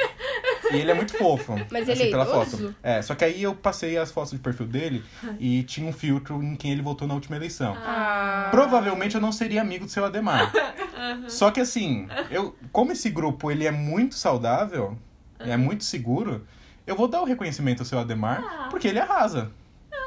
E 0.73 0.81
ele 0.81 0.91
é 0.91 0.95
muito 0.95 1.17
fofo. 1.17 1.55
Mas 1.71 1.89
assim, 1.89 1.93
ele 1.93 2.03
é 2.05 2.11
pela 2.11 2.25
idoso? 2.25 2.57
foto. 2.59 2.75
É, 2.83 3.03
só 3.03 3.15
que 3.15 3.25
aí 3.25 3.43
eu 3.43 3.55
passei 3.55 3.97
as 3.99 4.11
fotos 4.11 4.33
de 4.33 4.39
perfil 4.39 4.67
dele 4.67 5.05
e 5.39 5.63
tinha 5.65 5.89
um 5.89 5.93
filtro 5.93 6.43
em 6.43 6.57
quem 6.57 6.73
ele 6.73 6.83
votou 6.83 7.07
na 7.07 7.15
última 7.15 7.37
eleição. 7.37 7.75
Ah. 7.79 8.49
Provavelmente 8.51 9.15
eu 9.15 9.21
não 9.21 9.33
seria 9.33 9.61
amigo 9.61 9.85
do 9.85 9.91
seu 9.91 10.05
Ademar. 10.05 10.53
Só 11.29 11.51
que 11.51 11.61
assim, 11.61 12.09
eu, 12.31 12.57
como 12.71 12.93
esse 12.93 13.11
grupo 13.11 13.51
ele 13.51 13.67
é 13.67 13.71
muito 13.71 14.15
saudável, 14.15 14.97
é 15.39 15.57
muito 15.57 15.85
seguro, 15.85 16.47
eu 16.87 16.97
vou 16.97 17.09
dar 17.09 17.21
o 17.21 17.25
reconhecimento 17.25 17.81
ao 17.81 17.87
seu 17.87 17.99
Ademar, 17.99 18.69
porque 18.71 18.89
ele 18.89 18.99
arrasa. 18.99 19.51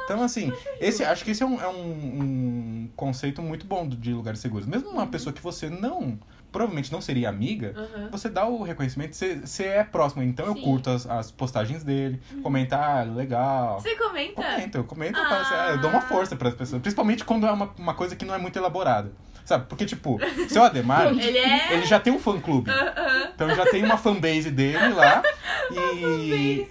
Então, 0.04 0.22
assim, 0.22 0.52
esse, 0.80 1.04
acho 1.04 1.24
que 1.24 1.32
esse 1.32 1.42
é, 1.42 1.46
um, 1.46 1.60
é 1.60 1.66
um- 1.68 2.20
um 2.20 2.88
conceito 2.94 3.42
muito 3.42 3.66
bom 3.66 3.88
de 3.88 4.12
lugares 4.12 4.38
seguros. 4.38 4.64
Mesmo 4.66 4.88
uma 4.90 5.06
pessoa 5.08 5.32
que 5.32 5.42
você 5.42 5.68
não, 5.68 6.16
provavelmente 6.56 6.90
não 6.90 7.02
seria 7.02 7.28
amiga, 7.28 7.74
Aham. 7.76 8.08
você 8.10 8.30
dá 8.30 8.46
o 8.46 8.62
reconhecimento, 8.62 9.14
você, 9.14 9.34
você 9.34 9.64
é 9.64 9.84
próximo. 9.84 10.22
Então 10.22 10.46
eu 10.46 10.54
Sim. 10.54 10.62
curto 10.62 10.88
as, 10.88 11.06
as 11.06 11.30
postagens 11.30 11.84
dele, 11.84 12.18
comenta, 12.42 12.78
ah, 12.78 13.02
legal. 13.02 13.78
Você 13.78 13.94
comenta? 13.94 14.42
Comenta, 14.42 14.78
eu 14.78 14.84
comento, 14.84 15.18
eu, 15.18 15.24
falo 15.26 15.42
assim, 15.42 15.54
ah, 15.54 15.70
eu 15.72 15.80
dou 15.82 15.90
uma 15.90 16.00
força 16.00 16.34
para 16.34 16.48
as 16.48 16.54
pessoas. 16.54 16.80
Principalmente 16.80 17.26
quando 17.26 17.46
é 17.46 17.52
uma, 17.52 17.70
uma 17.78 17.92
coisa 17.92 18.16
que 18.16 18.24
não 18.24 18.34
é 18.34 18.38
muito 18.38 18.58
elaborada. 18.58 19.12
Sabe? 19.46 19.66
Porque, 19.68 19.86
tipo, 19.86 20.18
seu 20.48 20.62
Ademar, 20.62 21.06
Ele 21.16 21.38
é. 21.38 21.72
ele 21.74 21.86
já 21.86 21.98
tem 21.98 22.12
um 22.12 22.18
fã 22.18 22.38
clube. 22.38 22.70
Aham. 22.70 23.30
Então 23.34 23.54
já 23.54 23.64
tem 23.66 23.82
uma 23.84 23.96
fanbase 23.96 24.50
dele 24.50 24.92
lá. 24.92 25.22
E. 25.68 26.64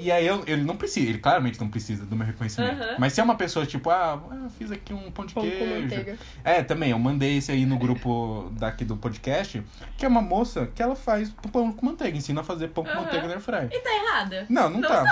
E 0.00 0.12
aí 0.12 0.26
eu, 0.26 0.42
ele 0.46 0.62
não 0.62 0.76
precisa, 0.76 1.08
ele 1.08 1.18
claramente 1.18 1.60
não 1.60 1.68
precisa 1.68 2.06
do 2.06 2.14
meu 2.16 2.26
reconhecimento. 2.26 2.78
Mas 2.98 3.12
se 3.12 3.20
é 3.20 3.24
uma 3.24 3.34
pessoa, 3.34 3.66
tipo, 3.66 3.90
ah, 3.90 4.18
eu 4.44 4.48
fiz 4.50 4.70
aqui 4.70 4.94
um 4.94 5.10
pão 5.10 5.26
de 5.26 5.34
Pão 5.34 5.42
queijo. 5.42 6.18
É, 6.44 6.62
também, 6.62 6.92
eu 6.92 6.98
mandei 6.98 7.36
esse 7.36 7.50
aí 7.50 7.66
no 7.66 7.76
grupo 7.76 8.50
daqui 8.52 8.84
do 8.84 8.96
podcast, 8.96 9.62
que 9.98 10.06
é 10.06 10.08
uma 10.08 10.22
moça 10.22 10.70
que 10.72 10.82
ela 10.82 10.94
faz 10.94 11.30
pão 11.52 11.72
com 11.72 11.84
manteiga, 11.84 12.16
ensina 12.16 12.40
a 12.40 12.44
fazer 12.44 12.68
pão 12.68 12.84
com 12.84 12.94
manteiga 12.94 13.26
na 13.26 13.34
airfryer. 13.34 13.68
E 13.72 13.78
tá 13.80 13.90
errada? 13.94 14.46
Não, 14.48 14.70
não, 14.70 14.80
tá. 14.80 15.04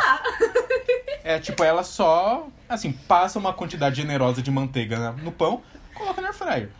É 1.24 1.38
tipo, 1.40 1.64
ela 1.64 1.82
só, 1.82 2.48
assim, 2.68 2.92
passa 2.92 3.38
uma 3.38 3.52
quantidade 3.52 3.96
generosa 3.96 4.40
de 4.40 4.50
manteiga 4.50 5.12
no 5.22 5.32
pão, 5.32 5.62
coloca 5.96 6.20
na 6.20 6.28
airfryer. 6.28 6.70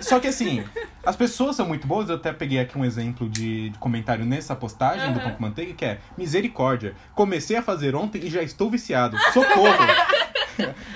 Só 0.00 0.20
que 0.20 0.26
assim, 0.26 0.64
as 1.04 1.16
pessoas 1.16 1.56
são 1.56 1.66
muito 1.66 1.86
boas, 1.86 2.08
eu 2.08 2.16
até 2.16 2.32
peguei 2.32 2.60
aqui 2.60 2.78
um 2.78 2.84
exemplo 2.84 3.28
de, 3.28 3.72
comentário 3.80 4.24
nessa 4.24 4.54
postagem 4.54 5.12
do 5.12 5.18
Aham. 5.18 5.28
pão 5.28 5.36
com 5.36 5.42
manteiga, 5.42 5.72
que 5.74 5.84
é 5.84 5.98
misericórdia, 6.16 6.94
comecei 7.14 7.56
a 7.56 7.62
fazer 7.62 7.94
ontem 7.94 8.24
e 8.24 8.30
já 8.30 8.42
estou 8.42 8.70
viciado, 8.70 9.18
socorro! 9.32 9.86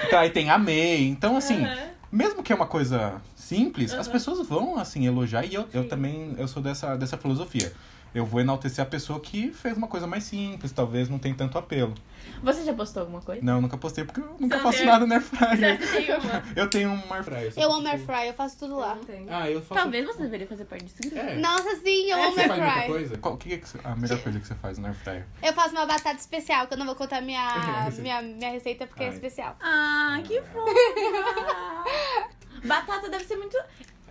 então, 0.05 0.19
aí 0.21 0.31
tem 0.31 0.51
amei, 0.51 1.09
então 1.09 1.37
assim, 1.37 1.65
Aham. 1.65 1.89
mesmo 2.11 2.43
que 2.43 2.53
é 2.53 2.57
uma 2.57 2.67
coisa 2.67 3.21
simples, 3.53 3.93
as 3.93 4.09
pessoas 4.09 4.47
vão, 4.47 4.79
assim, 4.79 5.07
elogiar. 5.07 5.45
E 5.45 5.55
eu, 5.55 5.69
eu 5.75 5.89
também, 5.89 6.35
eu 6.39 6.49
sou 6.49 6.63
dessa, 6.63 6.97
dessa 6.97 7.19
filosofia. 7.19 7.73
Eu 8.15 8.27
vou 8.27 8.41
enaltecer 8.41 8.83
a 8.83 8.87
pessoa 8.87 9.19
que 9.21 9.51
fez 9.53 9.77
uma 9.77 9.87
coisa 9.89 10.07
mais 10.07 10.25
simples, 10.25 10.71
talvez 10.71 11.09
não 11.09 11.19
tem 11.19 11.33
tanto 11.33 11.57
apelo. 11.57 11.95
Você 12.43 12.63
já 12.65 12.75
postou 12.75 13.01
alguma 13.01 13.21
coisa? 13.23 13.41
Não, 13.43 13.55
eu 13.57 13.61
nunca 13.63 13.77
postei 13.79 14.05
porque 14.05 14.21
eu 14.21 14.37
nunca 14.39 14.59
faço 14.61 14.85
nada 14.85 15.07
no 15.07 15.13
Airfryer. 15.15 15.79
Você 15.81 16.03
tem 16.03 16.15
uma? 16.19 16.43
Eu 16.55 16.69
tenho 16.69 16.91
um 16.91 17.15
Airfryer. 17.15 17.53
Eu 17.57 17.73
amo 17.73 17.89
airfryer, 17.89 18.27
eu 18.29 18.35
faço 18.35 18.59
tudo 18.59 18.77
lá. 18.77 18.99
Ah, 19.31 19.51
eu 19.51 19.63
faço... 19.63 19.81
Talvez 19.81 20.05
você 20.07 20.23
deveria 20.25 20.47
fazer 20.47 20.65
parte 20.67 20.85
disso. 20.85 21.15
É. 21.19 21.37
Nossa, 21.39 21.77
sim, 21.77 22.11
eu 22.11 22.23
amo 22.23 22.33
Você 22.35 22.47
faz 22.47 22.49
muita 22.61 22.65
airfryer. 22.65 22.87
coisa? 22.91 23.19
Qual, 23.19 23.35
o 23.35 23.37
que 23.39 23.55
é 23.55 23.59
que 23.59 23.67
a 23.83 23.97
melhor 23.97 24.19
coisa 24.23 24.41
que 24.41 24.47
você 24.47 24.55
faz 24.57 24.79
no 24.79 24.87
Airfryer? 24.87 25.25
Eu 25.43 25.53
faço 25.55 25.75
uma 25.75 25.87
batata 25.87 26.19
especial, 26.19 26.67
que 26.67 26.75
eu 26.75 26.79
não 26.79 26.87
vou 26.87 26.95
contar 26.95 27.21
minha, 27.23 27.49
Receita. 27.85 28.03
minha, 28.03 28.23
minha 28.23 28.51
receita 28.51 28.87
porque 28.87 29.05
é 29.05 29.09
especial. 29.09 29.57
Ah, 29.61 30.21
que 30.25 30.41
fofa! 30.43 30.71
Batata 32.65 33.09
deve 33.09 33.25
ser 33.25 33.37
muito 33.37 33.57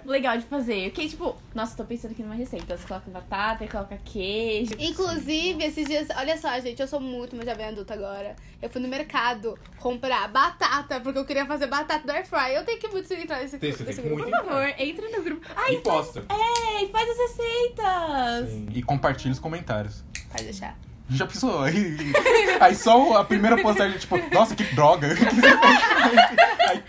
legal 0.05 0.37
de 0.37 0.45
fazer. 0.45 0.89
Porque, 0.91 1.07
tipo, 1.07 1.35
nossa, 1.53 1.75
tô 1.75 1.83
pensando 1.83 2.11
aqui 2.11 2.21
numa 2.23 2.35
receita. 2.35 2.77
Você 2.77 2.87
coloca 2.87 3.09
batata, 3.11 3.67
coloca 3.67 3.97
queijo. 4.03 4.73
Inclusive, 4.79 5.63
esses 5.63 5.85
dias, 5.87 6.07
olha 6.15 6.37
só, 6.37 6.59
gente, 6.59 6.79
eu 6.81 6.87
sou 6.87 6.99
muito 6.99 7.33
uma 7.33 7.45
jovem 7.45 7.65
adulta 7.67 7.93
agora. 7.93 8.35
Eu 8.61 8.69
fui 8.69 8.81
no 8.81 8.87
mercado 8.87 9.57
comprar 9.79 10.27
batata, 10.27 10.99
porque 10.99 11.17
eu 11.19 11.25
queria 11.25 11.45
fazer 11.45 11.67
batata 11.67 12.05
do 12.05 12.11
airfryer. 12.11 12.57
Eu 12.57 12.65
tenho 12.65 12.79
que 12.79 12.87
muito 12.87 13.11
entrar 13.13 13.39
nesse, 13.39 13.57
Tem, 13.57 13.71
nesse 13.71 14.01
grupo. 14.01 14.23
muito 14.23 14.37
Por 14.37 14.45
favor, 14.45 14.73
entra 14.77 15.09
no 15.09 15.23
grupo. 15.23 15.45
Ai, 15.55 15.73
E 15.75 15.77
posta. 15.79 16.23
é, 16.29 16.87
faz 16.87 17.09
as 17.09 17.17
receitas. 17.17 18.75
E 18.75 18.81
compartilha 18.83 19.31
os 19.31 19.39
comentários. 19.39 20.03
Pode 20.31 20.43
deixar. 20.43 20.77
Já 21.09 21.27
pensou? 21.27 21.61
Aí, 21.63 21.97
aí 22.61 22.73
só 22.73 23.17
a 23.17 23.25
primeira 23.25 23.61
postagem, 23.61 23.97
tipo, 23.97 24.15
nossa, 24.33 24.55
que 24.55 24.63
droga. 24.73 25.07
Aí, 26.69 26.81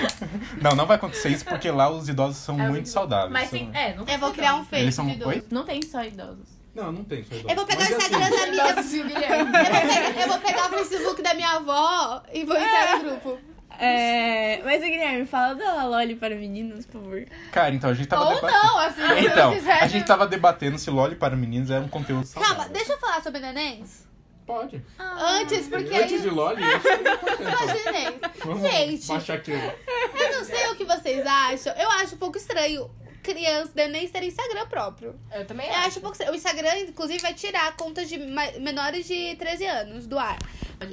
não, 0.60 0.74
não 0.74 0.86
vai 0.86 0.96
acontecer 0.96 1.28
isso 1.30 1.44
porque 1.44 1.70
lá 1.70 1.88
os 1.90 2.08
idosos 2.08 2.36
são 2.38 2.60
É 2.60 2.68
muito 2.68 2.88
saudáveis. 2.88 3.32
Mas 3.32 3.50
tem. 3.50 3.70
É, 3.74 3.94
não 3.94 4.04
Eu 4.06 4.18
vou 4.18 4.32
criar 4.32 4.54
um 4.54 4.58
Eles 4.58 4.68
fake 4.68 4.92
são. 4.92 5.06
de 5.06 5.12
idoso. 5.12 5.30
Oi? 5.30 5.44
Não 5.50 5.64
tem 5.64 5.82
só 5.82 6.04
idosos. 6.04 6.56
Não, 6.74 6.92
não 6.92 7.04
tem 7.04 7.24
só 7.24 7.34
idosos. 7.34 7.50
Eu 7.50 7.56
vou 7.56 7.66
pegar 7.66 7.80
Mas, 7.80 7.90
o 7.90 7.96
Instagram 7.96 8.26
assim, 8.26 8.36
da 8.36 9.04
minha. 9.04 9.26
Eu 9.36 9.44
vou, 9.44 9.52
pegar, 9.52 10.20
eu 10.22 10.28
vou 10.28 10.38
pegar 10.38 10.66
o 10.66 10.70
Facebook 10.70 11.22
da 11.22 11.34
minha 11.34 11.50
avó 11.52 12.22
e 12.32 12.44
vou 12.44 12.56
entrar 12.56 12.98
no 12.98 13.04
grupo. 13.04 13.38
É, 13.78 14.62
mas, 14.64 14.80
Guilherme, 14.80 15.26
fala 15.26 15.54
da 15.54 15.84
Loli 15.84 16.16
para 16.16 16.34
meninos, 16.34 16.86
por 16.86 17.00
favor. 17.02 17.26
Cara, 17.52 17.74
então 17.74 17.90
a 17.90 17.94
gente 17.94 18.08
tava 18.08 18.24
Ou 18.24 18.34
debatendo. 18.34 18.62
não, 18.64 18.78
assim, 18.78 19.00
Então, 19.26 19.52
quiser. 19.52 19.82
a 19.82 19.86
gente 19.86 20.06
tava 20.06 20.26
debatendo 20.26 20.78
se 20.78 20.88
Loli 20.90 21.14
para 21.14 21.36
meninos 21.36 21.70
era 21.70 21.84
um 21.84 21.88
conteúdo 21.88 22.24
saudável. 22.26 22.56
Calma, 22.56 22.72
deixa 22.72 22.94
eu 22.94 22.98
falar 22.98 23.22
sobre 23.22 23.40
nenéns. 23.40 24.05
Pode. 24.46 24.80
Antes, 24.98 25.66
porque 25.68 25.94
Antes 25.94 26.22
de 26.22 26.28
acho 26.28 26.54
que 26.56 26.62
é. 26.62 27.50
Imaginei. 27.50 28.20
Vamos 28.44 28.70
Gente, 28.70 29.06
baixar 29.08 29.34
aqui. 29.34 29.50
eu 29.50 30.38
não 30.38 30.44
sei 30.44 30.68
o 30.68 30.76
que 30.76 30.84
vocês 30.84 31.26
acham. 31.26 31.72
Eu 31.76 31.90
acho 31.90 32.14
um 32.14 32.18
pouco 32.18 32.38
estranho 32.38 32.88
crianças 33.24 33.74
nenéns 33.74 34.12
terem 34.12 34.28
Instagram 34.28 34.66
próprio. 34.68 35.18
Eu 35.32 35.44
também 35.44 35.66
Eu 35.66 35.74
acho 35.74 35.98
um 35.98 36.02
pouco 36.02 36.12
estranho. 36.14 36.32
O 36.32 36.36
Instagram, 36.36 36.78
inclusive, 36.78 37.18
vai 37.20 37.34
tirar 37.34 37.74
contas 37.74 38.08
de 38.08 38.18
menores 38.18 39.04
de 39.06 39.34
13 39.34 39.66
anos 39.66 40.06
do 40.06 40.16
ar. 40.16 40.38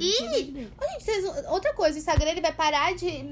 E, 0.00 0.68
outra 1.48 1.72
coisa, 1.74 1.94
o 1.96 1.98
Instagram 2.00 2.30
ele 2.30 2.40
vai 2.40 2.52
parar 2.52 2.92
de 2.94 3.24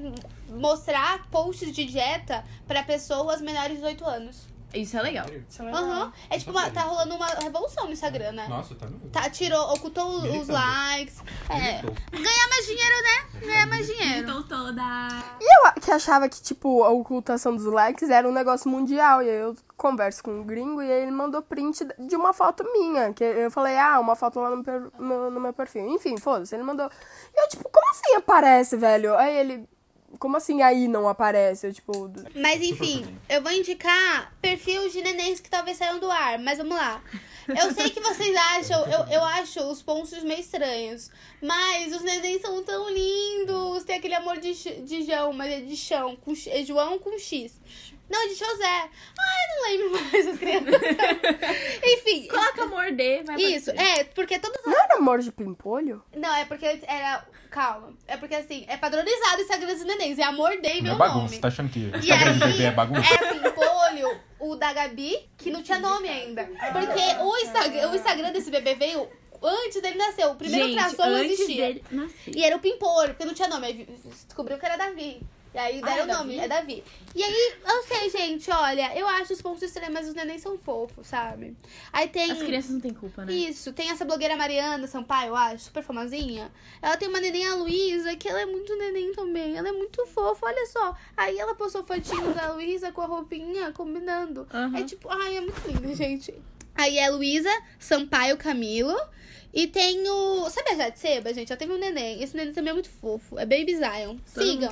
mostrar 0.47 1.27
posts 1.29 1.73
de 1.73 1.83
dieta 1.83 2.45
pra 2.65 2.81
pessoas 2.83 3.41
menores 3.41 3.71
de 3.71 3.75
18 3.77 4.05
anos. 4.05 4.52
Isso 4.73 4.97
é 4.97 5.01
legal. 5.01 5.25
Aham. 5.73 6.11
É 6.29 6.37
tipo, 6.39 6.51
uma- 6.51 6.69
tá 6.69 6.81
rolando 6.81 7.15
uma 7.15 7.27
revolução 7.27 7.85
no 7.85 7.91
Instagram, 7.93 8.31
né? 8.31 8.47
Nossa, 8.47 8.73
tá 8.75 8.85
mesmo. 8.87 9.09
Tá, 9.09 9.29
tirou, 9.29 9.73
ocultou 9.73 10.21
os 10.39 10.47
likes. 10.47 11.21
É. 11.49 11.81
Militou. 11.81 11.95
Ganhar 12.11 12.47
mais 12.49 12.65
dinheiro, 12.65 12.95
né? 13.03 13.39
Ganhar 13.39 13.67
mais 13.67 13.85
dinheiro. 13.87 14.27
Estou 14.27 14.43
toda. 14.43 14.81
Eu 15.39 15.67
a- 15.67 15.73
que 15.73 15.91
achava 15.91 16.27
que, 16.27 16.41
tipo, 16.41 16.83
a 16.83 16.89
ocultação 16.89 17.55
dos 17.55 17.65
likes 17.65 18.09
era 18.09 18.27
um 18.27 18.31
negócio 18.31 18.69
mundial. 18.69 19.21
E 19.21 19.29
aí 19.29 19.35
eu 19.37 19.55
converso 19.77 20.23
com 20.23 20.31
um 20.39 20.43
gringo 20.43 20.81
e 20.81 20.91
aí 20.91 21.01
ele 21.03 21.11
mandou 21.11 21.41
print 21.41 21.85
de 21.99 22.15
uma 22.15 22.33
foto 22.33 22.63
minha. 22.71 23.13
Que 23.13 23.23
eu 23.23 23.51
falei, 23.51 23.77
ah, 23.77 23.99
uma 23.99 24.15
foto 24.15 24.39
lá 24.39 24.49
no, 24.49 24.63
per- 24.63 24.89
no, 24.97 25.29
no 25.29 25.39
meu 25.39 25.53
perfil. 25.53 25.87
Enfim, 25.89 26.17
foda-se, 26.17 26.55
ele 26.55 26.63
mandou. 26.63 26.89
E 27.35 27.43
eu, 27.43 27.47
tipo, 27.49 27.69
como 27.69 27.89
assim 27.91 28.15
aparece, 28.15 28.75
velho? 28.77 29.15
Aí 29.17 29.35
ele. 29.37 29.67
Como 30.19 30.37
assim 30.37 30.61
aí 30.61 30.87
não 30.87 31.07
aparece? 31.07 31.67
Eu, 31.67 31.73
tipo. 31.73 32.11
Mas 32.35 32.61
enfim, 32.61 33.05
eu 33.29 33.41
vou 33.41 33.51
indicar 33.51 34.33
perfil 34.41 34.89
de 34.89 35.01
nenéns 35.01 35.39
que 35.39 35.49
talvez 35.49 35.77
saiam 35.77 35.99
do 35.99 36.09
ar, 36.09 36.39
mas 36.39 36.57
vamos 36.57 36.75
lá. 36.75 37.01
Eu 37.47 37.73
sei 37.73 37.89
que 37.89 37.99
vocês 37.99 38.35
acham, 38.35 38.85
eu, 38.85 39.05
eu 39.15 39.23
acho 39.23 39.59
os 39.63 39.81
pontos 39.81 40.23
meio 40.23 40.39
estranhos, 40.39 41.11
mas 41.41 41.93
os 41.93 42.01
nenéns 42.01 42.41
são 42.41 42.63
tão 42.63 42.89
lindos, 42.89 43.83
tem 43.83 43.97
aquele 43.97 44.15
amor 44.15 44.37
de, 44.37 44.53
de 44.53 45.03
João, 45.03 45.33
mas 45.33 45.51
é 45.51 45.59
de 45.59 45.75
chão, 45.75 46.15
com, 46.15 46.33
é 46.47 46.63
João 46.63 46.97
com 46.99 47.17
X. 47.19 47.59
Não, 48.13 48.27
de 48.27 48.35
José. 48.35 48.89
Ai, 49.19 49.47
não 49.49 49.63
lembro 49.69 50.03
mais 50.11 50.27
as 50.27 50.37
crianças. 50.37 50.81
Enfim, 51.83 52.27
Coloca 52.27 52.65
morder, 52.67 53.23
vai 53.25 53.35
isso, 53.41 53.71
aparecer. 53.71 53.99
é, 53.99 54.03
porque 54.05 54.37
todas 54.39 54.59
as 54.59 54.65
Não 54.65 54.79
era 54.83 54.95
amor 54.97 55.19
de 55.19 55.31
pimpolho? 55.31 56.03
Não, 56.15 56.33
é 56.35 56.45
porque 56.45 56.79
era. 56.87 57.25
Calma. 57.49 57.93
É 58.07 58.17
porque 58.17 58.33
assim, 58.35 58.65
é 58.67 58.77
padronizado 58.77 59.37
o 59.37 59.41
Instagram 59.41 59.73
dos 59.73 59.85
nenéns. 59.85 60.17
É 60.17 60.23
amor 60.23 60.59
Day, 60.61 60.77
Não 60.77 60.83
meu 60.83 60.93
é 60.93 60.97
bagunça, 60.97 61.25
nome. 61.25 61.39
tá 61.39 61.47
achando 61.49 61.69
que 61.69 61.79
o 61.79 61.95
E 61.95 61.99
Instagram 61.99 62.31
aí, 62.31 62.39
bebê 62.51 62.63
é 62.63 62.71
bagunça? 62.71 63.13
Era 63.13 63.33
Pimpolho, 63.33 64.19
o 64.39 64.55
da 64.55 64.73
Gabi, 64.73 65.29
que 65.37 65.51
não 65.51 65.61
tinha 65.61 65.77
nome 65.79 66.07
ainda. 66.09 66.45
Porque 66.45 67.21
o 67.23 67.37
Instagram, 67.37 67.91
o 67.91 67.95
Instagram 67.95 68.31
desse 68.31 68.49
bebê 68.49 68.73
veio 68.73 69.07
antes 69.41 69.81
dele 69.83 69.97
nascer. 69.99 70.25
O 70.25 70.35
primeiro 70.35 70.65
Gente, 70.67 70.97
não 70.97 71.05
antes 71.05 71.31
existia. 71.33 71.67
dele 71.67 71.83
nascer. 71.91 72.35
E 72.35 72.43
era 72.43 72.55
o 72.55 72.59
Pimpolho, 72.59 73.09
porque 73.09 73.25
não 73.25 73.35
tinha 73.35 73.47
nome. 73.47 73.67
Aí 73.67 73.87
descobriu 74.25 74.57
que 74.57 74.65
era 74.65 74.75
Davi. 74.77 75.21
E 75.53 75.57
aí 75.57 75.79
Ah, 75.83 75.85
deram 75.85 75.99
é 75.99 76.03
o 76.03 76.17
nome, 76.17 76.35
Davi? 76.35 76.39
é 76.39 76.47
Davi. 76.47 76.83
E 77.15 77.23
aí, 77.23 77.53
eu 77.67 77.83
sei, 77.83 78.09
gente, 78.09 78.49
olha, 78.49 78.97
eu 78.97 79.07
acho 79.07 79.33
os 79.33 79.41
pontos 79.41 79.61
estranhos, 79.61 79.93
mas 79.93 80.07
os 80.07 80.15
nenéns 80.15 80.41
são 80.41 80.57
fofos, 80.57 81.05
sabe? 81.05 81.55
Aí 81.91 82.07
tem. 82.07 82.31
As 82.31 82.41
crianças 82.41 82.71
não 82.71 82.79
têm 82.79 82.91
culpa, 82.93 83.23
né? 83.23 83.31
Isso, 83.31 83.71
tem 83.71 83.91
essa 83.91 84.03
blogueira 84.03 84.35
Mariana 84.35 84.87
Sampaio, 84.87 85.29
eu 85.29 85.35
acho, 85.35 85.65
super 85.65 85.83
famosinha. 85.83 86.51
Ela 86.81 86.97
tem 86.97 87.07
uma 87.07 87.19
neném, 87.19 87.45
a 87.45 87.53
Luísa, 87.53 88.15
que 88.15 88.27
ela 88.27 88.41
é 88.41 88.45
muito 88.47 88.75
neném 88.75 89.11
também. 89.13 89.55
Ela 89.55 89.69
é 89.69 89.71
muito 89.71 90.03
fofa, 90.07 90.47
olha 90.47 90.65
só. 90.65 90.95
Aí 91.15 91.37
ela 91.37 91.53
postou 91.53 91.83
fotinho 91.83 92.33
da 92.33 92.53
Luísa 92.53 92.91
com 92.91 93.01
a 93.01 93.05
roupinha, 93.05 93.71
combinando. 93.73 94.47
Aham. 94.51 94.75
É 94.77 94.83
tipo, 94.83 95.07
ai, 95.09 95.37
é 95.37 95.41
muito 95.41 95.61
lindo, 95.67 95.93
gente. 95.95 96.33
Aí 96.73 96.97
é 96.97 97.07
Luísa 97.11 97.51
Sampaio 97.77 98.35
Camilo. 98.37 98.97
E 99.53 99.67
tem 99.67 100.03
o. 100.09 100.49
Sabe 100.49 100.71
a 100.71 100.75
Jade 100.75 100.99
Seba, 100.99 101.33
gente? 101.33 101.51
Ela 101.51 101.59
teve 101.59 101.71
um 101.71 101.77
neném. 101.77 102.23
Esse 102.23 102.35
neném 102.35 102.53
também 102.53 102.71
é 102.71 102.73
muito 102.73 102.89
fofo. 102.89 103.37
É 103.37 103.45
Baby 103.45 103.75
Zion. 103.75 104.17
Todo 104.33 104.43
Sigam. 104.43 104.71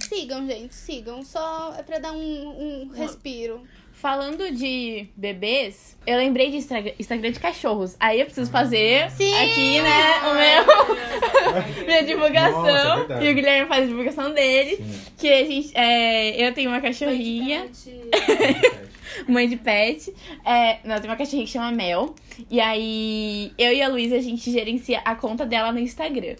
Sigam, 0.00 0.46
gente. 0.46 0.74
Sigam. 0.74 1.24
Só 1.24 1.74
é 1.76 1.82
pra 1.82 1.98
dar 1.98 2.12
um, 2.12 2.16
um 2.16 2.90
respiro. 2.94 3.60
Falando 3.92 4.50
de 4.50 5.08
bebês, 5.14 5.94
eu 6.06 6.16
lembrei 6.16 6.50
de 6.50 6.56
Instagram, 6.56 6.92
Instagram 6.98 7.32
de 7.32 7.40
cachorros. 7.40 7.96
Aí 8.00 8.20
eu 8.20 8.24
preciso 8.24 8.50
fazer 8.50 9.10
Sim! 9.10 9.34
aqui, 9.34 9.82
né, 9.82 10.22
o 10.22 10.34
meu, 10.34 11.84
minha 11.84 12.02
divulgação. 12.04 12.62
Nossa, 12.62 13.14
é 13.22 13.24
e 13.26 13.30
o 13.30 13.34
Guilherme 13.34 13.68
faz 13.68 13.84
a 13.84 13.86
divulgação 13.88 14.32
dele. 14.32 14.76
Sim. 14.76 15.02
Que 15.18 15.28
a 15.28 15.44
gente. 15.44 15.76
é, 15.76 16.48
eu 16.48 16.54
tenho 16.54 16.70
uma 16.70 16.80
cachorrinha. 16.80 17.68
mãe 19.28 19.48
de 19.48 19.56
pet. 19.56 20.14
É, 20.44 20.78
não, 20.84 20.98
tem 21.00 21.10
uma 21.10 21.16
cachorrinha 21.16 21.44
que 21.44 21.50
chama 21.52 21.70
Mel. 21.72 22.14
E 22.50 22.60
aí, 22.60 23.52
eu 23.58 23.72
e 23.72 23.82
a 23.82 23.88
Luísa, 23.88 24.16
a 24.16 24.20
gente 24.20 24.50
gerencia 24.50 25.00
a 25.04 25.14
conta 25.14 25.44
dela 25.46 25.72
no 25.72 25.78
Instagram. 25.78 26.36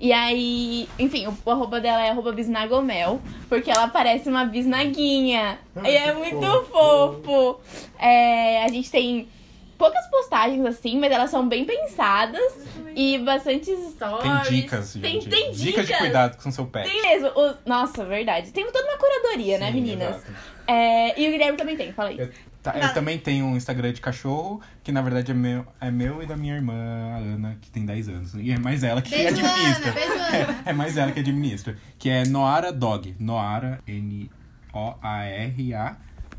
E 0.00 0.12
aí, 0.12 0.88
enfim, 0.98 1.26
o, 1.28 1.36
o 1.44 1.50
arroba 1.50 1.80
dela 1.80 2.04
é 2.04 2.10
arroba 2.10 2.32
bisnagomel, 2.32 3.20
porque 3.48 3.70
ela 3.70 3.86
parece 3.88 4.28
uma 4.28 4.44
bisnaguinha. 4.44 5.58
E 5.84 5.88
é 5.88 6.12
muito 6.12 6.40
fofo. 6.70 7.22
fofo. 7.24 7.60
É, 7.98 8.64
a 8.64 8.68
gente 8.68 8.90
tem 8.90 9.28
poucas 9.78 10.06
postagens 10.08 10.64
assim, 10.66 10.98
mas 10.98 11.12
elas 11.12 11.30
são 11.30 11.48
bem 11.48 11.64
pensadas. 11.64 12.42
E 12.96 13.18
bastantes 13.18 13.66
Tem 13.66 13.90
stories. 13.90 14.48
dicas, 14.48 14.92
Tem, 14.92 15.12
gente. 15.20 15.28
tem 15.28 15.40
dicas. 15.50 15.56
Dicas 15.60 15.86
de 15.86 15.96
cuidado 15.96 16.42
com 16.42 16.50
seu 16.50 16.64
pet. 16.66 16.88
Tem 16.88 17.02
mesmo. 17.02 17.28
O- 17.28 17.54
nossa, 17.66 18.04
verdade. 18.04 18.52
Tem 18.52 18.64
toda 18.70 18.84
uma 18.88 18.96
curadoria, 18.98 19.58
né, 19.58 19.66
Sim, 19.68 19.72
meninas? 19.74 20.16
exato. 20.16 20.53
É, 20.66 21.20
e 21.20 21.28
o 21.28 21.30
Guilherme 21.30 21.56
também 21.56 21.76
tem, 21.76 21.92
fala 21.92 22.08
aí. 22.10 22.18
Eu, 22.18 22.30
tá, 22.62 22.78
eu 22.78 22.94
também 22.94 23.18
tenho 23.18 23.44
um 23.46 23.56
Instagram 23.56 23.92
de 23.92 24.00
cachorro, 24.00 24.60
que 24.82 24.90
na 24.90 25.02
verdade 25.02 25.30
é 25.30 25.34
meu, 25.34 25.66
é 25.80 25.90
meu 25.90 26.22
e 26.22 26.26
da 26.26 26.36
minha 26.36 26.54
irmã, 26.54 26.74
a 26.74 27.18
Ana, 27.18 27.58
que 27.60 27.70
tem 27.70 27.84
10 27.84 28.08
anos. 28.08 28.34
E 28.34 28.50
é 28.50 28.58
mais 28.58 28.82
ela 28.82 29.02
que 29.02 29.10
Beijo, 29.10 29.28
administra. 29.28 29.90
Ana. 29.90 30.00
Beijo, 30.00 30.12
Ana. 30.12 30.36
É, 30.36 30.46
é 30.70 30.72
mais 30.72 30.96
ela 30.96 31.12
que 31.12 31.20
administra. 31.20 31.76
Que 31.98 32.08
é 32.08 32.24
Noara 32.24 32.72
Dog. 32.72 33.14
Noara, 33.18 33.80
N-O-A-R-A. 33.86 34.36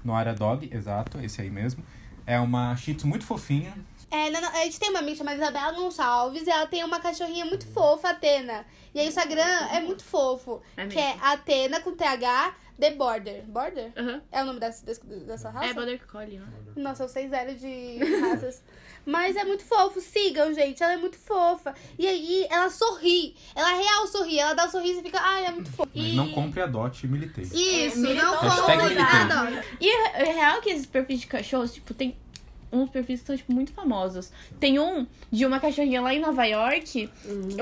Noara 0.04 0.34
Dog, 0.34 0.70
exato, 0.72 1.20
esse 1.20 1.42
aí 1.42 1.50
mesmo. 1.50 1.84
É 2.26 2.40
uma 2.40 2.76
shih 2.76 2.96
tzu 2.96 3.08
muito 3.08 3.26
fofinha. 3.26 3.74
É, 4.10 4.30
não, 4.30 4.40
não, 4.40 4.50
a 4.50 4.64
gente 4.64 4.80
tem 4.80 4.90
uma 4.90 5.00
amiga 5.00 5.18
chamada 5.18 5.38
Isabela 5.38 5.74
Gonçalves 5.74 6.48
e 6.48 6.50
ela 6.50 6.66
tem 6.68 6.84
uma 6.84 7.00
cachorrinha 7.00 7.46
muito 7.46 7.68
fofa, 7.68 8.10
Atena. 8.10 8.66
E 8.94 9.00
aí 9.00 9.08
o 9.08 9.10
Instagram 9.10 9.68
é 9.72 9.82
muito 9.82 10.04
fofo. 10.04 10.62
É 10.78 10.88
que 10.88 10.98
é 10.98 11.18
Atena 11.22 11.82
com 11.82 11.92
TH 11.92 12.56
The 12.80 12.92
Border. 12.92 13.44
Border? 13.48 13.92
Aham. 13.96 14.22
É 14.32 14.44
o 14.44 14.46
nome 14.46 14.60
dessa, 14.60 14.86
dessa, 14.86 15.50
raça? 15.50 15.68
É 15.68 15.74
Border 15.74 16.06
Collie, 16.08 16.40
né? 16.40 16.46
Nossa, 16.76 17.04
eu 17.04 17.08
sei 17.10 17.30
zero 17.30 17.56
de 17.56 17.98
raças. 18.22 18.62
Mas 19.06 19.36
é 19.36 19.44
muito 19.46 19.64
fofo, 19.64 20.02
sigam, 20.02 20.52
gente. 20.54 20.82
Ela 20.82 20.94
é 20.94 20.98
muito 20.98 21.18
fofa. 21.18 21.74
E 21.98 22.08
aí, 22.08 22.48
ela 22.50 22.70
sorri. 22.70 23.36
Ela 23.56 23.74
real 23.74 24.08
sorri. 24.08 24.40
Ela 24.40 24.54
dá 24.56 24.66
um 24.66 24.70
sorriso 24.70 25.00
e 25.00 25.04
fica, 25.04 25.20
ai, 25.22 25.46
é 25.46 25.52
muito 25.52 25.72
fofa. 25.72 25.90
Mas 25.96 26.06
E... 26.06 26.16
Não 26.16 26.32
compre, 26.32 26.62
adote 26.62 27.06
e 27.06 27.10
militei. 27.10 27.44
Isso, 27.46 28.06
É, 28.06 28.14
não 28.16 28.36
compre 28.36 28.78
militei. 28.78 28.96
nada. 28.98 29.64
E 29.80 29.90
é 30.18 30.24
real 30.34 30.60
que 30.60 30.70
esses 30.72 30.86
perfis 30.88 31.20
de 31.22 31.28
cachorros, 31.28 31.74
tipo, 31.74 31.94
tem 31.94 32.18
uns 32.72 32.90
perfis 32.90 33.22
que 33.22 33.28
são, 33.28 33.38
tipo, 33.38 33.54
muito 33.54 33.72
famosos. 33.74 34.32
Tem 34.60 34.80
um 34.80 35.06
de 35.32 35.46
uma 35.46 35.60
cachorrinha 35.60 36.02
lá 36.02 36.14
em 36.14 36.20
Nova 36.20 36.44
York, 36.46 37.10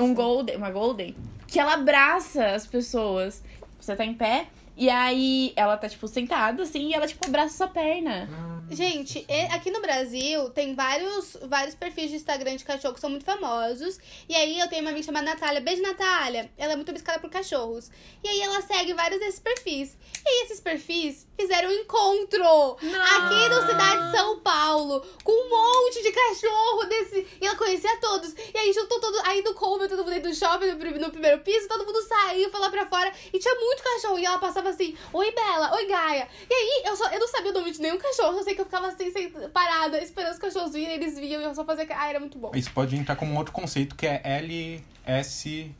um 0.00 0.14
golden, 0.14 0.56
uma 0.56 0.70
golden, 0.70 1.14
que 1.46 1.60
ela 1.60 1.74
abraça 1.74 2.46
as 2.54 2.66
pessoas. 2.66 3.42
Você 3.78 3.94
tá 3.94 4.04
em 4.04 4.14
pé, 4.14 4.48
e 4.76 4.90
aí 4.90 5.52
ela 5.56 5.76
tá, 5.76 5.88
tipo, 5.88 6.06
sentada, 6.08 6.62
assim, 6.62 6.88
e 6.88 6.94
ela, 6.94 7.06
tipo, 7.06 7.24
abraça 7.26 7.56
sua 7.56 7.68
perna. 7.68 8.28
Gente, 8.70 9.26
aqui 9.52 9.70
no 9.70 9.80
Brasil 9.80 10.48
tem 10.50 10.74
vários, 10.74 11.36
vários 11.42 11.74
perfis 11.74 12.10
de 12.10 12.16
Instagram 12.16 12.56
de 12.56 12.64
cachorro 12.64 12.94
que 12.94 13.00
são 13.00 13.10
muito 13.10 13.24
famosos. 13.24 13.98
E 14.28 14.34
aí 14.34 14.58
eu 14.58 14.68
tenho 14.68 14.80
uma 14.80 14.90
amiga 14.90 15.04
chamada 15.04 15.26
Natália. 15.26 15.60
Beijo, 15.60 15.82
Natália. 15.82 16.50
Ela 16.56 16.72
é 16.72 16.76
muito 16.76 16.88
obcecada 16.88 17.18
por 17.18 17.28
cachorros. 17.28 17.90
E 18.22 18.28
aí 18.28 18.40
ela 18.40 18.62
segue 18.62 18.94
vários 18.94 19.20
desses 19.20 19.38
perfis. 19.38 19.96
E 20.24 20.28
aí 20.28 20.42
esses 20.44 20.60
perfis 20.60 21.26
fizeram 21.38 21.68
um 21.68 21.72
encontro 21.72 22.42
aqui 22.42 23.48
no 23.50 23.66
Cidade 23.66 24.06
de 24.06 24.16
São 24.16 24.40
Paulo 24.40 25.04
com 25.22 25.32
um 25.32 25.50
monte 25.50 26.02
de 26.02 26.10
cachorro 26.10 26.84
desse. 26.84 27.26
E 27.40 27.46
ela 27.46 27.56
conhecia 27.56 27.96
todos. 27.98 28.32
E 28.32 28.58
aí 28.58 28.72
juntou 28.72 28.98
todo. 28.98 29.20
Aí 29.24 29.42
no 29.42 29.54
Colby, 29.54 29.88
todo 29.88 30.04
mundo 30.04 30.14
aí 30.14 30.20
do 30.20 30.34
shopping, 30.34 30.72
no 30.98 31.10
primeiro 31.10 31.40
piso, 31.40 31.68
todo 31.68 31.84
mundo 31.84 32.02
saiu, 32.02 32.50
foi 32.50 32.60
lá 32.60 32.70
pra 32.70 32.86
fora. 32.86 33.12
E 33.32 33.38
tinha 33.38 33.54
muito 33.54 33.82
cachorro. 33.82 34.18
E 34.18 34.24
ela 34.24 34.38
passava 34.38 34.70
assim: 34.70 34.96
Oi, 35.12 35.30
Bela, 35.32 35.74
oi, 35.74 35.86
Gaia. 35.86 36.28
E 36.48 36.54
aí 36.54 36.82
eu, 36.86 36.96
só, 36.96 37.08
eu 37.10 37.20
não 37.20 37.28
sabia 37.28 37.50
o 37.50 37.54
nome 37.54 37.70
de 37.70 37.80
nenhum 37.80 37.98
cachorro, 37.98 38.38
eu 38.38 38.42
sei 38.42 38.53
que 38.54 38.60
eu 38.60 38.64
ficava 38.64 38.88
assim, 38.88 39.10
sem, 39.10 39.30
parada, 39.50 40.00
esperando 40.02 40.32
os 40.32 40.38
cachorros 40.38 40.72
virem, 40.72 40.94
eles 40.94 41.18
vinham 41.18 41.40
e 41.40 41.44
eu 41.44 41.54
só 41.54 41.64
fazia. 41.64 41.86
Ah, 41.90 42.08
era 42.08 42.20
muito 42.20 42.38
bom. 42.38 42.50
Isso 42.54 42.70
pode 42.72 42.96
entrar 42.96 43.16
como 43.16 43.32
um 43.32 43.36
outro 43.36 43.52
conceito 43.52 43.94
que 43.94 44.06
é 44.06 44.20
LSVR, 44.24 45.74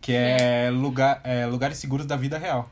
que 0.00 0.12
é, 0.12 0.70
lugar, 0.70 1.20
é 1.24 1.46
lugares 1.46 1.78
seguros 1.78 2.06
da 2.06 2.16
vida 2.16 2.38
real, 2.38 2.70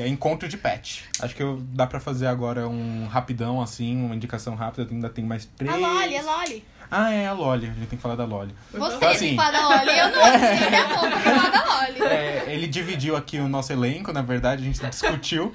é 0.00 0.04
é 0.04 0.08
encontro 0.08 0.48
de 0.48 0.56
pet. 0.56 1.04
Acho 1.20 1.34
que 1.34 1.42
eu, 1.42 1.60
dá 1.70 1.86
pra 1.86 2.00
fazer 2.00 2.26
agora 2.26 2.68
um 2.68 3.06
rapidão, 3.06 3.60
assim, 3.60 3.96
uma 4.04 4.14
indicação 4.14 4.54
rápida, 4.54 4.86
ainda 4.90 5.08
tem 5.08 5.24
mais 5.24 5.44
três. 5.56 5.72
A 5.72 5.76
Loli, 5.76 6.16
a 6.16 6.22
Loli. 6.22 6.64
Ah, 6.94 7.10
é 7.10 7.26
a 7.26 7.32
Loli, 7.32 7.66
a 7.66 7.72
gente 7.72 7.86
tem 7.86 7.96
que 7.96 8.02
falar 8.02 8.16
da 8.16 8.24
Loli. 8.26 8.54
Você 8.70 8.76
Então, 8.96 8.98
tem 8.98 9.08
assim, 9.08 9.28
que 9.30 9.36
falar 9.36 9.50
da 9.50 9.68
Loli. 9.68 9.98
Eu 9.98 10.10
não. 10.10 10.26
Ele 10.26 10.76
é 10.76 10.88
bom 10.88 11.00
pra 11.10 11.20
falar 11.20 11.50
da 11.50 11.64
Loli. 11.86 12.02
É, 12.02 12.44
ele 12.48 12.66
dividiu 12.66 13.16
aqui 13.16 13.38
o 13.38 13.48
nosso 13.48 13.72
elenco, 13.72 14.12
na 14.12 14.20
verdade, 14.20 14.62
a 14.62 14.64
gente 14.66 14.78
discutiu 14.90 15.54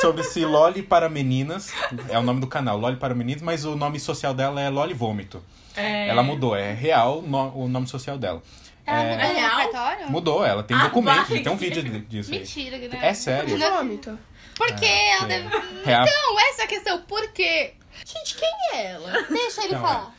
sobre 0.00 0.24
se 0.24 0.44
Loli 0.44 0.82
para 0.82 1.08
meninas, 1.08 1.72
é 2.08 2.18
o 2.18 2.22
nome 2.22 2.40
do 2.40 2.46
canal, 2.48 2.76
Loli 2.76 2.96
para 2.96 3.14
meninas, 3.14 3.40
mas 3.40 3.64
o 3.64 3.76
nome 3.76 4.00
social 4.00 4.34
dela 4.34 4.60
é 4.60 4.68
Loli 4.68 4.94
Vômito. 4.94 5.40
É... 5.76 6.08
Ela 6.08 6.22
mudou, 6.22 6.54
é 6.56 6.72
real 6.72 7.22
no- 7.22 7.52
o 7.56 7.68
nome 7.68 7.86
social 7.86 8.18
dela. 8.18 8.42
Ela 8.86 9.02
É, 9.02 9.16
mudou 9.16 9.26
no 9.28 9.34
real? 9.40 9.56
cartório? 9.56 10.10
Mudou, 10.10 10.44
ela 10.44 10.62
tem 10.62 10.76
Ah, 10.76 10.82
documento, 10.84 11.28
vai 11.30 11.40
tem 11.40 11.52
um 11.52 11.56
vídeo 11.56 11.82
de- 11.82 12.00
disso 12.00 12.32
aí. 12.32 12.38
Mentira, 12.40 12.78
né? 12.78 12.98
É 13.02 13.14
sério. 13.14 13.58
Vômito. 13.58 14.18
Por 14.56 14.72
que 14.76 14.84
É, 14.84 15.16
ela 15.16 15.26
deve. 15.26 15.48
Real. 15.84 16.04
Não, 16.06 16.40
essa 16.40 16.62
é 16.62 16.64
a 16.64 16.68
questão. 16.68 17.00
Por 17.02 17.32
quê? 17.32 17.74
Gente, 18.04 18.36
quem 18.36 18.50
é 18.74 18.92
ela? 18.92 19.22
Deixa 19.28 19.64
ele 19.64 19.74
Não, 19.74 19.80
falar. 19.80 20.14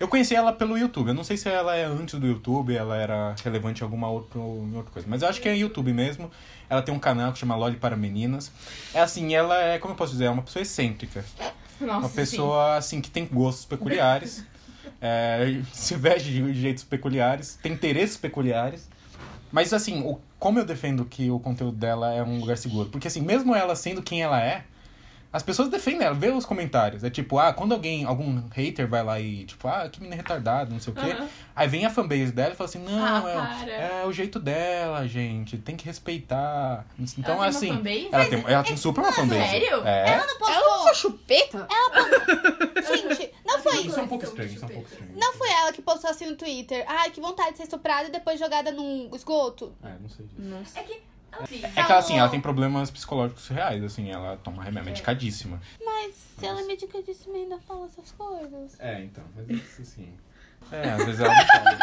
Eu 0.00 0.08
conheci 0.08 0.34
ela 0.34 0.52
pelo 0.52 0.76
YouTube. 0.76 1.08
Eu 1.08 1.14
não 1.14 1.22
sei 1.22 1.36
se 1.36 1.48
ela 1.48 1.76
é 1.76 1.84
antes 1.84 2.18
do 2.18 2.26
YouTube, 2.26 2.74
ela 2.74 2.96
era 2.96 3.36
relevante 3.44 3.82
em 3.82 3.84
alguma 3.84 4.08
outra, 4.10 4.38
em 4.40 4.74
outra 4.74 4.90
coisa. 4.90 5.06
Mas 5.08 5.22
eu 5.22 5.28
acho 5.28 5.40
que 5.40 5.48
é 5.48 5.54
YouTube 5.56 5.92
mesmo. 5.92 6.30
Ela 6.68 6.82
tem 6.82 6.92
um 6.94 6.98
canal 6.98 7.32
que 7.32 7.38
chama 7.38 7.54
Loli 7.54 7.76
para 7.76 7.94
Meninas. 7.96 8.50
É 8.94 9.00
assim, 9.00 9.32
ela 9.34 9.56
é, 9.62 9.78
como 9.78 9.92
eu 9.92 9.96
posso 9.96 10.12
dizer, 10.12 10.24
é 10.24 10.30
uma 10.30 10.42
pessoa 10.42 10.62
excêntrica. 10.62 11.24
Nossa, 11.80 11.98
Uma 12.00 12.08
sim. 12.08 12.14
pessoa, 12.14 12.76
assim, 12.76 13.00
que 13.00 13.10
tem 13.10 13.26
gostos 13.26 13.64
peculiares. 13.64 14.44
é, 15.02 15.60
se 15.74 15.96
veste 15.96 16.30
de 16.30 16.54
jeitos 16.54 16.84
peculiares, 16.84 17.58
tem 17.60 17.72
interesses 17.72 18.16
peculiares. 18.16 18.88
Mas, 19.50 19.72
assim, 19.74 20.00
o, 20.02 20.18
como 20.38 20.58
eu 20.60 20.64
defendo 20.64 21.04
que 21.04 21.30
o 21.30 21.38
conteúdo 21.38 21.76
dela 21.76 22.14
é 22.14 22.22
um 22.22 22.38
lugar 22.40 22.56
seguro? 22.56 22.88
Porque, 22.88 23.08
assim, 23.08 23.20
mesmo 23.20 23.54
ela 23.54 23.76
sendo 23.76 24.00
quem 24.00 24.22
ela 24.22 24.40
é, 24.40 24.64
as 25.32 25.42
pessoas 25.42 25.70
defendem 25.70 26.06
ela, 26.06 26.14
vê 26.14 26.28
os 26.28 26.44
comentários. 26.44 27.02
É 27.02 27.08
tipo, 27.08 27.38
ah, 27.38 27.54
quando 27.54 27.72
alguém, 27.72 28.04
algum 28.04 28.42
hater 28.50 28.86
vai 28.86 29.02
lá 29.02 29.18
e, 29.18 29.46
tipo, 29.46 29.66
ah, 29.66 29.88
que 29.90 29.98
menina 29.98 30.16
retardada, 30.16 30.70
não 30.70 30.78
sei 30.78 30.92
o 30.92 30.96
quê. 30.96 31.10
Aham. 31.10 31.28
Aí 31.56 31.68
vem 31.68 31.86
a 31.86 31.90
fanbase 31.90 32.32
dela 32.32 32.52
e 32.52 32.56
fala 32.56 32.68
assim, 32.68 32.78
não, 32.80 33.02
Ah, 33.02 33.64
é, 33.66 34.02
é 34.02 34.06
o 34.06 34.12
jeito 34.12 34.38
dela, 34.38 35.08
gente, 35.08 35.56
tem 35.56 35.74
que 35.74 35.86
respeitar. 35.86 36.84
Então, 36.98 37.22
tem 37.24 37.34
uma 37.34 37.46
assim. 37.46 37.68
fanbase? 37.68 38.08
Ela 38.12 38.26
tem, 38.26 38.44
ela 38.46 38.62
tem 38.62 38.76
super 38.76 39.00
uma 39.00 39.12
fanbase. 39.12 39.40
sério? 39.40 39.86
É. 39.86 40.10
Ela 40.10 40.26
não 40.26 40.38
postou. 40.38 40.54
Ela 40.54 40.82
usa 40.82 40.94
chupeta? 41.00 41.68
Gente, 42.88 43.04
não 43.04 43.16
foi. 43.62 43.86
Isso 43.86 43.98
é 43.98 44.02
um 44.02 44.08
pouco 44.08 44.24
estranho, 44.24 44.52
isso 44.52 44.64
é 44.64 44.66
um 44.66 44.70
pouco 44.70 44.88
estranho. 44.88 45.12
Não 45.16 45.32
foi 45.34 45.50
ela 45.50 45.72
que 45.72 45.82
postou 45.82 46.10
assim 46.10 46.26
no 46.26 46.36
Twitter. 46.36 46.84
Ai, 46.88 47.10
que 47.10 47.20
vontade 47.20 47.52
de 47.52 47.56
ser 47.58 47.62
estuprada 47.64 48.08
e 48.08 48.12
depois 48.12 48.38
jogada 48.38 48.70
num 48.72 49.10
esgoto. 49.14 49.72
É, 49.82 49.94
não 50.00 50.08
sei 50.08 50.26
disso. 50.26 50.40
Nossa. 50.40 50.78
É 50.78 50.82
que. 50.82 51.00
Assim, 51.32 51.64
É 51.64 51.68
que 51.68 51.80
ela, 51.80 51.98
assim, 51.98 52.18
ela 52.18 52.28
tem 52.28 52.40
problemas 52.42 52.90
psicológicos 52.90 53.48
reais, 53.48 53.82
assim, 53.82 54.10
ela 54.10 54.36
toma 54.36 54.62
remédio, 54.62 54.90
medicadíssima. 54.90 55.58
Mas 55.82 56.14
se 56.38 56.44
ela 56.44 56.60
é 56.60 56.64
medicadíssima 56.64 57.34
ainda 57.36 57.58
fala 57.60 57.86
essas 57.86 58.12
coisas. 58.12 58.78
É, 58.78 59.02
então, 59.02 59.24
mas 59.34 59.48
isso 59.48 59.80
assim. 59.80 60.12
É, 60.70 60.90
às 60.90 61.04
vezes 61.04 61.20
ela 61.20 61.34
não 61.34 61.46
fala. 61.46 61.78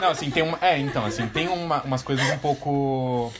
Não, 0.00 0.08
assim, 0.10 0.30
tem 0.30 0.42
uma. 0.42 0.58
É, 0.60 0.76
então, 0.78 1.04
assim, 1.06 1.28
tem 1.28 1.46
uma, 1.48 1.82
umas 1.82 2.02
coisas 2.02 2.28
um 2.30 2.38
pouco. 2.38 3.32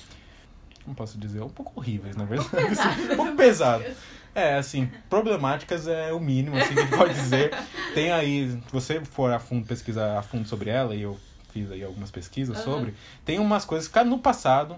Como 0.84 0.94
posso 0.96 1.18
dizer? 1.18 1.40
Um 1.42 1.48
pouco 1.48 1.72
horríveis, 1.74 2.14
na 2.16 2.24
verdade. 2.24 2.56
Assim, 2.56 3.12
um 3.12 3.16
pouco 3.16 3.34
pesado. 3.36 3.84
É, 4.34 4.54
assim, 4.56 4.90
problemáticas 5.08 5.88
é 5.88 6.12
o 6.12 6.20
mínimo, 6.20 6.56
assim, 6.56 6.74
que 6.74 6.80
a 6.80 6.82
gente 6.82 6.96
pode 6.96 7.14
dizer. 7.14 7.50
Tem 7.94 8.12
aí, 8.12 8.50
se 8.50 8.72
você 8.72 9.04
for 9.04 9.32
a 9.32 9.38
fundo 9.38 9.66
pesquisar 9.66 10.18
a 10.18 10.22
fundo 10.22 10.46
sobre 10.48 10.70
ela, 10.70 10.94
e 10.94 11.02
eu 11.02 11.18
fiz 11.52 11.70
aí 11.70 11.82
algumas 11.82 12.10
pesquisas 12.10 12.58
sobre, 12.58 12.94
tem 13.24 13.40
umas 13.40 13.64
coisas 13.64 13.88
que 13.88 13.90
ficaram 13.90 14.10
no 14.10 14.20
passado 14.20 14.76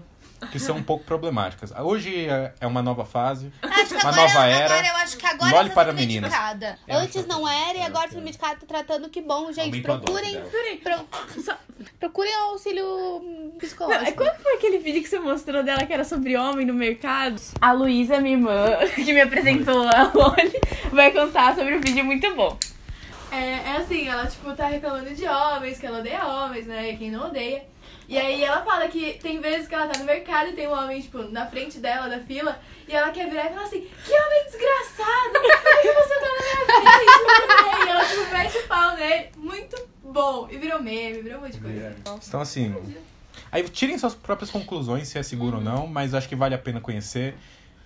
que 0.51 0.59
são 0.59 0.77
um 0.77 0.83
pouco 0.83 1.03
problemáticas. 1.03 1.71
Hoje 1.71 2.27
é 2.27 2.53
é 2.59 2.67
uma 2.67 2.81
nova 2.81 3.05
fase. 3.05 3.51
Uma 3.61 3.99
agora, 3.99 4.15
nova 4.15 4.45
era. 4.47 4.73
agora 4.73 4.87
eu 4.87 4.95
acho 4.97 5.17
que 5.17 5.25
agora 5.25 5.67
tá 5.69 5.73
para 5.73 5.93
meninas. 5.93 6.31
medicada. 6.31 6.79
Eu 6.87 6.95
acho 6.97 7.05
Antes 7.05 7.27
não 7.27 7.47
era 7.47 7.77
e 7.77 7.81
é, 7.81 7.85
agora 7.85 8.05
é. 8.05 8.09
sendo 8.09 8.23
medicada 8.23 8.55
tá 8.55 8.65
tratando 8.65 9.09
que 9.09 9.21
bom, 9.21 9.51
gente. 9.51 9.65
Aumenta 9.65 9.93
a 9.93 9.97
dose 9.97 10.05
Procurem. 10.05 10.33
dela. 10.33 11.05
Pro, 11.43 11.57
procurem 11.99 12.33
auxílio 12.35 12.85
Não, 12.85 13.53
é 13.55 13.59
psicológico. 13.59 14.13
quando 14.15 14.37
foi 14.37 14.55
aquele 14.55 14.77
vídeo 14.79 15.01
que 15.01 15.09
você 15.09 15.19
mostrou 15.19 15.63
dela 15.63 15.85
que 15.85 15.93
era 15.93 16.03
sobre 16.03 16.37
homem 16.37 16.65
no 16.65 16.73
mercado? 16.73 17.41
A 17.59 17.71
Luísa, 17.71 18.19
minha 18.19 18.35
irmã, 18.35 18.77
que 18.95 19.13
me 19.13 19.21
apresentou 19.21 19.87
a 19.87 20.11
Loli, 20.13 20.59
vai 20.91 21.11
contar 21.11 21.55
sobre 21.55 21.75
o 21.75 21.81
vídeo 21.81 22.03
muito 22.03 22.33
bom. 22.35 22.57
É, 23.31 23.71
é 23.71 23.77
assim, 23.77 24.07
ela, 24.07 24.27
tipo, 24.27 24.53
tá 24.53 24.67
reclamando 24.67 25.13
de 25.13 25.27
homens, 25.27 25.79
que 25.79 25.87
ela 25.87 25.99
odeia 25.99 26.25
homens, 26.25 26.67
né? 26.67 26.91
E 26.91 26.97
quem 26.97 27.09
não 27.09 27.27
odeia. 27.27 27.63
E 28.07 28.17
aí 28.17 28.43
ela 28.43 28.61
fala 28.63 28.87
que 28.87 29.13
tem 29.21 29.39
vezes 29.39 29.67
que 29.67 29.73
ela 29.73 29.87
tá 29.87 29.97
no 29.97 30.05
mercado 30.05 30.49
e 30.49 30.53
tem 30.53 30.67
um 30.67 30.73
homem, 30.73 31.01
tipo, 31.01 31.23
na 31.23 31.45
frente 31.45 31.79
dela, 31.79 32.09
da 32.09 32.19
fila, 32.19 32.59
e 32.87 32.93
ela 32.93 33.11
quer 33.11 33.29
virar 33.29 33.45
e 33.45 33.49
falar 33.49 33.63
assim, 33.63 33.81
que 33.81 34.11
homem 34.11 34.43
desgraçado! 34.45 35.31
Por 35.33 35.81
que 35.81 35.93
você 35.93 36.19
tá 36.19 36.27
na 36.27 36.39
minha 36.43 36.65
frente? 36.65 37.85
E 37.85 37.89
ela, 37.89 38.05
tipo, 38.05 38.31
mete 38.31 38.57
o 38.57 38.67
pau 38.67 38.95
nele. 38.95 39.29
Muito 39.37 39.87
bom. 40.03 40.47
E 40.51 40.57
virou 40.57 40.81
meme, 40.81 41.21
virou 41.21 41.39
um 41.39 41.41
monte 41.41 41.53
de 41.53 41.59
coisa. 41.59 41.95
Então, 42.27 42.41
assim. 42.41 42.75
Aí 43.51 43.67
tirem 43.69 43.97
suas 43.97 44.15
próprias 44.15 44.51
conclusões 44.51 45.07
se 45.07 45.17
é 45.17 45.23
seguro 45.23 45.57
ou 45.57 45.63
não, 45.63 45.87
mas 45.87 46.13
acho 46.13 46.27
que 46.27 46.35
vale 46.35 46.55
a 46.55 46.57
pena 46.57 46.81
conhecer. 46.81 47.35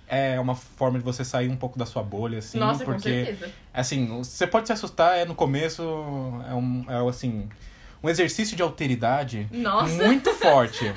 É 0.09 0.39
uma 0.39 0.55
forma 0.55 0.97
de 0.97 1.03
você 1.03 1.25
sair 1.25 1.49
um 1.49 1.57
pouco 1.57 1.77
da 1.77 1.85
sua 1.85 2.01
bolha, 2.01 2.39
assim, 2.39 2.57
Nossa, 2.57 2.85
com 2.85 2.93
porque. 2.93 3.25
certeza. 3.25 3.51
Assim, 3.73 4.07
você 4.19 4.47
pode 4.47 4.67
se 4.67 4.71
assustar, 4.71 5.17
é 5.17 5.25
no 5.25 5.35
começo, 5.35 5.81
é 6.49 6.53
um, 6.53 6.85
é 6.87 7.09
assim, 7.09 7.49
um 8.01 8.09
exercício 8.09 8.55
de 8.55 8.61
alteridade 8.61 9.47
Nossa. 9.51 10.05
muito 10.05 10.33
forte. 10.33 10.93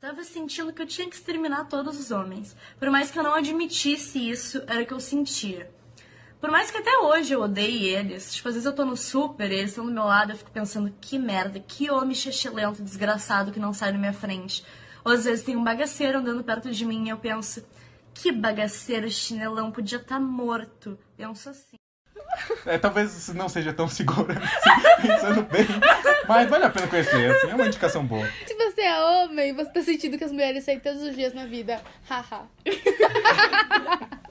Tava 0.00 0.22
sentindo 0.22 0.72
que 0.72 0.80
eu 0.80 0.86
tinha 0.86 1.08
que 1.08 1.16
exterminar 1.16 1.64
todos 1.64 1.98
os 1.98 2.10
homens. 2.10 2.56
Por 2.78 2.88
mais 2.88 3.10
que 3.10 3.18
eu 3.18 3.22
não 3.22 3.34
admitisse 3.34 4.30
isso, 4.30 4.62
era 4.66 4.82
o 4.82 4.86
que 4.86 4.92
eu 4.92 5.00
sentia. 5.00 5.68
Por 6.40 6.52
mais 6.52 6.70
que 6.70 6.78
até 6.78 6.98
hoje 6.98 7.32
eu 7.32 7.42
odeie 7.42 7.88
eles, 7.88 8.32
tipo, 8.32 8.48
às 8.48 8.54
vezes 8.54 8.64
eu 8.64 8.72
tô 8.72 8.84
no 8.84 8.96
super 8.96 9.50
e 9.50 9.56
eles 9.56 9.70
estão 9.70 9.84
do 9.84 9.90
meu 9.90 10.04
lado, 10.04 10.30
eu 10.30 10.36
fico 10.36 10.52
pensando, 10.52 10.94
que 11.00 11.18
merda, 11.18 11.58
que 11.58 11.90
homem 11.90 12.14
xixilento, 12.14 12.80
desgraçado 12.80 13.50
que 13.50 13.58
não 13.58 13.74
sai 13.74 13.90
na 13.90 13.98
minha 13.98 14.12
frente. 14.12 14.64
Ou 15.04 15.12
às 15.12 15.24
vezes 15.24 15.44
tem 15.44 15.56
um 15.56 15.64
bagaceiro 15.64 16.18
andando 16.18 16.44
perto 16.44 16.70
de 16.70 16.84
mim 16.84 17.06
e 17.06 17.08
eu 17.08 17.18
penso, 17.18 17.64
que 18.14 18.30
bagaceiro 18.30 19.10
chinelão, 19.10 19.72
podia 19.72 19.98
estar 19.98 20.20
morto. 20.20 20.96
Penso 21.16 21.50
assim. 21.50 21.76
É, 22.66 22.78
talvez 22.78 23.28
não 23.34 23.48
seja 23.48 23.72
tão 23.72 23.88
seguro 23.88 24.32
assim, 24.36 25.06
pensando 25.08 25.42
bem, 25.44 25.66
mas 26.28 26.48
vale 26.48 26.64
a 26.64 26.70
pena 26.70 26.86
conhecer, 26.86 27.30
assim, 27.30 27.50
é 27.50 27.54
uma 27.54 27.66
indicação 27.66 28.06
boa. 28.06 28.28
Se 28.46 28.54
você 28.54 28.82
é 28.82 29.00
homem, 29.00 29.54
você 29.54 29.70
tá 29.70 29.82
sentindo 29.82 30.18
que 30.18 30.24
as 30.24 30.32
mulheres 30.32 30.64
saem 30.64 30.78
todos 30.78 31.02
os 31.02 31.14
dias 31.16 31.34
na 31.34 31.46
vida. 31.46 31.80
Haha. 32.08 32.46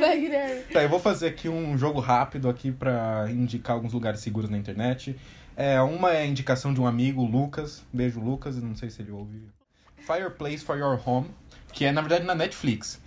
Vai, 0.00 0.20
Guilherme. 0.20 0.62
Tá, 0.72 0.82
eu 0.82 0.88
vou 0.88 0.98
fazer 0.98 1.28
aqui 1.28 1.48
um 1.48 1.76
jogo 1.76 2.00
rápido 2.00 2.48
aqui 2.48 2.72
pra 2.72 3.26
indicar 3.30 3.76
alguns 3.76 3.92
lugares 3.92 4.20
seguros 4.20 4.50
na 4.50 4.58
internet. 4.58 5.16
É, 5.56 5.80
uma 5.80 6.12
é 6.12 6.22
a 6.22 6.26
indicação 6.26 6.72
de 6.72 6.80
um 6.80 6.86
amigo, 6.86 7.22
Lucas. 7.24 7.84
Beijo, 7.92 8.20
Lucas. 8.20 8.56
Não 8.56 8.74
sei 8.74 8.90
se 8.90 9.02
ele 9.02 9.10
ouve. 9.10 9.42
Fireplace 9.98 10.64
for 10.64 10.76
Your 10.76 11.00
Home, 11.06 11.30
que 11.72 11.84
é, 11.84 11.92
na 11.92 12.00
verdade, 12.00 12.24
na 12.24 12.34
Netflix. 12.34 13.00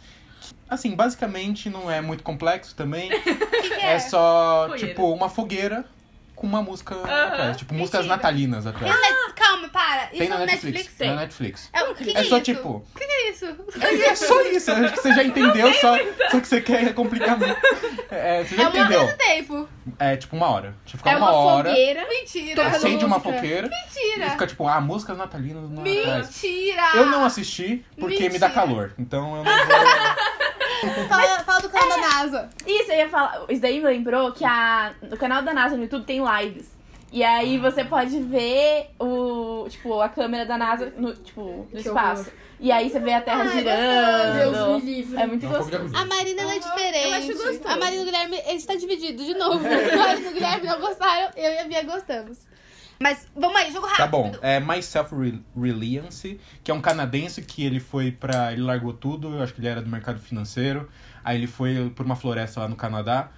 Assim, 0.69 0.95
basicamente 0.95 1.69
não 1.69 1.89
é 1.91 2.01
muito 2.01 2.23
complexo 2.23 2.75
também. 2.75 3.09
É? 3.81 3.93
É 3.95 3.99
só, 3.99 4.67
Fogueira. 4.69 4.87
tipo, 4.87 5.11
uma 5.13 5.29
fogueira 5.29 5.85
com 6.35 6.45
uma 6.47 6.61
música 6.61 6.95
atrás. 6.95 7.57
Tipo, 7.57 7.73
músicas 7.73 8.01
Mentira. 8.01 8.15
natalinas 8.15 8.65
Eu 8.65 8.71
atrás. 8.71 8.95
net- 9.01 9.15
Calma, 9.35 9.67
para. 9.69 10.03
Isso 10.05 10.17
Tem 10.17 10.27
é 10.27 10.29
na 10.29 10.37
no 10.39 10.45
Netflix. 10.45 10.63
Netflix? 10.77 10.97
Tem 10.97 11.09
na 11.09 11.15
Netflix. 11.17 11.69
É, 11.73 11.83
o 11.83 11.93
que, 11.95 12.03
que 12.05 12.11
É 12.17 12.23
só 12.23 12.37
isso? 12.37 12.41
tipo. 12.41 12.69
O 12.69 12.97
que, 12.99 13.05
que 13.05 13.11
é 13.11 13.29
isso? 13.31 13.45
É 14.05 14.15
só 14.15 14.41
isso, 14.43 14.71
acho 14.71 14.93
que 14.93 15.01
você 15.01 15.13
já 15.13 15.23
entendeu, 15.25 15.73
só, 15.73 15.97
só 16.31 16.39
que 16.39 16.47
você 16.47 16.61
quer 16.61 16.93
complicar 16.93 17.37
muito. 17.37 17.55
É, 18.09 18.43
você 18.43 18.55
já 18.55 18.63
É 18.63 18.67
entendeu? 18.69 19.05
quanto 19.05 19.17
tempo? 19.17 19.69
É 19.99 20.15
tipo 20.15 20.35
uma 20.35 20.47
hora. 20.49 20.73
Tipo, 20.85 20.97
fica 20.99 21.11
É 21.11 21.17
uma, 21.17 21.29
uma 21.31 21.37
hora, 21.37 21.69
fogueira. 21.69 22.07
Mentira. 22.07 22.67
Acende 22.67 23.05
uma 23.05 23.19
fogueira 23.19 23.67
e 23.67 23.69
Mentira. 23.69 24.29
fica 24.31 24.47
tipo, 24.47 24.67
ah, 24.67 24.79
músicas 24.81 25.17
natalinas 25.17 25.69
no 25.69 25.81
atrás. 25.81 26.27
Mentira. 26.27 26.83
Eu 26.95 27.05
não 27.07 27.25
assisti 27.25 27.85
porque 27.99 28.29
me 28.29 28.39
dá 28.39 28.47
Mentira. 28.47 28.67
calor. 28.67 28.93
Então 28.97 29.35
eu 29.37 29.43
não 29.43 29.53
vou. 29.53 30.44
Fala, 31.07 31.39
fala 31.43 31.61
do 31.61 31.69
canal 31.69 31.89
da 31.89 31.97
NASA. 31.97 32.49
Isso, 32.65 32.91
eu 32.91 32.97
ia 32.97 33.09
falar. 33.09 33.45
Isso 33.49 33.61
daí 33.61 33.79
me 33.79 33.85
lembrou 33.85 34.31
que 34.31 34.43
a, 34.45 34.93
no 35.01 35.17
canal 35.17 35.41
da 35.41 35.53
NASA 35.53 35.75
no 35.75 35.83
YouTube 35.83 36.05
tem 36.05 36.21
lives. 36.23 36.75
E 37.11 37.23
aí 37.23 37.57
você 37.57 37.83
pode 37.85 38.19
ver 38.19 38.89
o, 38.99 39.67
tipo, 39.69 40.01
a 40.01 40.09
câmera 40.09 40.45
da 40.45 40.57
NASA 40.57 40.91
no, 40.97 41.13
tipo, 41.13 41.67
no 41.71 41.79
espaço. 41.79 42.29
E 42.59 42.71
aí 42.71 42.89
você 42.89 42.99
vê 42.99 43.13
a 43.13 43.21
Terra 43.21 43.43
Ai, 43.43 43.51
girando. 43.51 44.51
Deus 44.51 44.83
me 44.83 44.91
livre. 44.91 45.21
É 45.21 45.27
muito 45.27 45.47
gostoso. 45.47 45.95
A 45.95 46.05
Marina 46.05 46.41
ela 46.41 46.55
é 46.55 46.59
diferente. 46.59 47.07
eu 47.07 47.13
acho 47.13 47.27
gostoso. 47.27 47.61
A 47.65 47.77
Marina 47.77 47.97
e 47.97 48.01
o 48.01 48.05
Guilherme, 48.05 48.41
eles 48.47 48.65
tá 48.65 48.75
dividido 48.75 49.23
de 49.23 49.33
novo. 49.33 49.59
A 49.65 49.97
Marina 49.97 50.27
e 50.27 50.29
o 50.29 50.33
Guilherme 50.33 50.67
não 50.67 50.79
gostaram, 50.79 51.31
eu 51.35 51.51
e 51.51 51.57
a 51.59 51.63
Bia 51.65 51.83
gostamos. 51.83 52.39
Mas 52.99 53.27
vamos 53.35 53.57
aí, 53.57 53.71
jogo 53.71 53.87
rápido. 53.87 53.97
Tá 53.97 54.07
bom, 54.07 54.31
é 54.41 54.59
My 54.59 54.81
Self 54.81 55.13
Reliance, 55.55 56.39
que 56.63 56.71
é 56.71 56.73
um 56.73 56.81
canadense 56.81 57.41
que 57.41 57.63
ele 57.63 57.79
foi 57.79 58.11
pra. 58.11 58.53
Ele 58.53 58.61
largou 58.61 58.93
tudo, 58.93 59.35
eu 59.35 59.43
acho 59.43 59.53
que 59.53 59.59
ele 59.59 59.67
era 59.67 59.81
do 59.81 59.89
mercado 59.89 60.19
financeiro. 60.19 60.89
Aí 61.23 61.37
ele 61.37 61.47
foi 61.47 61.91
por 61.95 62.05
uma 62.05 62.15
floresta 62.15 62.61
lá 62.61 62.67
no 62.67 62.75
Canadá. 62.75 63.29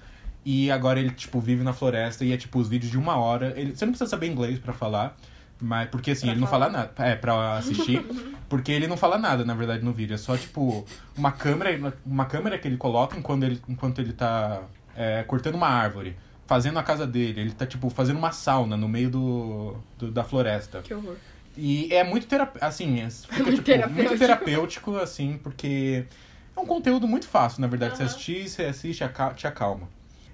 E 0.46 0.72
agora 0.72 1.00
ele, 1.00 1.12
tipo, 1.12 1.42
vive 1.42 1.64
na 1.64 1.74
floresta 1.74 2.24
e 2.24 2.32
é 2.32 2.38
tipo 2.38 2.60
os 2.60 2.70
vídeos 2.70 2.92
de 2.92 2.98
uma 2.98 3.18
hora. 3.18 3.54
Ele, 3.58 3.76
você 3.76 3.86
não 3.86 3.92
precisa 3.92 4.10
saber 4.10 4.28
inglês 4.28 4.60
pra 4.60 4.74
falar. 4.74 5.18
Mas, 5.60 5.90
porque 5.90 6.12
assim, 6.12 6.30
ele 6.30 6.40
não 6.40 6.48
fala 6.48 6.70
nada. 6.70 6.92
É, 7.00 7.16
pra 7.16 7.58
assistir. 7.58 8.06
porque 8.48 8.72
ele 8.72 8.88
não 8.88 8.96
fala 8.96 9.18
nada, 9.18 9.44
na 9.44 9.54
verdade, 9.54 9.84
no 9.84 9.92
vídeo. 9.92 10.14
É 10.14 10.18
só, 10.18 10.38
tipo, 10.38 10.86
uma 11.18 11.32
câmera, 11.32 11.94
uma 12.06 12.26
câmera 12.26 12.58
que 12.58 12.68
ele 12.68 12.78
coloca 12.78 13.18
enquanto 13.18 13.44
ele, 13.44 13.62
enquanto 13.68 14.00
ele 14.00 14.14
tá 14.14 14.62
é, 14.96 15.24
cortando 15.24 15.56
uma 15.56 15.68
árvore. 15.68 16.16
Fazendo 16.48 16.80
a 16.80 16.84
casa 16.84 17.06
dele. 17.06 17.42
Ele 17.42 17.52
tá, 17.52 17.66
tipo, 17.68 17.90
fazendo 17.90 18.18
uma 18.18 18.32
sauna 18.32 18.76
no 18.78 18.88
meio 18.88 19.10
do, 19.10 19.76
do- 19.98 20.12
da 20.12 20.24
floresta. 20.24 20.82
Que 20.82 20.94
horror. 20.94 21.16
E 21.58 21.94
é 21.94 22.04
muito 22.04 22.26
terapêutico, 22.28 22.66
assim, 22.66 23.00
é, 23.02 23.10
fica, 23.10 23.36
Muito 23.44 23.52
tipo, 23.56 23.64
terapêutico. 23.66 24.08
muito 24.10 24.18
terapêutico, 24.20 24.96
assim, 24.98 25.40
porque 25.44 26.06
é 26.56 26.60
um 26.60 26.66
conteúdo 26.66 27.08
muito 27.08 27.28
fácil, 27.28 27.62
na 27.62 27.68
verdade. 27.68 27.98
Você 27.98 28.04
assistir, 28.04 28.48
você 28.48 28.64
assiste, 28.66 29.04
te 29.36 29.48
acalma. 29.48 29.90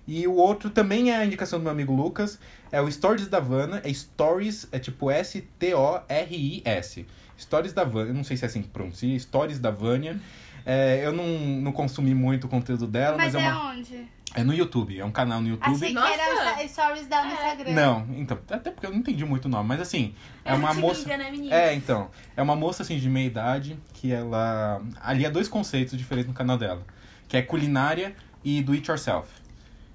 E 0.06 0.28
o 0.28 0.34
outro 0.36 0.70
também 0.70 1.12
é 1.12 1.16
a 1.18 1.26
indicação 1.26 1.58
do 1.60 1.64
meu 1.64 1.72
amigo 1.72 1.94
Lucas, 1.96 2.38
é 2.72 2.82
o 2.82 2.92
Stories 2.92 3.28
da 3.30 3.40
Vana, 3.40 3.82
é 3.86 3.94
Stories, 3.94 4.68
é 4.72 4.78
tipo 4.78 5.10
S-T-O-R-I-S. 5.10 7.06
Stories 7.40 7.74
da 7.74 7.84
Vânia, 7.84 8.12
eu 8.12 8.14
não 8.16 8.24
sei 8.24 8.38
se 8.38 8.44
é 8.44 8.48
assim 8.48 8.62
que 8.62 8.68
pronuncia, 8.68 9.18
Stories 9.20 9.60
da 9.60 9.72
Vânia. 9.72 10.20
É, 10.66 11.06
eu 11.06 11.12
não, 11.12 11.26
não 11.26 11.72
consumi 11.72 12.14
muito 12.16 12.46
o 12.46 12.50
conteúdo 12.50 12.88
dela, 12.88 13.18
mas, 13.18 13.34
Mas 13.34 13.44
é 13.44 13.46
é 13.46 13.52
uma. 13.52 13.72
onde? 13.72 14.08
É 14.36 14.44
no 14.44 14.54
YouTube, 14.54 14.98
é 14.98 15.06
um 15.06 15.12
canal 15.12 15.42
no 15.42 15.50
YouTube. 15.50 15.76
Achei 15.76 15.94
Nossa. 15.94 16.08
que 16.08 16.20
era 16.20 16.66
os 16.66 16.72
stories 16.72 17.06
dela 17.06 17.26
no 17.26 17.34
Instagram. 17.34 17.72
Não, 17.72 18.08
então, 18.18 18.40
até 18.50 18.72
porque 18.72 18.88
eu 18.88 18.92
não 18.92 18.98
entendi 18.98 19.24
muito 19.24 19.46
o 19.46 19.50
nome, 19.50 19.68
mas 19.68 19.80
assim, 19.80 20.16
é 20.44 20.54
uma 20.54 20.74
moça. 20.74 21.08
Né? 21.16 21.32
É, 21.52 21.74
então. 21.76 22.10
É 22.36 22.42
uma 22.42 22.56
moça 22.56 22.82
assim 22.82 22.98
de 22.98 23.08
meia 23.10 23.28
idade 23.28 23.78
que 23.94 24.12
ela 24.12 24.82
alia 25.02 25.30
dois 25.30 25.48
conceitos 25.48 25.96
diferentes 25.98 26.28
no 26.28 26.34
canal 26.34 26.58
dela, 26.58 26.84
que 27.28 27.38
é 27.38 27.44
culinária 27.44 28.16
e 28.44 28.64
do 28.64 28.72
it 28.72 28.90
yourself. 28.90 29.30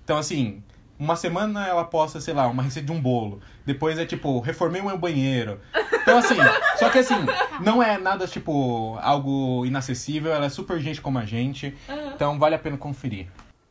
Então 0.05 0.17
assim, 0.17 0.63
uma 0.99 1.17
semana 1.17 1.67
ela 1.67 1.85
posta, 1.85 2.21
sei 2.21 2.35
lá, 2.35 2.47
uma 2.49 2.63
receita 2.63 2.87
de 2.87 2.93
um 2.93 3.01
bolo. 3.01 3.41
Depois 3.65 3.99
é 3.99 4.05
tipo, 4.07 4.41
reformei 4.41 4.81
o 4.81 4.87
meu 4.87 4.99
banheiro. 4.99 5.61
Então 6.03 6.19
assim, 6.19 6.37
só 6.79 6.89
que 6.91 6.99
assim, 6.99 7.15
não 7.61 7.83
é 7.83 7.99
nada 7.99 8.27
tipo 8.27 8.99
algo 9.01 9.65
inacessível, 9.67 10.33
ela 10.33 10.47
é 10.47 10.49
super 10.49 10.79
gente 10.81 11.01
como 11.01 11.19
a 11.19 11.25
gente. 11.25 11.77
Então 12.15 12.39
vale 12.39 12.55
a 12.55 12.59
pena 12.59 12.77
conferir. 12.77 13.29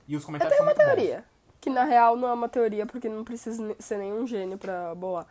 E 0.08 0.16
os 0.16 0.22
Eu 0.24 0.26
comentários 0.28 0.56
tenho 0.58 0.70
uma 0.70 0.76
são 0.76 0.86
bons. 0.86 0.94
teoria. 0.96 1.24
Que 1.60 1.70
na 1.70 1.84
real 1.84 2.16
não 2.16 2.28
é 2.30 2.34
uma 2.34 2.48
teoria, 2.48 2.86
porque 2.86 3.10
não 3.10 3.24
precisa 3.24 3.76
ser 3.80 3.98
nenhum 3.98 4.26
gênio 4.28 4.58
pra 4.58 4.94
bolar. 4.96 5.26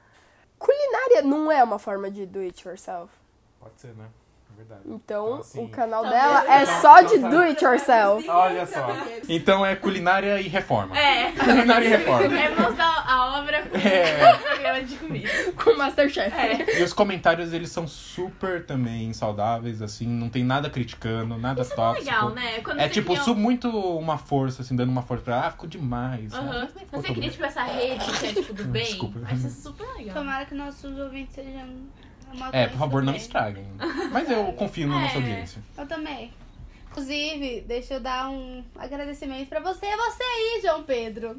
Culinária 0.58 1.22
não 1.22 1.50
é 1.50 1.62
uma 1.62 1.78
forma 1.78 2.10
de 2.10 2.26
do 2.26 2.40
it 2.40 2.66
yourself. 2.66 3.12
Pode 3.60 3.80
ser, 3.80 3.94
né? 3.94 4.06
É 4.56 4.64
verdade. 4.64 4.80
Então, 4.86 4.96
Então, 5.26 5.34
assim- 5.40 5.64
o 5.64 5.68
canal 5.68 6.02
Tá 6.02 6.08
dela 6.10 6.44
é 6.54 6.62
Então, 6.62 6.80
só 6.80 7.00
então 7.02 7.14
de 7.14 7.20
tá. 7.20 7.28
do 7.28 7.38
it 7.40 7.62
yourself. 7.64 8.26
Olha 8.28 8.64
só. 8.66 8.86
Então 9.28 9.66
é 9.66 9.76
culinária 9.76 10.40
e 10.40 10.48
reforma. 10.48 10.98
É. 10.98 11.30
Culinária 11.32 11.84
e 11.84 11.88
reforma. 11.88 12.38
É 12.40 12.48
mostrar 12.48 13.04
a 13.06 13.38
obra 13.38 13.62
com 13.66 13.76
É. 13.76 14.34
o 14.34 14.38
programa 14.38 14.82
de 14.82 14.96
comida. 14.96 15.28
Com 15.62 15.70
o 15.70 15.76
Masterchef. 15.78 16.34
É. 16.34 16.80
E 16.80 16.82
os 16.82 16.92
comentários, 16.94 17.52
eles 17.52 17.70
são 17.70 17.86
super 17.86 18.64
também 18.64 19.12
saudáveis, 19.12 19.82
assim, 19.82 20.06
não 20.06 20.30
tem 20.30 20.42
nada 20.42 20.70
criticando, 20.70 21.36
nada 21.36 21.60
Isso 21.60 21.72
é 21.72 21.76
tóxico. 21.76 22.04
legal, 22.06 22.30
né? 22.30 22.60
Quando 22.62 22.80
É 22.80 22.88
tipo, 22.88 23.10
cria 23.12 23.22
su- 23.22 23.34
muito 23.34 23.68
uma 23.70 24.16
força, 24.16 24.62
assim, 24.62 24.74
dando 24.74 24.88
uma 24.90 25.02
força 25.02 25.22
pra, 25.22 25.46
ah, 25.46 25.50
ficou 25.50 25.68
demais. 25.68 26.32
Ficou 26.34 26.48
Quando 26.90 27.02
você 27.06 27.12
cria, 27.14 27.30
tipo, 27.30 27.44
essa 27.44 27.62
rede 27.64 28.04
que 28.10 28.26
é, 28.26 28.32
tipo, 28.32 28.54
do 28.54 28.64
bem, 28.72 28.84
Desculpa. 28.84 29.18
vai 29.20 29.36
ser 29.36 29.50
super 29.50 29.86
legal. 29.98 30.14
Tomara 30.14 30.46
que 30.46 30.54
nossos 30.54 30.98
ouvintes 30.98 31.34
sejam 31.34 31.68
É, 32.52 32.66
por 32.68 32.78
favor, 32.78 33.02
não 33.02 33.12
também. 33.12 33.20
estraguem. 33.22 33.66
Mas 34.12 34.30
eu 34.30 34.52
confio 34.52 34.86
na 34.88 34.98
nossa 35.00 35.14
É. 35.14 35.16
audiência. 35.16 35.62
Eu 35.76 35.86
também. 35.86 36.32
Inclusive, 36.90 37.60
deixa 37.62 37.94
eu 37.94 38.00
dar 38.00 38.30
um 38.30 38.64
agradecimento 38.76 39.48
pra 39.48 39.60
você. 39.60 39.86
É 39.86 39.96
você 39.96 40.22
aí, 40.22 40.60
João 40.62 40.82
Pedro. 40.82 41.34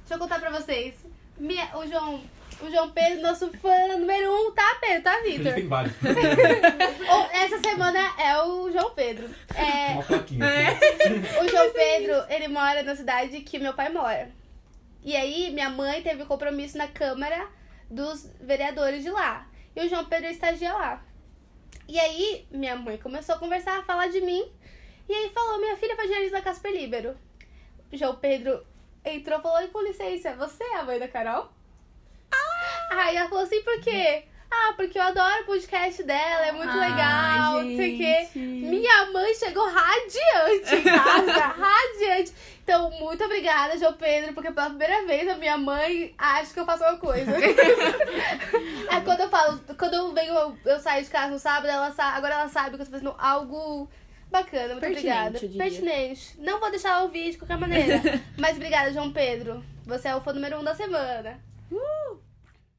Deixa 0.00 0.14
eu 0.14 0.18
contar 0.18 0.38
pra 0.40 0.50
vocês. 0.50 0.94
Minha- 1.38 1.68
o, 1.76 1.86
João, 1.86 2.20
o 2.62 2.70
João 2.70 2.90
Pedro, 2.90 3.20
nosso 3.22 3.50
fã 3.58 3.88
número 3.98 4.30
um, 4.32 4.52
tá, 4.52 4.76
Pedro? 4.80 5.02
Tá, 5.02 5.20
Vitor? 5.20 5.62
vários. 5.68 5.94
Ou- 7.10 7.28
Essa 7.32 7.58
semana 7.60 7.98
é 8.18 8.40
o 8.42 8.70
João 8.70 8.90
Pedro. 8.90 9.28
É, 9.54 9.92
Uma 9.92 10.02
plaquinha. 10.02 10.46
o 11.42 11.48
João 11.48 11.72
Pedro, 11.72 12.14
ele 12.28 12.48
mora 12.48 12.82
na 12.82 12.94
cidade 12.96 13.40
que 13.40 13.58
meu 13.58 13.74
pai 13.74 13.90
mora. 13.90 14.30
E 15.04 15.16
aí, 15.16 15.50
minha 15.52 15.68
mãe 15.70 16.00
teve 16.02 16.22
um 16.22 16.26
compromisso 16.26 16.78
na 16.78 16.86
Câmara 16.88 17.48
dos 17.90 18.30
Vereadores 18.40 19.02
de 19.02 19.10
lá. 19.10 19.46
E 19.74 19.86
o 19.86 19.88
João 19.88 20.04
Pedro 20.04 20.28
estagia 20.30 20.72
lá. 20.72 21.02
E 21.88 21.98
aí, 21.98 22.46
minha 22.50 22.76
mãe 22.76 22.96
começou 22.98 23.34
a 23.34 23.38
conversar, 23.38 23.78
a 23.78 23.82
falar 23.82 24.08
de 24.08 24.20
mim. 24.20 24.50
E 25.08 25.12
aí 25.14 25.30
falou, 25.30 25.58
minha 25.58 25.76
filha 25.76 25.96
faz 25.96 26.08
jornalismo 26.08 26.36
na 26.36 26.42
Casper 26.42 26.72
Libero. 26.72 27.16
O 27.92 27.96
João 27.96 28.16
Pedro 28.16 28.64
entrou 29.04 29.38
e 29.38 29.42
falou, 29.42 29.68
com 29.68 29.82
licença, 29.82 30.34
você 30.36 30.62
é 30.62 30.76
a 30.76 30.84
mãe 30.84 30.98
da 30.98 31.08
Carol? 31.08 31.50
Aí 32.90 33.16
ela 33.16 33.28
falou 33.28 33.44
assim, 33.44 33.62
por 33.62 33.80
quê? 33.80 34.24
Ah, 34.50 34.74
porque 34.76 34.98
eu 34.98 35.02
adoro 35.02 35.42
o 35.42 35.46
podcast 35.46 36.02
dela, 36.02 36.46
é 36.46 36.52
muito 36.52 36.70
Ai, 36.70 36.90
legal, 36.90 37.62
não 37.62 37.76
sei 37.76 37.94
o 37.94 37.98
quê. 37.98 38.28
Minha 38.38 39.10
mãe 39.10 39.34
chegou 39.34 39.66
radiante 39.66 40.74
em 40.74 40.82
casa, 40.82 41.46
radiante. 41.56 42.32
Então, 42.62 42.90
muito 42.92 43.24
obrigada, 43.24 43.76
João 43.76 43.94
Pedro, 43.94 44.32
porque 44.34 44.52
pela 44.52 44.68
primeira 44.68 45.04
vez 45.04 45.28
a 45.28 45.34
minha 45.36 45.58
mãe 45.58 46.14
acha 46.16 46.54
que 46.54 46.60
eu 46.60 46.64
faço 46.64 46.84
uma 46.84 46.96
coisa. 46.96 47.32
é 48.90 49.00
quando 49.04 49.20
eu 49.20 49.28
falo, 49.28 49.60
quando 49.76 49.94
eu 49.94 50.12
venho, 50.12 50.32
eu, 50.32 50.56
eu 50.64 50.80
saio 50.80 51.04
de 51.04 51.10
casa 51.10 51.32
no 51.32 51.38
sábado, 51.38 51.66
ela 51.66 51.90
sabe, 51.90 52.18
agora 52.18 52.34
ela 52.34 52.48
sabe 52.48 52.70
que 52.70 52.82
eu 52.82 52.86
tô 52.86 52.92
fazendo 52.92 53.14
algo 53.18 53.88
bacana, 54.30 54.74
muito 54.74 54.80
Pertinente, 54.80 55.08
obrigada. 55.08 55.36
eu 55.36 55.40
diria. 55.40 55.58
Pertinente. 55.64 56.40
Não 56.40 56.60
vou 56.60 56.70
deixar 56.70 56.90
ela 56.90 57.02
ouvir 57.02 57.32
de 57.32 57.38
qualquer 57.38 57.58
maneira. 57.58 58.00
mas 58.38 58.56
obrigada, 58.56 58.92
João 58.92 59.12
Pedro. 59.12 59.62
Você 59.84 60.08
é 60.08 60.16
o 60.16 60.20
fã 60.20 60.32
número 60.32 60.58
um 60.58 60.64
da 60.64 60.74
semana. 60.74 61.40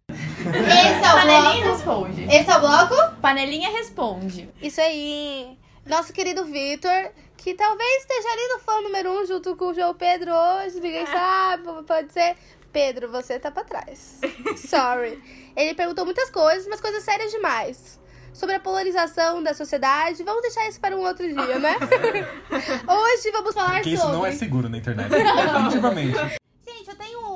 Esse 0.09 1.05
é 1.05 1.09
o 1.09 1.15
Panelinha 1.15 1.63
bloco. 1.63 1.69
responde. 1.69 2.23
Esse 2.23 2.51
é 2.51 2.57
o 2.57 2.59
bloco? 2.59 3.21
Panelinha 3.21 3.69
responde. 3.69 4.49
Isso 4.61 4.81
aí. 4.81 5.57
Nosso 5.85 6.13
querido 6.13 6.45
Vitor, 6.45 7.11
que 7.43 7.53
talvez 7.53 8.01
esteja 8.01 8.29
ali 8.29 8.47
no 8.53 8.59
fã 8.59 8.81
número 8.81 9.11
um 9.11 9.25
junto 9.25 9.53
com 9.57 9.65
o 9.65 9.73
João 9.73 9.93
Pedro 9.93 10.31
hoje, 10.31 10.79
ninguém 10.79 11.05
sabe, 11.05 11.83
pode 11.85 12.13
ser. 12.13 12.37
Pedro, 12.71 13.11
você 13.11 13.37
tá 13.37 13.51
pra 13.51 13.65
trás. 13.65 14.19
Sorry. 14.55 15.21
Ele 15.55 15.75
perguntou 15.75 16.05
muitas 16.05 16.29
coisas, 16.29 16.65
mas 16.67 16.79
coisas 16.79 17.03
sérias 17.03 17.31
demais. 17.31 17.99
Sobre 18.33 18.55
a 18.55 18.59
polarização 18.59 19.43
da 19.43 19.53
sociedade. 19.53 20.23
Vamos 20.23 20.41
deixar 20.41 20.67
isso 20.67 20.79
para 20.79 20.95
um 20.95 21.01
outro 21.01 21.27
dia, 21.27 21.59
né? 21.59 21.75
Hoje 22.87 23.31
vamos 23.31 23.53
falar 23.53 23.73
Porque 23.73 23.89
isso 23.89 24.01
sobre. 24.01 24.17
não 24.17 24.25
é 24.25 24.31
seguro 24.31 24.69
na 24.69 24.77
internet. 24.77 25.09
Definitivamente. 25.11 26.42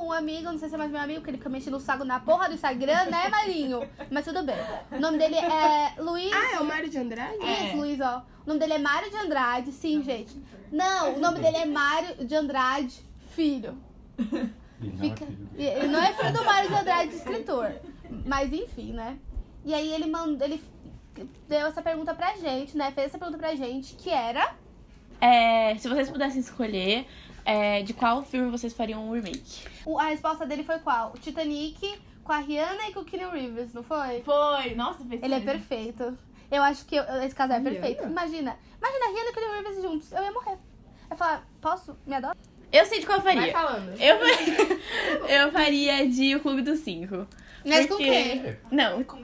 Um 0.08 0.12
amigo, 0.14 0.44
não 0.50 0.58
sei 0.58 0.70
se 0.70 0.76
é 0.76 0.78
mais 0.78 0.90
meu 0.90 1.02
amigo, 1.02 1.20
porque 1.20 1.32
ele 1.32 1.38
fica 1.38 1.50
mexendo 1.50 1.74
o 1.76 1.80
saco 1.82 2.06
na 2.06 2.18
porra 2.20 2.48
do 2.48 2.54
Instagram, 2.56 3.06
né, 3.12 3.28
Marinho? 3.28 3.86
Mas 4.10 4.24
tudo 4.24 4.42
bem. 4.42 4.56
O 4.90 5.00
nome 5.02 5.18
dele 5.18 5.36
é 5.36 5.94
Luiz. 6.02 6.32
Ah, 6.34 6.56
é 6.56 6.60
o 6.62 6.66
Mário 6.66 6.90
de 6.90 6.98
Andrade? 6.98 7.36
Isso, 7.66 7.76
Luiz, 7.78 8.00
ó. 8.00 8.24
O 8.46 8.48
nome 8.48 8.60
dele 8.62 8.74
é 8.74 8.78
Mário 8.78 9.10
de 9.12 9.18
Andrade, 9.18 9.72
sim, 9.74 10.02
gente. 10.02 10.42
Não, 10.72 11.16
o 11.16 11.20
nome 11.20 11.40
dele 11.40 11.58
é 11.58 11.66
Mário 11.66 12.26
de 12.26 12.34
Andrade, 12.36 12.96
filho. 13.32 13.78
E 14.18 14.24
não 14.88 14.94
é 14.94 14.98
Fica... 14.98 15.26
filho 15.26 15.50
e- 15.58 15.64
Ele 15.66 15.88
não 15.88 16.02
é 16.02 16.14
filho 16.14 16.34
do 16.34 16.46
Mário 16.46 16.70
de 16.70 16.76
Andrade, 16.76 17.16
escritor. 17.16 17.72
Mas 18.26 18.54
enfim, 18.54 18.94
né? 18.94 19.18
E 19.66 19.74
aí 19.74 19.94
ele 19.94 20.06
mandou. 20.08 20.48
Ele 20.48 20.64
deu 21.50 21.68
essa 21.68 21.82
pergunta 21.82 22.14
pra 22.14 22.36
gente, 22.38 22.78
né? 22.78 22.92
Fez 22.92 23.08
essa 23.08 23.18
pergunta 23.18 23.38
pra 23.38 23.54
gente, 23.56 23.96
que 23.96 24.10
era. 24.10 24.56
É, 25.20 25.76
se 25.78 25.90
vocês 25.90 26.10
pudessem 26.10 26.40
escolher, 26.40 27.06
é, 27.48 27.82
de 27.82 27.94
qual 27.94 28.24
filme 28.24 28.52
vocês 28.52 28.74
fariam 28.74 29.08
um 29.08 29.14
remake? 29.14 29.66
o- 29.86 29.98
a 29.98 30.04
resposta 30.10 30.46
dele 30.46 30.64
foi 30.64 30.80
qual? 30.80 31.14
O 31.16 31.18
Titanic 31.18 31.98
com 32.24 32.32
a 32.34 32.38
Rihanna 32.40 32.90
e 32.90 32.94
com 32.94 33.00
o 33.00 33.06
Keanu 33.06 33.32
Reeves, 33.32 33.74
não 33.74 33.82
foi? 33.84 34.22
Foi, 34.24 34.76
nossa, 34.76 35.04
fez 35.06 35.24
Ele 35.24 35.34
é 35.34 35.40
perfeito. 35.40 36.18
Eu 36.52 36.62
acho 36.62 36.86
que 36.86 36.96
eu- 36.96 37.04
esse 37.24 37.34
casal 37.34 37.58
é 37.58 37.60
Rihanna? 37.62 37.80
perfeito. 37.80 38.04
Imagina, 38.04 38.58
imagina 38.78 39.06
a 39.06 39.10
Rihanna 39.10 39.28
e 39.28 39.32
o 39.32 39.34
Keanu 39.34 39.54
Reeves 39.54 39.82
juntos. 39.82 40.12
Eu 40.12 40.24
ia 40.24 40.32
morrer. 40.32 40.52
Eu 40.52 41.12
ia 41.12 41.16
falar, 41.18 41.48
posso? 41.62 41.98
Me 42.06 42.16
adota? 42.16 42.36
Eu 42.70 42.86
sei 42.86 43.00
de 43.00 43.06
qual 43.06 43.18
eu 43.20 43.24
Vai 43.24 43.36
faria. 43.38 43.54
falando. 43.54 43.90
Eu, 44.02 44.20
faria- 44.20 44.80
eu 45.42 45.52
faria 45.54 46.10
de 46.10 46.36
O 46.36 46.42
Clube 46.42 46.62
dos 46.62 46.80
Cinco. 46.80 47.26
Mas 47.66 47.86
com 47.86 47.96
Porque- 47.96 48.04
quem? 48.12 48.58
Não. 48.72 49.02
Com 49.06 49.18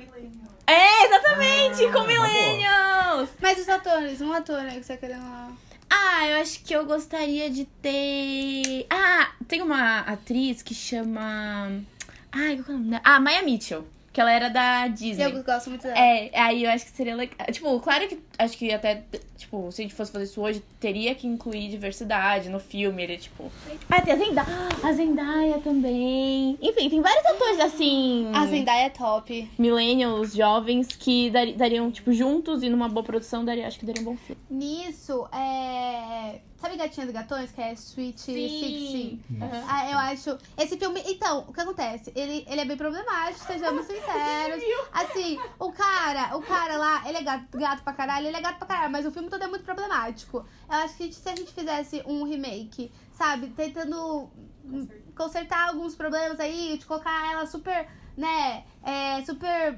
É, 0.65 1.05
exatamente, 1.05 1.91
com 1.91 1.99
Ah, 1.99 2.07
Millennials. 2.07 3.29
Mas 3.41 3.59
os 3.59 3.67
atores, 3.67 4.21
um 4.21 4.31
ator 4.31 4.61
né, 4.63 4.75
que 4.77 4.83
você 4.83 4.95
queria 4.95 5.17
lá. 5.17 5.51
Ah, 5.95 6.27
eu 6.27 6.37
acho 6.41 6.63
que 6.63 6.73
eu 6.73 6.85
gostaria 6.87 7.51
de 7.51 7.65
ter. 7.65 8.87
Ah, 8.89 9.31
tem 9.47 9.61
uma 9.61 9.99
atriz 9.99 10.63
que 10.63 10.73
chama. 10.73 11.83
Ai, 12.31 12.57
qual 12.57 12.69
é 12.69 12.71
o 12.71 12.73
nome 12.79 12.89
dela? 12.89 13.01
Ah, 13.05 13.19
Maya 13.19 13.43
Mitchell. 13.43 13.87
Que 14.11 14.19
ela 14.19 14.31
era 14.31 14.49
da 14.49 14.87
Disney. 14.87 15.23
Eu 15.25 15.43
gosto 15.43 15.69
muito 15.69 15.83
dela. 15.83 15.97
É, 15.97 16.31
aí 16.39 16.63
eu 16.63 16.71
acho 16.71 16.85
que 16.85 16.91
seria 16.91 17.15
legal. 17.15 17.47
Tipo, 17.51 17.79
claro 17.79 18.07
que 18.07 18.15
acho 18.37 18.57
que 18.57 18.71
até, 18.73 19.03
tipo, 19.37 19.71
se 19.71 19.81
a 19.81 19.83
gente 19.83 19.93
fosse 19.95 20.11
fazer 20.11 20.25
isso 20.25 20.41
hoje, 20.41 20.63
teria 20.79 21.13
que 21.15 21.27
incluir 21.27 21.69
diversidade 21.69 22.49
no 22.49 22.59
filme. 22.59 23.03
Ele, 23.03 23.17
tipo. 23.17 23.51
Ah, 23.89 24.01
tem 24.01 24.13
a 24.13 24.17
Zendaya. 24.17 24.47
A 24.83 24.91
Zendaya 24.93 25.59
também. 25.59 26.57
Enfim, 26.61 26.89
tem 26.89 27.01
vários 27.01 27.25
atores 27.25 27.59
assim. 27.59 28.29
A 28.33 28.45
Zendaya 28.45 28.85
é 28.85 28.89
top. 28.89 29.49
Millennials, 29.57 30.33
jovens, 30.33 30.87
que 30.87 31.29
dari- 31.29 31.53
dariam, 31.53 31.89
tipo, 31.91 32.11
juntos 32.11 32.63
e 32.63 32.69
numa 32.69 32.89
boa 32.89 33.03
produção, 33.03 33.45
daria, 33.45 33.67
acho 33.67 33.79
que 33.79 33.85
daria 33.85 34.01
um 34.01 34.05
bom 34.05 34.17
filme. 34.17 34.41
Nisso, 34.49 35.25
é. 35.33 36.39
Sabe 36.57 36.77
Gatinhas 36.77 37.09
e 37.09 37.11
Gatões, 37.13 37.51
que 37.51 37.61
é 37.61 37.73
Sweet 37.73 38.21
Sixteen? 38.21 39.21
Nossa. 39.31 39.63
Ah, 39.67 39.91
eu 39.91 39.97
acho. 39.97 40.37
Esse 40.57 40.77
filme. 40.77 41.01
Então, 41.07 41.45
o 41.49 41.51
que 41.53 41.59
acontece? 41.59 42.09
Ele, 42.15 42.45
ele 42.49 42.61
é 42.61 42.63
bem 42.65 42.77
problemático, 42.77 43.45
sejamos 43.45 43.85
sinceros. 43.85 44.63
Assim, 44.93 45.37
o 45.59 45.73
cara, 45.73 46.37
o 46.37 46.41
cara 46.41 46.77
lá, 46.77 47.03
ele 47.05 47.17
é 47.17 47.21
gato, 47.21 47.57
gato 47.57 47.83
pra 47.83 47.91
caralho, 47.91 48.22
ele 48.27 48.37
é 48.37 48.41
gato 48.41 48.57
pra 48.57 48.67
caralho, 48.67 48.91
mas 48.91 49.05
o 49.05 49.11
filme 49.11 49.29
todo 49.29 49.43
é 49.43 49.47
muito 49.47 49.63
problemático. 49.65 50.45
Eu 50.69 50.75
acho 50.77 50.95
que 50.95 51.11
se 51.13 51.27
a 51.29 51.35
gente 51.35 51.51
fizesse 51.51 52.01
um 52.05 52.23
remake, 52.23 52.91
sabe, 53.13 53.47
tentando 53.49 54.29
hum, 54.65 54.87
consertar 55.15 55.69
alguns 55.69 55.95
problemas 55.95 56.39
aí, 56.39 56.77
de 56.77 56.85
colocar 56.85 57.31
ela 57.31 57.45
super, 57.45 57.87
né, 58.17 58.63
é, 58.83 59.23
super 59.25 59.77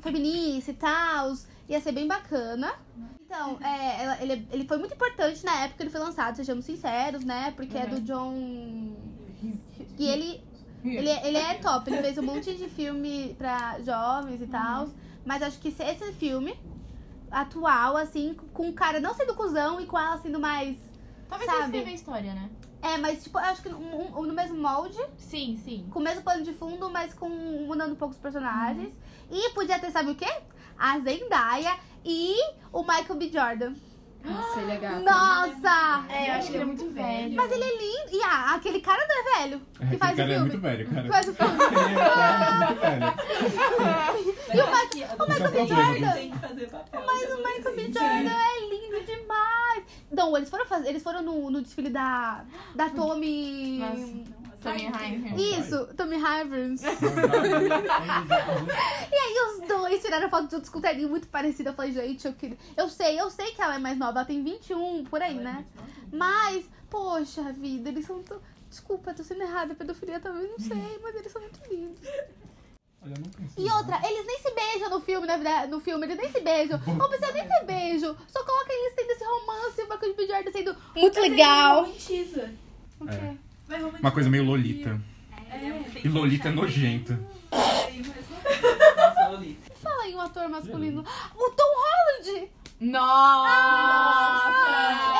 feminista 0.00 0.70
e 0.70 0.74
tal, 0.74 1.32
ia 1.68 1.80
ser 1.80 1.92
bem 1.92 2.06
bacana. 2.06 2.72
Então, 3.24 3.56
é, 3.62 4.02
ela- 4.04 4.22
ele, 4.22 4.46
ele 4.52 4.66
foi 4.66 4.76
muito 4.78 4.92
importante 4.94 5.44
na 5.44 5.60
época 5.60 5.76
que 5.78 5.82
ele 5.84 5.90
foi 5.90 6.00
lançado, 6.00 6.36
sejamos 6.36 6.64
sinceros, 6.66 7.24
né? 7.24 7.52
Porque 7.56 7.78
é 7.78 7.86
do 7.86 8.00
John. 8.00 8.94
E 9.98 10.06
ele, 10.06 10.44
ele, 10.84 11.08
ele 11.08 11.36
é 11.38 11.54
top, 11.54 11.88
ele 11.90 12.02
fez 12.02 12.18
um 12.18 12.22
monte 12.22 12.54
de 12.54 12.68
filme 12.68 13.34
pra 13.38 13.78
jovens 13.80 14.40
e 14.42 14.46
tal. 14.46 14.88
Mas 15.24 15.42
acho 15.42 15.58
que 15.60 15.70
se 15.70 15.82
esse 15.82 16.12
filme 16.12 16.54
atual, 17.32 17.96
assim, 17.96 18.34
com 18.52 18.68
o 18.68 18.72
cara 18.72 19.00
não 19.00 19.14
sendo 19.14 19.34
cuzão 19.34 19.80
e 19.80 19.86
com 19.86 19.98
ela 19.98 20.18
sendo 20.18 20.38
mais. 20.38 20.76
Talvez 21.28 21.50
Sabe? 21.50 21.64
escrever 21.64 21.90
a 21.90 21.94
história, 21.94 22.34
né? 22.34 22.50
É, 22.82 22.98
mas 22.98 23.22
tipo, 23.22 23.38
eu 23.38 23.44
acho 23.44 23.62
que 23.62 23.68
um- 23.68 24.18
um- 24.18 24.22
no 24.26 24.34
mesmo 24.34 24.56
molde, 24.60 24.98
Sim, 25.16 25.56
sim. 25.64 25.86
com 25.90 26.00
o 26.00 26.02
mesmo 26.02 26.22
pano 26.22 26.42
de 26.42 26.52
fundo, 26.52 26.90
mas 26.90 27.14
com 27.14 27.28
mudando 27.28 27.92
um 27.92 27.96
pouco 27.96 28.12
os 28.14 28.20
personagens. 28.20 28.92
E 29.30 29.50
podia 29.50 29.78
ter, 29.78 29.90
sabe 29.90 30.10
o 30.10 30.14
quê? 30.14 30.30
A 30.78 30.98
Zendaya 30.98 31.78
e 32.04 32.34
o 32.72 32.82
Michael 32.82 33.14
B. 33.16 33.28
Jordan. 33.30 33.74
Nossa, 34.24 34.60
ele 34.60 34.72
é 34.72 34.76
gato. 34.76 35.00
Nossa! 35.02 36.04
É, 36.12 36.28
eu 36.30 36.34
acho 36.34 36.48
que 36.48 36.54
ele 36.54 36.62
é 36.62 36.66
muito 36.66 36.90
velho. 36.90 37.34
Mas 37.36 37.52
ele 37.52 37.64
é 37.64 37.78
lindo. 37.78 38.16
E 38.16 38.22
ah, 38.22 38.54
aquele 38.54 38.80
cara 38.80 39.06
não 39.06 39.18
é 39.18 39.38
velho 39.38 39.60
que 39.60 39.82
Aquele 39.82 39.98
faz 39.98 40.18
o 40.18 40.20
é 40.20 40.26
filme. 40.26 40.40
muito 40.40 40.58
velho, 40.60 40.88
cara. 40.90 41.02
Que 41.02 41.08
faz 41.08 41.28
o 41.28 41.34
filme. 41.34 41.52
Ele 41.62 41.98
é 41.98 42.66
muito 42.66 42.80
velho. 42.80 43.12
E 44.52 44.60
o 44.60 44.66
Michael, 44.66 45.16
o 45.18 45.26
Michael 45.28 45.50
B. 45.50 45.58
É. 45.58 45.66
Jordan. 45.66 46.12
Que. 46.12 46.96
Mas 47.06 47.32
o 47.32 47.36
Michael 47.38 47.76
B. 47.76 47.82
Jordan 47.84 48.30
é 48.30 48.60
lindo 48.68 49.04
demais. 49.06 49.84
Não, 50.10 50.36
eles 50.36 50.50
foram 50.50 50.66
fazer, 50.66 50.88
eles 50.90 51.02
foram 51.02 51.22
no, 51.22 51.50
no 51.50 51.62
desfile 51.62 51.88
da, 51.90 52.44
da 52.74 52.90
Tommy. 52.90 53.80
Tommy. 54.62 54.90
Isso, 55.58 55.86
Tommy 55.96 56.16
Harvins. 56.16 56.82
E 59.12 59.14
aí 59.14 59.34
os 59.50 59.68
dois 59.68 60.00
tiraram 60.02 60.30
foto 60.30 60.50
juntos 60.50 60.70
com 60.70 60.78
um 60.78 60.82
terninho 60.82 61.08
muito 61.08 61.28
parecido. 61.28 61.70
Eu 61.70 61.74
falei, 61.74 61.92
gente, 61.92 62.26
eu 62.26 62.32
queria. 62.32 62.56
Eu 62.76 62.88
sei, 62.88 63.20
eu 63.20 63.30
sei 63.30 63.52
que 63.52 63.60
ela 63.60 63.74
é 63.74 63.78
mais 63.78 63.98
nova, 63.98 64.20
ela 64.20 64.26
tem 64.26 64.42
21 64.42 65.04
por 65.04 65.20
aí, 65.20 65.34
né? 65.34 65.64
Mas, 66.12 66.64
poxa 66.88 67.52
vida, 67.52 67.88
eles 67.88 68.06
são 68.06 68.22
tão. 68.22 68.40
Desculpa, 68.68 69.12
tô 69.12 69.22
sendo 69.22 69.42
errada, 69.42 69.74
pedofilia 69.74 70.18
talvez, 70.18 70.48
não 70.50 70.58
sei, 70.58 70.98
mas 71.02 71.14
eles 71.14 71.30
são 71.30 71.42
muito 71.42 71.60
lindos. 71.70 72.08
E 73.58 73.62
outra, 73.70 74.00
eles 74.08 74.26
nem 74.26 74.38
se 74.38 74.50
beijam 74.54 74.88
no 74.88 75.00
filme, 75.00 75.26
na 75.26 75.36
vida, 75.36 75.66
no 75.66 75.80
filme, 75.80 76.06
eles 76.06 76.16
nem 76.16 76.30
se 76.30 76.40
beijam. 76.40 76.80
Não 76.86 77.08
precisa 77.08 77.32
nem 77.32 77.46
ter 77.46 77.64
beijo. 77.64 78.16
Só 78.28 78.44
coloca 78.44 78.72
eles 78.72 78.94
tendo 78.94 79.10
esse 79.10 79.24
romance, 79.24 79.82
o 79.82 79.88
Michael 79.90 80.14
B. 80.14 80.26
Jordan 80.26 80.52
sendo 80.52 80.76
muito 80.94 81.20
legal. 81.20 81.82
Romantiza. 81.84 82.50
O 83.00 83.06
quê? 83.06 83.36
É. 83.72 83.98
Uma 84.00 84.10
coisa 84.10 84.28
meio 84.28 84.44
Lolita. 84.44 85.00
E 86.02 86.08
Lolita 86.08 86.48
é 86.48 86.52
nojento. 86.52 87.16
Nossa, 87.50 89.28
Lolita. 89.30 89.72
Fala 89.76 90.02
aí 90.02 90.14
um 90.14 90.20
ator 90.20 90.48
masculino. 90.48 91.04
O 91.34 91.50
Tom 91.50 91.62
Holland! 91.64 92.50
Nossa! 92.80 94.52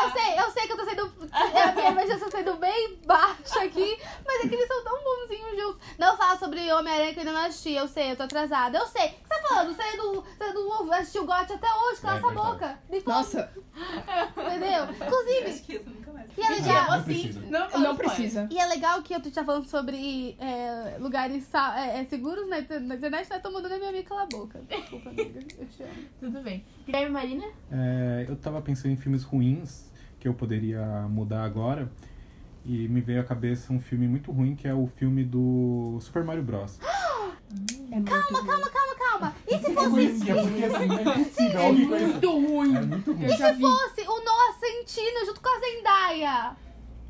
Eu 0.05 0.11
sei, 0.11 0.39
eu 0.39 0.51
sei 0.51 0.67
que 0.67 0.73
eu 0.73 0.77
tô 0.77 0.85
sendo. 0.85 1.13
A 1.33 1.73
minha 1.73 1.91
imaginação 1.91 2.29
tá 2.29 2.39
sendo 2.39 2.57
bem 2.57 2.99
baixa 3.07 3.63
aqui, 3.63 3.99
mas 4.27 4.45
é 4.45 4.49
que 4.49 4.55
eles 4.55 4.67
são 4.67 4.83
tão 4.85 4.99
bonzinhos 5.03 5.57
juntos. 5.57 5.81
Não 5.99 6.17
fala 6.17 6.37
sobre 6.39 6.73
Homem-Aranha 6.73 7.13
que 7.15 7.21
eu 7.21 7.23
ainda 7.23 7.33
não 7.33 7.47
assisti, 7.47 7.73
eu 7.75 7.87
sei, 7.87 8.11
eu 8.13 8.17
tô 8.17 8.25
atrasada. 8.25 8.79
Eu 8.79 8.87
sei. 8.87 9.07
O 9.07 9.11
que 9.11 9.17
você 9.29 9.41
tá 9.43 9.49
falando? 9.49 9.75
Você 9.77 9.97
não, 9.97 10.15
você 10.23 10.53
não 10.53 10.93
assistiu 10.93 11.23
o 11.23 11.27
GOT 11.27 11.53
até 11.53 11.69
hoje, 11.73 12.01
cala 12.01 12.15
É 12.15 12.19
essa 12.19 12.27
verdade. 12.29 12.51
boca. 12.51 12.79
Me 12.91 13.01
fala, 13.01 13.17
Nossa, 13.19 13.53
Entendeu? 14.37 14.85
Inclusive. 15.07 15.91
E 16.37 16.41
é 16.43 16.49
legal. 16.51 16.91
Não 16.91 17.03
precisa. 17.05 17.41
Não, 17.51 17.80
não 17.80 17.97
precisa. 17.97 18.49
E 18.51 18.59
é 18.59 18.66
legal 18.66 19.03
que 19.03 19.14
eu 19.14 19.20
tô 19.20 19.30
te 19.30 19.45
falando 19.45 19.64
sobre 19.66 20.37
é, 20.39 20.97
lugares 20.99 21.49
é, 21.55 22.01
é, 22.01 22.05
seguros 22.05 22.49
na, 22.49 22.61
inter- 22.61 22.80
na 22.80 22.95
internet, 22.97 23.28
né? 23.30 23.39
Tô 23.39 23.51
mandando 23.51 23.74
a 23.74 23.78
minha 23.78 23.91
amiga 23.91 24.09
calar 24.09 24.24
a 24.24 24.26
boca. 24.26 24.61
Desculpa, 24.68 25.11
amiga. 25.11 25.41
Eu 25.59 25.66
te 25.66 25.83
amo. 25.83 25.93
Tudo 26.20 26.41
bem. 26.43 26.64
Guilherme 26.87 27.11
Marina? 27.11 27.45
É, 27.70 28.26
eu 28.28 28.37
tava 28.37 28.61
pensando 28.62 28.93
em 28.93 28.97
filmes 28.97 29.22
ruins 29.24 29.91
que 30.18 30.26
eu 30.28 30.35
poderia 30.35 30.83
mudar 31.09 31.45
agora. 31.45 31.91
E 32.64 32.87
me 32.87 33.01
veio 33.01 33.20
à 33.20 33.24
cabeça 33.24 33.72
um 33.72 33.80
filme 33.80 34.07
muito 34.07 34.30
ruim, 34.30 34.55
que 34.55 34.68
é 34.68 34.72
o 34.74 34.87
filme 34.87 35.24
do 35.24 35.99
Super 36.01 36.22
Mario 36.22 36.45
Bros. 36.45 36.78
Calma, 38.07 38.47
calma, 38.47 38.70
calma, 38.70 38.95
calma. 38.99 39.37
E 39.47 39.59
se 39.59 39.66
É 39.70 39.75
fosse. 39.75 39.89
porque 39.91 40.64
assim, 40.64 40.87
não 40.89 40.99
é 40.99 41.05
conhecer. 41.05 41.43
muito 42.07 42.31
ruim. 42.31 42.77
É 42.77 42.81
muito 42.81 43.12
ruim. 43.12 43.23
Eu 43.25 43.29
E 43.31 43.37
se 43.37 43.61
fosse 43.61 44.01
o 44.09 44.25
Noah 44.25 44.53
Centino 44.59 45.27
junto 45.27 45.41
com 45.41 45.49
a 45.49 45.61
Zendaya? 45.61 46.57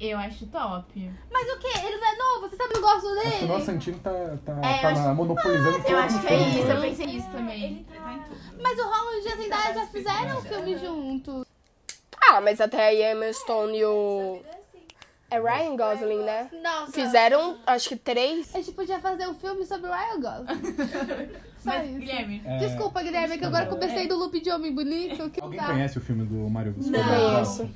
Eu 0.01 0.19
acho 0.19 0.47
top. 0.47 1.11
Mas 1.31 1.49
o 1.53 1.59
quê? 1.61 1.69
Ele 1.79 1.97
não 1.99 2.09
é 2.09 2.17
novo? 2.17 2.49
Você 2.49 2.57
sabe 2.57 2.71
que 2.73 2.77
eu 2.79 2.83
gosto 2.83 3.07
Acho 3.07 3.21
que 3.23 3.29
o 3.29 3.31
dele? 3.31 3.47
nosso 3.47 3.67
Santino 3.67 3.99
tá, 4.01 4.11
tá, 4.45 4.53
É, 4.69 4.79
tá 4.83 4.91
eu 4.91 4.95
na- 4.97 5.15
monopolizando 5.15 5.77
Eu 5.77 5.83
todos 5.85 5.95
acho 6.01 6.17
os 6.17 6.21
que 6.23 6.27
é 6.27 6.49
isso, 6.49 6.65
né? 6.67 6.77
eu 6.77 6.81
pensei 6.81 7.07
nisso 7.07 7.29
também. 7.31 7.65
Ele 7.65 7.87
tá 8.01 8.13
em 8.13 8.21
tudo. 8.23 8.63
Mas 8.63 8.79
o 8.81 8.83
Holland 8.83 9.29
e 9.29 9.33
a 9.33 9.37
Zendaya 9.37 9.75
já 9.75 9.87
fizeram 9.87 10.39
um 10.39 10.43
filme 10.43 10.77
juntos. 10.79 11.45
Ah, 12.29 12.41
mas 12.41 12.61
até 12.61 12.89
a 12.89 13.13
Emma 13.13 13.33
Stone 13.33 13.79
e 13.79 13.85
o. 13.85 14.43
É 15.33 15.41
Ryan 15.41 15.77
Gosling, 15.77 16.23
né? 16.25 16.51
Nossa. 16.63 16.93
Fizeram, 16.93 17.57
acho 17.67 17.89
que 17.89 17.97
três. 17.97 18.55
A 18.55 18.59
gente 18.59 18.73
podia 18.73 18.99
fazer 19.01 19.27
um 19.27 19.35
filme 19.35 19.65
sobre 19.65 19.89
o 19.89 19.93
Ryan 19.93 20.21
Gosling. 20.21 20.63
Só 21.63 21.71
Mas, 21.71 21.89
isso. 21.91 21.99
Guilherme, 22.01 22.43
É, 22.45 22.59
Desculpa, 22.59 23.03
Guilherme, 23.03 23.39
que 23.39 23.45
agora 23.45 23.67
comecei 23.67 24.09
do 24.09 24.17
loop 24.17 24.39
de 24.41 24.51
homem 24.51 24.75
bonito. 24.75 25.31
Que 25.31 25.41
Alguém 25.41 25.61
tá. 25.61 25.67
conhece 25.67 25.97
o 25.97 26.01
filme 26.01 26.25
do 26.25 26.51
Mario 26.51 26.75
Mario 26.77 26.91
Bros? 26.91 27.59
conheço. 27.59 27.71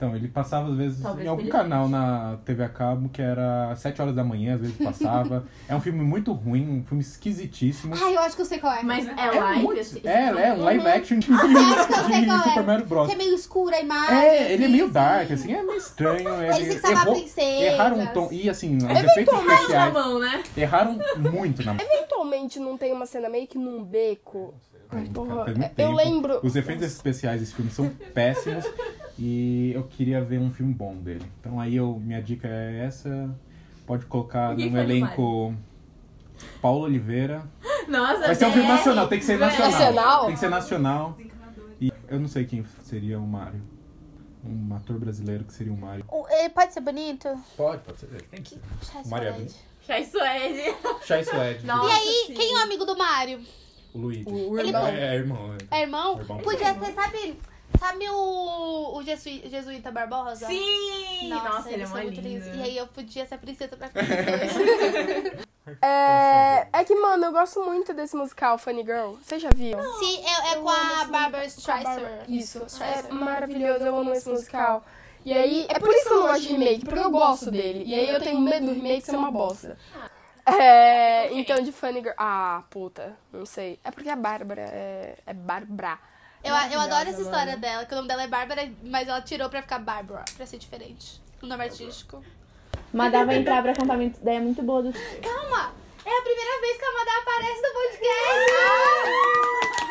Então, 0.00 0.16
ele 0.16 0.28
passava 0.28 0.70
às 0.70 0.76
vezes 0.78 1.02
Talvez 1.02 1.26
em 1.26 1.28
algum 1.28 1.46
canal 1.48 1.86
na 1.86 2.38
TV 2.46 2.64
a 2.64 2.70
cabo 2.70 3.10
que 3.10 3.20
era 3.20 3.76
7 3.76 4.00
horas 4.00 4.14
da 4.14 4.24
manhã, 4.24 4.54
às 4.54 4.60
vezes 4.62 4.74
passava. 4.78 5.44
é 5.68 5.76
um 5.76 5.80
filme 5.82 6.00
muito 6.02 6.32
ruim, 6.32 6.80
um 6.80 6.82
filme 6.86 7.02
esquisitíssimo. 7.02 7.94
Ai, 7.94 8.16
eu 8.16 8.20
acho 8.20 8.34
que 8.34 8.40
eu 8.40 8.46
sei 8.46 8.58
qual 8.58 8.72
é. 8.72 8.82
Mas 8.82 9.06
é 9.06 9.10
É 9.10 9.30
live? 9.30 9.62
muito- 9.62 9.78
esse- 9.78 10.00
É, 10.08 10.28
é 10.48 10.52
um 10.54 10.62
live 10.64 10.86
action 10.88 11.18
de, 11.18 11.30
Eu 11.30 11.36
acho 11.36 11.86
que 11.86 11.92
eu 11.92 12.04
sei 12.06 12.20
de 12.22 12.26
qual 12.28 12.38
Super 12.44 12.60
é. 12.60 12.62
Mario 12.62 12.86
Bros. 12.86 13.08
Que 13.08 13.12
é 13.14 13.18
meio 13.18 13.34
escura 13.34 13.76
a 13.76 13.80
imagem. 13.82 14.16
É, 14.16 14.52
ele 14.54 14.62
é 14.62 14.64
assim, 14.64 14.72
meio 14.72 14.84
assim. 14.84 14.92
dark, 14.94 15.30
assim, 15.32 15.52
é 15.52 15.62
meio 15.62 15.76
estranho. 15.78 16.42
Eles 16.44 16.56
têm 16.68 16.80
que 16.80 16.86
errou- 16.98 17.14
princesas. 17.14 17.62
Erraram 17.74 17.98
um 18.00 18.06
tom. 18.06 18.28
E 18.32 18.48
assim, 18.48 18.76
os 18.78 18.84
efeitos 18.84 19.34
Na 19.44 19.52
especiais. 19.54 19.92
mão, 19.92 20.18
né? 20.18 20.42
Erraram 20.56 20.98
muito 21.30 21.62
na 21.62 21.74
mão. 21.74 21.84
Eventualmente 21.84 22.58
não 22.58 22.78
tem 22.78 22.90
uma 22.94 23.04
cena 23.04 23.28
meio 23.28 23.46
que 23.46 23.58
num 23.58 23.84
beco. 23.84 24.54
Ai, 24.92 25.04
porra, 25.12 25.44
eu 25.78 25.92
lembro- 25.92 26.40
Os 26.42 26.56
efeitos 26.56 26.86
especiais 26.86 27.38
desse 27.40 27.54
filme 27.54 27.70
são 27.70 27.88
péssimos. 28.14 28.64
E 29.22 29.72
eu 29.74 29.82
queria 29.84 30.22
ver 30.24 30.38
um 30.40 30.50
filme 30.50 30.72
bom 30.72 30.96
dele. 30.96 31.30
Então 31.38 31.60
aí 31.60 31.76
eu, 31.76 32.00
minha 32.02 32.22
dica 32.22 32.48
é 32.48 32.86
essa. 32.86 33.30
Pode 33.86 34.06
colocar 34.06 34.56
no 34.56 34.78
elenco 34.78 35.54
Paulo 36.62 36.84
Oliveira. 36.84 37.42
Nossa, 37.86 38.20
Vai 38.20 38.34
ser 38.34 38.46
um 38.46 38.52
filme 38.52 38.68
nacional, 38.68 39.08
tem 39.08 39.18
que 39.18 39.24
ser 39.26 39.38
nacional. 39.38 39.70
Nacional? 39.70 40.24
Tem 40.24 40.34
que 40.34 40.40
ser 40.40 40.48
nacional. 40.48 41.18
E 41.78 41.92
eu 42.08 42.18
não 42.18 42.28
sei 42.28 42.46
quem 42.46 42.64
seria 42.82 43.18
o 43.18 43.26
Mário. 43.26 43.60
Um 44.42 44.74
ator 44.74 44.98
brasileiro 44.98 45.44
que 45.44 45.52
seria 45.52 45.72
o 45.72 45.76
Mário. 45.76 46.02
Ele 46.30 46.48
pode 46.48 46.72
ser 46.72 46.80
bonito? 46.80 47.28
Pode, 47.58 47.82
pode 47.82 47.98
ser. 47.98 48.06
Tem 48.30 48.42
que 48.42 48.50
ser. 48.50 48.60
Chai 48.90 49.02
Mário 49.04 49.28
é 49.28 49.32
Suede. 49.34 49.54
Chai 49.86 50.04
Suede. 50.04 50.76
Chai 51.04 51.24
Suede. 51.24 51.66
Nossa, 51.66 51.88
E 51.88 51.92
aí, 51.92 52.24
sim. 52.28 52.34
quem 52.34 52.54
é 52.54 52.56
o 52.56 52.62
amigo 52.62 52.86
do 52.86 52.96
Mário? 52.96 53.40
O 53.92 53.98
Luigi. 53.98 54.24
O 54.26 54.58
Ele- 54.58 54.68
irmão. 54.68 54.86
É, 54.86 55.00
é 55.00 55.14
irmão. 55.16 55.48
né? 55.48 55.58
É 55.70 55.82
irmão? 55.82 56.18
Irmão. 56.18 56.38
Podia 56.38 56.72
ser, 56.72 56.94
sabe... 56.94 57.38
Sabe 57.80 58.10
o, 58.10 58.98
o 58.98 59.02
Jesuíta 59.02 59.90
Barbosa? 59.90 60.46
Sim! 60.46 61.30
Nossa, 61.30 61.70
ele 61.72 61.82
é 61.82 61.86
muito 61.86 62.20
linda. 62.20 62.46
E 62.50 62.62
aí 62.62 62.76
eu 62.76 62.86
podia 62.86 63.24
ser 63.24 63.36
a 63.36 63.38
princesa 63.38 63.74
pra 63.74 63.88
ficar. 63.90 64.04
É, 65.82 66.68
é 66.72 66.84
que, 66.84 66.94
mano, 66.94 67.24
eu 67.24 67.32
gosto 67.32 67.64
muito 67.64 67.94
desse 67.94 68.14
musical 68.14 68.58
Funny 68.58 68.82
Girl. 68.82 69.14
Vocês 69.22 69.40
já 69.40 69.48
viram? 69.50 69.82
Sim, 69.98 70.22
é, 70.24 70.52
é 70.52 70.56
Eu 70.56 70.62
com 70.62 70.68
a 70.68 71.04
Barbara. 71.06 71.46
Streisand. 71.46 72.24
Isso, 72.28 72.62
é 72.62 72.66
Streisand. 72.66 73.14
maravilhoso, 73.14 73.84
eu 73.84 73.96
amo 73.96 74.12
esse 74.12 74.28
musical. 74.28 74.84
E 75.24 75.32
aí, 75.32 75.66
é 75.68 75.78
por 75.78 75.88
isso 75.88 76.06
que 76.06 76.12
eu 76.12 76.20
não 76.20 76.26
gosto 76.28 76.42
de 76.42 76.48
remake, 76.48 76.84
porque 76.84 76.98
eu 76.98 77.10
gosto 77.10 77.50
dele. 77.50 77.84
E 77.86 77.94
aí 77.94 78.08
eu 78.10 78.20
tenho 78.20 78.40
medo 78.40 78.66
do 78.66 78.72
remake 78.72 79.02
ser 79.06 79.16
uma 79.16 79.30
bosta. 79.30 79.78
É, 80.44 81.32
então 81.32 81.62
de 81.62 81.72
Funny 81.72 82.00
Girl. 82.00 82.14
Ah, 82.18 82.62
puta, 82.68 83.16
não 83.32 83.46
sei. 83.46 83.78
É 83.84 83.90
porque 83.90 84.08
a 84.10 84.16
Bárbara 84.16 84.62
é. 84.62 85.14
É 85.26 85.32
Bárbara. 85.32 85.98
Eu, 86.42 86.54
eu 86.72 86.80
adoro 86.80 87.08
essa 87.08 87.20
história 87.20 87.52
mano. 87.52 87.60
dela, 87.60 87.84
que 87.84 87.92
o 87.92 87.96
nome 87.96 88.08
dela 88.08 88.22
é 88.22 88.28
Bárbara, 88.28 88.70
mas 88.82 89.06
ela 89.08 89.20
tirou 89.20 89.48
pra 89.50 89.60
ficar 89.62 89.78
Bárbara, 89.78 90.24
pra 90.36 90.46
ser 90.46 90.58
diferente. 90.58 91.20
O 91.42 91.46
nome 91.46 91.64
artístico. 91.64 92.22
Madá 92.92 93.24
vai 93.24 93.36
entrar 93.36 93.62
pra 93.62 93.74
contar 93.74 93.94
uma 93.94 94.04
ideia 94.04 94.40
muito 94.40 94.62
boa 94.62 94.82
do 94.82 94.92
Calma! 94.92 95.72
É 96.04 96.18
a 96.18 96.22
primeira 96.22 96.60
vez 96.60 96.76
que 96.78 96.84
a 96.84 96.92
Madá 96.92 97.12
aparece 97.22 97.62
no 97.62 97.72
podcast! 97.72 99.89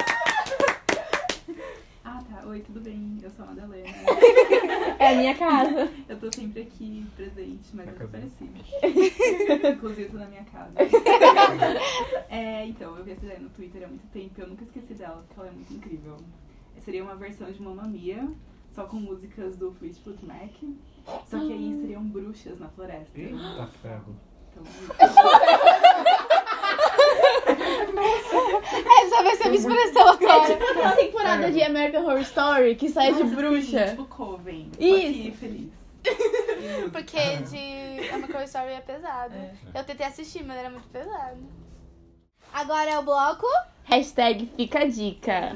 Ah. 2.50 2.52
Oi, 2.52 2.62
tudo 2.62 2.82
bem? 2.82 3.20
Eu 3.22 3.30
sou 3.30 3.46
a 3.46 3.50
Madalena. 3.50 3.88
É 5.00 5.14
a 5.14 5.16
minha 5.16 5.36
casa. 5.36 5.90
Eu 6.10 6.20
tô 6.20 6.30
sempre 6.34 6.64
aqui 6.64 7.06
presente, 7.16 7.70
mas 7.74 7.88
eu 7.88 7.94
casa. 7.94 8.06
apareci. 8.06 8.44
Inclusive, 9.76 10.04
eu 10.04 10.12
tô 10.12 10.18
na 10.18 10.26
minha 10.26 10.44
casa. 10.44 10.74
É, 12.28 12.66
então, 12.66 12.98
eu 12.98 13.04
vi 13.04 13.12
essa 13.12 13.26
ideia 13.26 13.40
no 13.40 13.50
Twitter 13.50 13.84
há 13.84 13.88
muito 13.88 14.06
tempo 14.12 14.34
e 14.38 14.42
eu 14.42 14.48
nunca 14.48 14.64
esqueci 14.64 14.94
dela, 14.94 15.24
porque 15.28 15.40
ela 15.40 15.50
é 15.50 15.52
muito 15.52 15.74
incrível. 15.74 16.18
Seria 16.80 17.04
uma 17.04 17.16
versão 17.16 17.52
de 17.52 17.62
Mamma 17.62 17.84
Mia, 17.88 18.28
só 18.70 18.86
com 18.86 18.98
músicas 18.98 19.56
do 19.56 19.72
Fleetwood 19.74 20.26
Mac. 20.26 20.52
Só 21.28 21.40
que 21.40 21.54
aí 21.54 21.78
seriam 21.80 22.04
bruxas 22.04 22.60
na 22.60 22.68
floresta. 22.70 23.20
Eita 23.20 23.68
ferro. 23.82 24.16
Então, 24.52 24.64
Essa 27.80 29.24
vai 29.24 29.36
ser 29.36 29.44
a 29.44 29.50
minha 29.50 29.60
expressão 29.60 30.08
agora. 30.10 30.54
Tipo 30.58 30.80
uma 30.80 30.92
temporada 30.96 31.52
de 31.52 31.62
American 31.64 32.04
Horror 32.04 32.20
Story 32.22 32.76
que 32.76 32.90
sai 32.90 33.14
de 33.14 33.24
Nossa, 33.24 33.36
bruxa. 33.36 33.86
Sim, 33.88 33.90
tipo 33.92 34.06
Coven. 34.06 34.72
Isso. 34.80 35.22
que 35.24 35.32
feliz. 35.32 35.70
Porque 36.92 37.38
de 37.50 38.10
American 38.10 38.44
Story 38.44 38.72
é 38.74 38.82
pesado. 38.82 39.34
Eu 39.74 39.84
tentei 39.84 40.06
assistir, 40.06 40.44
mas 40.44 40.58
era 40.58 40.70
muito 40.70 40.88
pesado. 40.88 41.38
Agora 42.54 42.90
é 42.90 42.98
o 43.00 43.04
bloco. 43.04 43.46
Hashtag 43.84 44.50
fica 44.56 44.80
a 44.80 44.86
dica. 44.88 45.56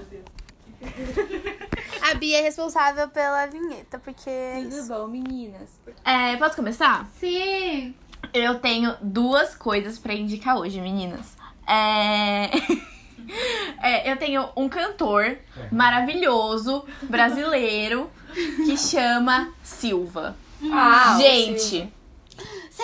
A 2.01 2.13
Bia 2.15 2.39
é 2.39 2.41
responsável 2.41 3.07
pela 3.09 3.45
vinheta, 3.47 3.97
porque 3.99 4.30
é 4.30 4.59
isso. 4.59 4.88
bom, 4.89 5.07
meninas? 5.07 5.69
É, 6.03 6.36
posso 6.36 6.55
começar? 6.57 7.07
Sim! 7.19 7.95
Eu 8.34 8.59
tenho 8.59 8.95
duas 9.01 9.55
coisas 9.55 9.97
pra 9.97 10.13
indicar 10.13 10.57
hoje, 10.57 10.82
meninas. 10.82 11.38
É... 11.68 12.49
é, 13.82 14.11
eu 14.11 14.18
tenho 14.18 14.49
um 14.55 14.68
cantor 14.68 15.38
maravilhoso, 15.72 16.86
brasileiro, 17.03 18.09
que 18.34 18.78
chama 18.78 19.51
Silva. 19.64 20.36
Ah, 20.72 21.18
Gente, 21.20 21.91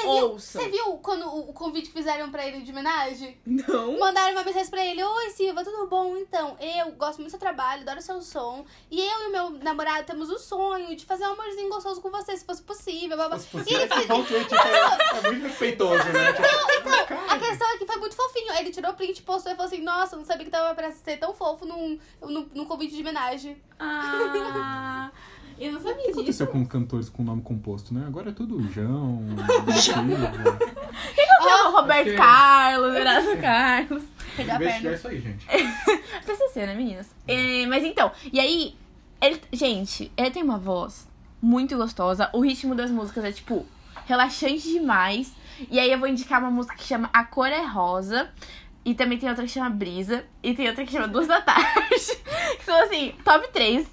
Você 0.02 0.20
viu, 0.20 0.40
você 0.40 0.70
viu 0.70 0.86
quando 0.98 1.26
o, 1.28 1.50
o 1.50 1.54
convite 1.54 1.88
que 1.88 1.94
fizeram 1.94 2.30
pra 2.32 2.46
ele 2.46 2.62
de 2.62 2.72
homenagem? 2.72 3.40
não. 3.46 3.98
Mandaram 4.00 4.32
uma 4.34 4.44
mensagem 4.44 4.70
pra 4.70 4.86
ele: 4.86 5.04
Oi, 5.04 5.30
Silva, 5.32 5.64
tudo 5.64 5.88
bom? 5.88 6.16
Então, 6.18 6.58
eu 6.60 6.92
gosto 6.94 7.18
muito 7.18 7.28
do 7.28 7.32
seu 7.32 7.40
trabalho, 7.40 7.82
adoro 7.82 8.00
o 8.00 8.02
seu 8.02 8.22
som. 8.22 8.66
E 8.90 9.00
eu 9.00 9.24
e 9.24 9.28
o 9.28 9.32
meu 9.32 9.50
namorado 9.52 10.06
temos 10.06 10.30
o 10.30 10.38
sonho 10.38 10.96
de 10.96 11.06
fazer 11.06 11.26
um 11.28 11.34
amorzinho 11.34 11.70
gostoso 11.70 12.02
com 12.02 12.10
você, 12.10 12.36
se 12.38 12.46
fosse 12.46 12.62
possível. 12.64 13.18
blá, 13.18 13.30
blá. 13.30 13.38
E 13.68 13.74
ele 13.74 13.88
fez. 13.88 14.06
Bom, 14.08 14.24
gente, 14.26 14.54
é, 14.54 15.18
é 15.18 15.32
muito 15.32 15.44
respeitoso, 15.48 16.04
né? 16.10 16.34
Tipo, 16.34 17.14
A 17.30 17.38
questão 17.40 17.70
é 17.70 17.78
que 17.78 17.86
foi 17.86 17.98
muito 17.98 18.16
fofinho. 18.16 18.52
Aí 18.52 18.60
ele 18.60 18.72
tirou 18.72 18.92
o 18.92 18.96
print, 18.96 19.22
postou 19.24 19.52
e 19.52 19.56
falou 19.56 19.68
assim: 19.72 19.82
Nossa, 19.82 20.16
não 20.16 20.26
sabia 20.26 20.46
que 20.46 20.52
tava 20.52 20.74
pra 20.76 20.92
ser 20.92 21.18
tão 21.18 21.34
fofo 21.34 21.66
num, 21.66 22.00
num, 22.22 22.50
num 22.54 22.66
convite 22.66 22.96
de 22.96 23.02
homenagem. 23.02 23.62
Ah, 23.80 25.12
eu 25.60 25.72
não 25.74 25.80
sabia 25.82 25.94
O 25.94 25.98
que 25.98 26.04
disso. 26.08 26.20
aconteceu 26.44 26.48
com 26.48 26.66
cantores 26.66 27.10
com 27.10 27.24
nome 27.24 27.42
composto, 27.42 27.94
né? 27.94 28.06
Agora 28.08 28.30
é 28.30 28.34
tudo 28.34 28.62
João, 28.72 29.24
Silva. 29.82 30.32
Chama 31.42 31.70
Roberto 31.72 32.04
Porque- 32.06 32.18
Carlos, 32.18 32.96
Erasmo 32.96 33.38
Carlos. 33.38 34.04
Perdeu 34.36 34.54
a 34.56 34.58
Investigar 34.60 34.82
perna. 34.82 34.96
isso 34.96 35.08
aí, 35.08 35.20
gente. 35.22 35.46
TCC, 36.26 36.66
né, 36.66 36.76
meninas? 36.76 37.14
É, 37.28 37.66
mas 37.68 37.84
então, 37.84 38.12
e 38.32 38.40
aí, 38.40 38.76
ele, 39.22 39.42
gente, 39.52 40.12
ele 40.16 40.32
tem 40.32 40.44
uma 40.44 40.58
voz 40.58 41.08
muito 41.42 41.76
gostosa. 41.78 42.30
O 42.34 42.42
ritmo 42.42 42.74
das 42.76 42.90
músicas 42.92 43.24
é, 43.26 43.32
tipo, 43.32 43.66
relaxante 44.06 44.62
demais. 44.70 45.34
E 45.70 45.80
aí 45.80 45.92
eu 45.92 46.00
vou 46.00 46.08
indicar 46.08 46.40
uma 46.40 46.52
música 46.52 46.76
que 46.76 46.84
chama 46.84 47.10
A 47.12 47.24
Cor 47.26 47.48
é 47.48 47.66
Rosa. 47.66 48.30
E 48.86 48.94
também 48.94 49.18
tem 49.20 49.28
outra 49.30 49.44
que 49.44 49.52
chama 49.52 49.70
Brisa. 49.70 50.24
E 50.42 50.54
tem 50.54 50.68
outra 50.70 50.86
que 50.86 50.92
chama 50.92 51.08
Duas 51.08 51.28
da 51.28 51.42
Tarde. 51.42 51.90
que 52.58 52.64
são, 52.66 52.82
assim, 52.84 53.14
top 53.26 53.48
3. 53.52 53.86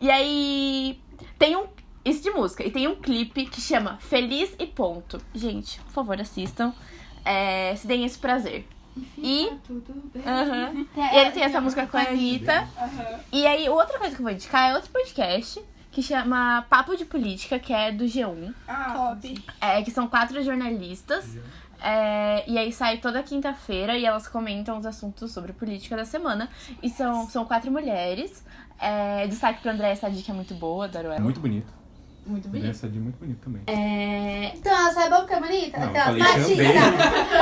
E 0.00 0.10
aí, 0.10 1.00
tem 1.38 1.56
um... 1.56 1.66
Isso 2.04 2.22
de 2.22 2.30
música. 2.30 2.64
E 2.64 2.70
tem 2.70 2.86
um 2.86 2.96
clipe 2.96 3.46
que 3.46 3.60
chama 3.60 3.96
Feliz 3.98 4.54
e 4.58 4.66
Ponto. 4.66 5.18
Gente, 5.34 5.80
por 5.80 5.92
favor, 5.92 6.20
assistam. 6.20 6.72
É, 7.24 7.74
se 7.76 7.86
deem 7.86 8.04
esse 8.04 8.18
prazer. 8.18 8.66
E... 9.16 9.48
Aham. 10.26 10.86
E 10.96 11.16
ele 11.16 11.30
tem 11.30 11.42
essa 11.42 11.60
música 11.60 11.86
com 11.86 11.96
a 11.96 12.02
Anitta. 12.02 12.68
E 13.32 13.46
aí, 13.46 13.68
outra 13.68 13.98
coisa 13.98 14.14
que 14.14 14.20
eu 14.20 14.24
vou 14.24 14.32
indicar 14.32 14.70
é 14.70 14.74
outro 14.74 14.90
podcast 14.90 15.62
que 15.90 16.02
chama 16.02 16.66
Papo 16.68 16.96
de 16.96 17.04
Política, 17.04 17.58
que 17.58 17.72
é 17.72 17.92
do 17.92 18.04
G1. 18.04 18.52
Ah, 18.66 19.16
É, 19.60 19.80
que 19.82 19.90
são 19.92 20.08
quatro 20.08 20.42
jornalistas. 20.42 21.38
É, 21.80 22.44
e 22.48 22.58
aí 22.58 22.72
sai 22.72 22.98
toda 22.98 23.22
quinta-feira 23.22 23.96
e 23.96 24.04
elas 24.04 24.26
comentam 24.26 24.78
os 24.78 24.86
assuntos 24.86 25.30
sobre 25.32 25.52
política 25.52 25.96
da 25.96 26.04
semana. 26.04 26.48
E 26.82 26.90
são, 26.90 27.28
são 27.28 27.44
quatro 27.44 27.70
mulheres. 27.70 28.44
É, 28.80 29.26
destaque 29.26 29.62
pra 29.62 29.72
Andréia 29.72 29.96
Sadi, 29.96 30.22
que 30.22 30.30
é 30.30 30.34
muito 30.34 30.54
boa, 30.54 30.84
adoro 30.86 31.08
É 31.08 31.12
ela. 31.12 31.20
muito 31.20 31.40
bonito. 31.40 31.72
Muito 32.26 32.48
Essa 32.66 32.88
de 32.88 32.98
muito 32.98 33.18
bonito 33.18 33.38
também. 33.44 33.62
É, 33.66 34.52
Então, 34.56 34.72
ela 34.72 34.90
sabe 34.92 35.14
porque 35.14 35.34
é 35.34 35.40
bonita? 35.40 35.78
Não, 35.78 35.92
falei 35.92 36.22
machista! 36.22 36.62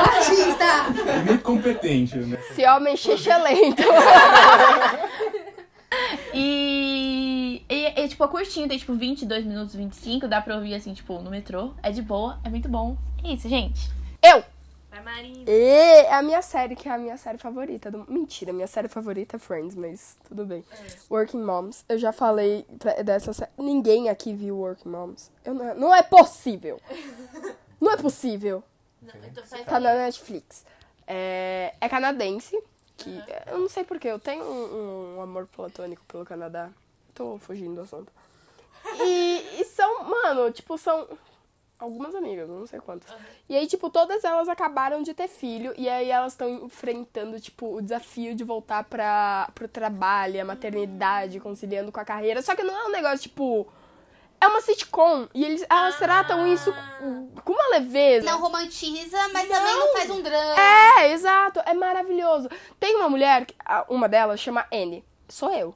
Machista! 0.05 1.09
É 1.09 1.23
muito 1.23 1.43
competente, 1.43 2.17
né? 2.17 2.37
Esse 2.51 2.65
homem 2.67 2.97
xixelento. 2.97 3.81
E, 6.33 7.61
e, 7.69 8.01
e, 8.01 8.07
tipo, 8.07 8.23
é 8.23 8.27
curtinho, 8.27 8.67
tem 8.67 8.77
tipo 8.77 8.93
22 8.95 9.45
minutos, 9.45 9.75
25, 9.75 10.27
dá 10.27 10.41
pra 10.41 10.55
ouvir 10.55 10.73
assim, 10.73 10.93
tipo, 10.93 11.19
no 11.19 11.29
metrô. 11.29 11.73
É 11.83 11.91
de 11.91 12.01
boa, 12.01 12.39
é 12.43 12.49
muito 12.49 12.67
bom. 12.67 12.97
É 13.23 13.33
isso, 13.33 13.47
gente. 13.47 13.91
Eu! 14.21 14.43
Vai, 15.13 15.23
Marinho. 15.23 15.45
E 15.47 15.51
é 15.51 16.13
a 16.13 16.21
minha 16.21 16.41
série, 16.41 16.75
que 16.75 16.87
é 16.87 16.91
a 16.91 16.97
minha 16.97 17.17
série 17.17 17.37
favorita. 17.37 17.91
do- 17.91 18.05
Mentira, 18.11 18.51
minha 18.53 18.67
série 18.67 18.87
favorita 18.87 19.35
é 19.35 19.39
Friends, 19.39 19.75
mas 19.75 20.17
tudo 20.27 20.45
bem. 20.45 20.63
Working 21.09 21.41
Moms. 21.41 21.85
Eu 21.87 21.97
já 21.97 22.11
falei 22.11 22.65
dessa 23.03 23.33
série. 23.33 23.51
Ninguém 23.57 24.09
aqui 24.09 24.33
viu 24.33 24.57
Working 24.57 24.89
Moms. 24.89 25.31
Eu 25.45 25.53
não, 25.53 25.75
não 25.75 25.95
é 25.95 26.01
possível. 26.03 26.79
Não 27.81 27.91
é 27.91 27.97
possível. 27.97 28.63
Tá 29.65 29.77
na 29.77 29.93
Netflix. 29.95 30.63
É, 31.05 31.73
é 31.81 31.89
canadense. 31.89 32.57
Que, 32.95 33.21
eu 33.47 33.59
não 33.59 33.67
sei 33.67 33.83
porquê, 33.83 34.07
eu 34.07 34.17
tenho 34.19 34.41
um, 34.41 35.17
um 35.17 35.21
amor 35.21 35.45
platônico 35.47 36.01
pelo 36.07 36.23
Canadá. 36.23 36.69
Tô 37.13 37.37
fugindo 37.39 37.75
do 37.75 37.81
assunto. 37.81 38.09
E, 39.01 39.59
e 39.59 39.65
são 39.65 40.05
Não, 40.05 40.09
mano, 40.09 40.49
tipo, 40.51 40.77
são 40.77 41.05
algumas 41.83 42.15
amigas, 42.15 42.49
não 42.49 42.65
sei 42.65 42.79
quantas. 42.79 43.13
E 43.47 43.55
aí, 43.55 43.67
tipo, 43.67 43.89
todas 43.89 44.23
elas 44.23 44.47
acabaram 44.47 45.01
de 45.01 45.13
ter 45.13 45.27
filho. 45.27 45.73
E 45.77 45.87
aí 45.87 46.09
elas 46.09 46.33
estão 46.33 46.49
enfrentando, 46.49 47.39
tipo, 47.39 47.75
o 47.75 47.81
desafio 47.81 48.33
de 48.33 48.43
voltar 48.43 48.83
pra, 48.85 49.49
pro 49.53 49.67
trabalho, 49.67 50.41
a 50.41 50.45
maternidade, 50.45 51.39
conciliando 51.39 51.91
com 51.91 51.99
a 51.99 52.05
carreira. 52.05 52.41
Só 52.41 52.55
que 52.55 52.63
não 52.63 52.75
é 52.75 52.85
um 52.85 52.91
negócio, 52.91 53.19
tipo. 53.19 53.67
É 54.39 54.47
uma 54.47 54.59
sitcom. 54.59 55.27
E 55.33 55.45
eles, 55.45 55.65
elas 55.69 55.97
tratam 55.97 56.45
isso 56.45 56.73
com 57.45 57.53
uma 57.53 57.79
leveza. 57.79 58.25
Não 58.25 58.41
romantiza, 58.41 59.17
mas 59.31 59.47
também 59.47 59.73
não 59.73 59.93
faz 59.93 60.09
um 60.09 60.21
drama. 60.21 60.55
É, 60.59 61.11
exato. 61.11 61.61
É 61.65 61.73
maravilhoso. 61.73 62.49
Tem 62.77 62.95
uma 62.97 63.07
mulher, 63.07 63.47
uma 63.87 64.09
delas 64.09 64.41
chama 64.41 64.65
Anne. 64.71 65.03
Sou 65.29 65.49
eu. 65.53 65.73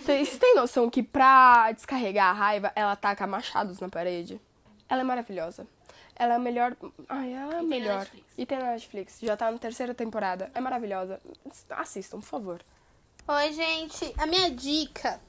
Vocês 0.00 0.38
têm 0.38 0.54
noção 0.54 0.88
que 0.88 1.02
pra 1.02 1.72
descarregar 1.72 2.28
a 2.28 2.32
raiva, 2.32 2.72
ela 2.76 2.94
taca 2.94 3.26
machados 3.26 3.80
na 3.80 3.88
parede? 3.88 4.40
Ela 4.88 5.00
é 5.00 5.04
maravilhosa. 5.04 5.66
Ela 6.14 6.34
é 6.34 6.36
a 6.36 6.38
melhor. 6.38 6.76
Ai, 7.08 7.34
ela 7.34 7.56
é 7.56 7.58
a 7.58 7.62
melhor. 7.62 7.98
Netflix. 7.98 8.26
E 8.38 8.46
tem 8.46 8.58
na 8.58 8.72
Netflix. 8.72 9.18
Já 9.20 9.36
tá 9.36 9.50
na 9.50 9.58
terceira 9.58 9.94
temporada. 9.94 10.50
É 10.54 10.60
maravilhosa. 10.60 11.20
Assistam, 11.70 12.20
por 12.20 12.26
favor. 12.26 12.60
Oi, 13.28 13.52
gente. 13.52 14.14
A 14.16 14.26
minha 14.26 14.50
dica 14.50 15.20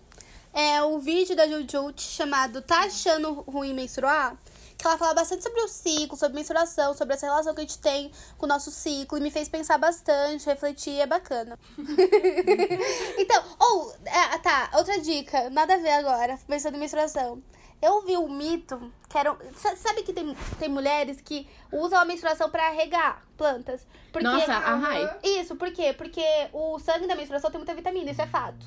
é 0.53 0.81
o 0.81 0.99
vídeo 0.99 1.35
da 1.35 1.47
Jujut 1.47 2.01
chamado 2.01 2.61
Tá 2.61 2.81
Achando 2.81 3.33
Ruim 3.41 3.73
Menstruar? 3.73 4.37
Que 4.77 4.85
ela 4.85 4.97
fala 4.97 5.15
bastante 5.15 5.41
sobre 5.41 5.59
o 5.61 5.67
ciclo, 5.67 6.15
sobre 6.15 6.35
menstruação, 6.35 6.95
sobre 6.95 7.15
essa 7.15 7.25
relação 7.25 7.53
que 7.53 7.61
a 7.61 7.63
gente 7.63 7.79
tem 7.79 8.11
com 8.37 8.45
o 8.45 8.49
nosso 8.49 8.69
ciclo. 8.69 9.17
E 9.17 9.21
me 9.21 9.31
fez 9.31 9.49
pensar 9.49 9.79
bastante, 9.79 10.45
refletir, 10.45 10.99
é 10.99 11.07
bacana. 11.07 11.57
então, 13.17 13.43
ou, 13.59 13.95
ah, 14.05 14.37
tá, 14.37 14.69
outra 14.75 14.99
dica, 14.99 15.49
nada 15.49 15.73
a 15.73 15.77
ver 15.77 15.93
agora, 15.93 16.39
pensando 16.47 16.75
em 16.75 16.79
menstruação. 16.79 17.41
Eu 17.81 18.01
vi 18.01 18.17
um 18.17 18.27
mito, 18.29 18.91
que 19.07 19.17
era. 19.17 19.35
sa- 19.55 19.75
Sabe 19.75 20.01
que 20.03 20.11
tem, 20.11 20.35
tem 20.59 20.67
mulheres 20.69 21.21
que 21.21 21.47
usam 21.71 21.99
a 21.99 22.05
menstruação 22.05 22.49
pra 22.49 22.69
regar 22.69 23.23
plantas? 23.37 23.85
Porque, 24.11 24.27
Nossa, 24.27 24.53
a 24.53 24.75
Rai. 24.75 25.19
Isso, 25.23 25.55
por 25.55 25.71
quê? 25.71 25.93
Porque 25.93 26.23
o 26.53 26.79
sangue 26.79 27.05
da 27.07 27.15
menstruação 27.15 27.51
tem 27.51 27.59
muita 27.59 27.75
vitamina, 27.75 28.09
isso 28.09 28.21
é 28.21 28.27
fato. 28.27 28.65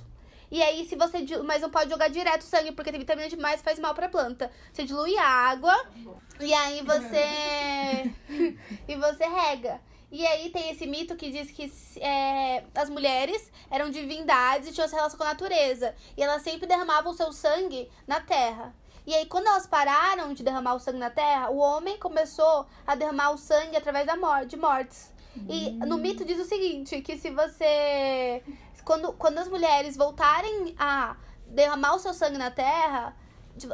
E 0.50 0.62
aí, 0.62 0.84
se 0.86 0.94
você. 0.96 1.24
Mas 1.44 1.62
não 1.62 1.70
pode 1.70 1.90
jogar 1.90 2.08
direto 2.08 2.42
o 2.42 2.44
sangue, 2.44 2.72
porque 2.72 2.90
tem 2.90 3.00
vitamina 3.00 3.28
demais 3.28 3.62
faz 3.62 3.78
mal 3.78 3.94
pra 3.94 4.08
planta. 4.08 4.50
Você 4.72 4.84
dilui 4.84 5.16
a 5.16 5.24
água 5.26 5.74
e 6.40 6.52
aí 6.54 6.82
você. 6.82 8.12
e 8.88 8.96
você 8.96 9.24
rega. 9.26 9.80
E 10.12 10.26
aí 10.26 10.50
tem 10.50 10.70
esse 10.70 10.86
mito 10.88 11.14
que 11.14 11.30
diz 11.30 11.52
que 11.52 11.72
é, 12.00 12.64
as 12.74 12.90
mulheres 12.90 13.48
eram 13.70 13.90
divindades 13.90 14.68
e 14.68 14.72
tinham 14.72 14.84
essa 14.84 14.96
relação 14.96 15.16
com 15.16 15.22
a 15.24 15.28
natureza. 15.28 15.94
E 16.16 16.22
elas 16.22 16.42
sempre 16.42 16.66
derramavam 16.66 17.12
o 17.12 17.16
seu 17.16 17.32
sangue 17.32 17.88
na 18.08 18.20
terra. 18.20 18.74
E 19.10 19.14
aí, 19.16 19.26
quando 19.26 19.48
elas 19.48 19.66
pararam 19.66 20.32
de 20.32 20.44
derramar 20.44 20.74
o 20.74 20.78
sangue 20.78 21.00
na 21.00 21.10
terra, 21.10 21.50
o 21.50 21.56
homem 21.56 21.98
começou 21.98 22.64
a 22.86 22.94
derramar 22.94 23.32
o 23.32 23.36
sangue 23.36 23.76
através 23.76 24.06
da 24.06 24.14
morte, 24.14 24.50
de 24.50 24.56
mortes. 24.56 25.12
E 25.48 25.72
no 25.84 25.98
mito 25.98 26.24
diz 26.24 26.38
o 26.38 26.44
seguinte, 26.44 27.00
que 27.00 27.18
se 27.18 27.28
você... 27.30 28.40
Quando, 28.84 29.12
quando 29.14 29.38
as 29.38 29.48
mulheres 29.48 29.96
voltarem 29.96 30.76
a 30.78 31.16
derramar 31.44 31.96
o 31.96 31.98
seu 31.98 32.14
sangue 32.14 32.38
na 32.38 32.52
terra, 32.52 33.16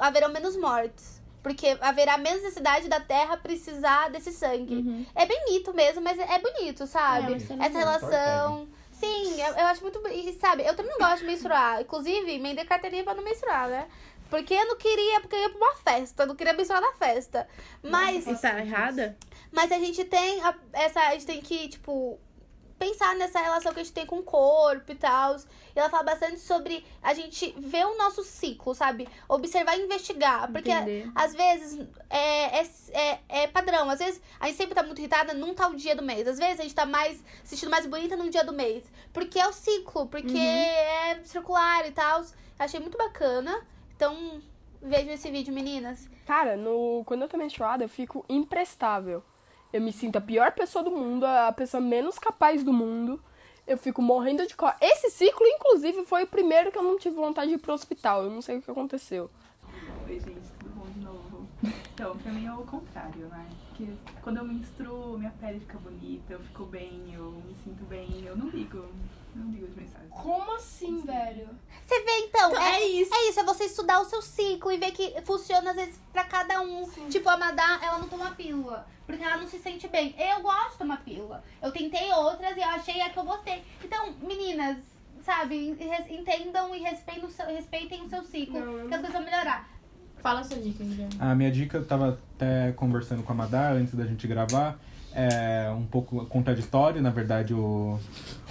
haverão 0.00 0.30
menos 0.30 0.56
mortes. 0.56 1.20
Porque 1.42 1.76
haverá 1.82 2.16
menos 2.16 2.42
necessidade 2.42 2.88
da 2.88 3.00
terra 3.00 3.36
precisar 3.36 4.08
desse 4.08 4.32
sangue. 4.32 5.06
É 5.14 5.26
bem 5.26 5.44
mito 5.50 5.74
mesmo, 5.74 6.00
mas 6.00 6.18
é 6.18 6.38
bonito, 6.38 6.86
sabe? 6.86 7.34
É, 7.34 7.36
é 7.36 7.66
Essa 7.66 7.78
relação... 7.78 8.66
Sim, 8.90 9.42
eu, 9.42 9.54
eu 9.54 9.66
acho 9.66 9.82
muito... 9.82 10.00
E 10.08 10.32
sabe, 10.40 10.64
eu 10.64 10.74
também 10.74 10.92
não 10.92 11.06
gosto 11.06 11.18
de 11.18 11.26
menstruar. 11.26 11.82
Inclusive, 11.82 12.38
me 12.38 12.54
dei 12.54 12.64
carteirinha 12.64 13.04
pra 13.04 13.12
não 13.12 13.22
menstruar, 13.22 13.68
né? 13.68 13.86
Porque 14.30 14.54
eu 14.54 14.66
não 14.66 14.76
queria, 14.76 15.20
porque 15.20 15.36
eu 15.36 15.40
ia 15.40 15.50
pra 15.50 15.58
uma 15.58 15.76
festa. 15.76 16.22
Eu 16.22 16.26
não 16.26 16.36
queria 16.36 16.52
menstruar 16.52 16.82
na 16.82 16.92
festa. 16.92 17.48
Mas... 17.82 18.26
Está 18.26 18.58
errada? 18.58 19.16
Mas 19.52 19.70
a 19.72 19.78
gente 19.78 20.04
tem 20.04 20.40
a- 20.42 20.54
essa. 20.72 21.00
A 21.00 21.12
gente 21.12 21.26
tem 21.26 21.40
que, 21.40 21.68
tipo, 21.68 22.18
pensar 22.78 23.14
nessa 23.16 23.38
relação 23.40 23.72
que 23.72 23.80
a 23.80 23.82
gente 23.82 23.92
tem 23.94 24.04
com 24.04 24.18
o 24.18 24.22
corpo 24.22 24.92
e 24.92 24.94
tal. 24.94 25.36
E 25.36 25.78
ela 25.78 25.88
fala 25.88 26.02
bastante 26.02 26.40
sobre 26.40 26.84
a 27.02 27.14
gente 27.14 27.54
ver 27.58 27.86
o 27.86 27.96
nosso 27.96 28.22
ciclo, 28.22 28.74
sabe? 28.74 29.08
Observar 29.28 29.78
e 29.78 29.82
investigar. 29.84 30.50
Porque 30.50 30.70
Entender. 30.70 31.10
às 31.14 31.32
vezes 31.34 31.86
é, 32.10 32.60
é, 32.60 32.68
é, 32.92 33.20
é 33.28 33.46
padrão. 33.46 33.88
Às 33.88 33.98
vezes 34.00 34.20
a 34.40 34.46
gente 34.46 34.56
sempre 34.56 34.74
tá 34.74 34.82
muito 34.82 34.98
irritada 34.98 35.32
num 35.34 35.54
tal 35.54 35.72
dia 35.74 35.94
do 35.94 36.02
mês. 36.02 36.26
Às 36.26 36.38
vezes 36.38 36.60
a 36.60 36.62
gente 36.64 36.74
tá 36.74 36.84
mais 36.84 37.16
se 37.44 37.50
sentindo 37.50 37.70
mais 37.70 37.86
bonita 37.86 38.16
num 38.16 38.28
dia 38.28 38.44
do 38.44 38.52
mês. 38.52 38.84
Porque 39.12 39.38
é 39.38 39.46
o 39.46 39.52
ciclo, 39.52 40.06
porque 40.06 40.36
é 40.36 41.20
circular 41.24 41.86
e 41.86 41.92
tal. 41.92 42.24
Achei 42.58 42.80
muito 42.80 42.98
bacana. 42.98 43.64
Então, 43.96 44.42
vejam 44.82 45.14
esse 45.14 45.30
vídeo, 45.30 45.54
meninas. 45.54 46.06
Cara, 46.26 46.54
no, 46.56 47.02
quando 47.06 47.22
eu 47.22 47.28
tô 47.28 47.38
menstruada, 47.38 47.82
eu 47.82 47.88
fico 47.88 48.24
imprestável. 48.28 49.22
Eu 49.72 49.80
me 49.80 49.90
sinto 49.90 50.16
a 50.16 50.20
pior 50.20 50.52
pessoa 50.52 50.84
do 50.84 50.90
mundo, 50.90 51.24
a 51.24 51.50
pessoa 51.50 51.80
menos 51.80 52.18
capaz 52.18 52.62
do 52.62 52.72
mundo. 52.72 53.18
Eu 53.66 53.78
fico 53.78 54.00
morrendo 54.00 54.46
de 54.46 54.54
cor. 54.54 54.74
Esse 54.80 55.10
ciclo, 55.10 55.44
inclusive, 55.46 56.04
foi 56.04 56.24
o 56.24 56.26
primeiro 56.26 56.70
que 56.70 56.78
eu 56.78 56.82
não 56.82 56.98
tive 56.98 57.16
vontade 57.16 57.48
de 57.48 57.54
ir 57.54 57.58
pro 57.58 57.72
hospital. 57.72 58.24
Eu 58.24 58.30
não 58.30 58.42
sei 58.42 58.58
o 58.58 58.62
que 58.62 58.70
aconteceu. 58.70 59.30
Oi, 60.06 60.20
gente, 60.20 60.52
tudo 60.58 60.70
bom 60.74 60.86
de 60.86 61.00
novo? 61.00 61.48
Então, 61.94 62.16
pra 62.18 62.32
mim 62.32 62.46
é 62.46 62.52
o 62.52 62.58
contrário, 62.58 63.26
né? 63.28 63.48
Porque 63.76 63.92
quando 64.22 64.38
eu 64.38 64.44
menstruo, 64.44 65.18
minha 65.18 65.30
pele 65.38 65.60
fica 65.60 65.78
bonita, 65.78 66.32
eu 66.32 66.40
fico 66.40 66.64
bem, 66.64 67.12
eu 67.12 67.30
me 67.46 67.54
sinto 67.62 67.84
bem, 67.84 68.24
eu 68.24 68.34
não 68.34 68.48
ligo. 68.48 68.88
Não 69.34 69.50
ligo 69.50 69.66
de 69.66 69.80
mensagem. 69.80 70.08
Como 70.08 70.54
assim, 70.54 71.02
velho? 71.02 71.50
Você 71.84 72.00
vê, 72.02 72.18
então, 72.20 72.50
Então, 72.52 72.62
é, 72.62 72.80
é 72.80 72.88
isso. 72.88 73.14
É 73.14 73.28
isso, 73.28 73.40
é 73.40 73.44
você 73.44 73.64
estudar 73.64 74.00
o 74.00 74.06
seu 74.06 74.22
ciclo 74.22 74.72
e 74.72 74.78
ver 74.78 74.92
que 74.92 75.20
funciona 75.22 75.70
às 75.72 75.76
vezes 75.76 76.00
pra 76.10 76.24
cada 76.24 76.62
um. 76.62 76.88
Tipo, 77.10 77.28
a 77.28 77.36
Madá, 77.36 77.78
ela 77.82 77.98
não 77.98 78.08
toma 78.08 78.30
pílula, 78.30 78.88
porque 79.04 79.22
ela 79.22 79.36
não 79.36 79.46
se 79.46 79.58
sente 79.58 79.86
bem. 79.88 80.14
Eu 80.18 80.40
gosto 80.40 80.72
de 80.72 80.78
tomar 80.78 81.04
pílula. 81.04 81.44
Eu 81.60 81.70
tentei 81.70 82.10
outras 82.12 82.56
e 82.56 82.60
eu 82.60 82.68
achei 82.68 83.02
a 83.02 83.10
que 83.10 83.18
eu 83.18 83.24
gostei. 83.24 83.62
Então, 83.84 84.14
meninas, 84.22 84.78
sabe, 85.22 85.68
entendam 86.08 86.74
e 86.74 86.78
respeitem 86.78 87.24
o 87.24 87.30
seu, 87.30 87.44
respeitem 87.46 88.02
o 88.04 88.08
seu 88.08 88.22
ciclo, 88.22 88.88
que 88.88 88.94
as 88.94 89.00
coisas 89.00 89.12
vão 89.12 89.22
melhorar. 89.22 89.68
Fala 90.26 90.40
a 90.40 90.44
sua 90.44 90.58
dica, 90.58 90.82
Guilherme. 90.82 91.12
A 91.20 91.34
minha 91.36 91.52
dica, 91.52 91.76
eu 91.78 91.84
tava 91.84 92.18
até 92.34 92.72
conversando 92.72 93.22
com 93.22 93.30
a 93.30 93.34
Madar 93.36 93.74
antes 93.76 93.94
da 93.94 94.04
gente 94.04 94.26
gravar. 94.26 94.76
É 95.14 95.70
um 95.70 95.86
pouco 95.86 96.26
contraditório, 96.26 97.00
na 97.00 97.10
verdade, 97.10 97.54
o, 97.54 97.96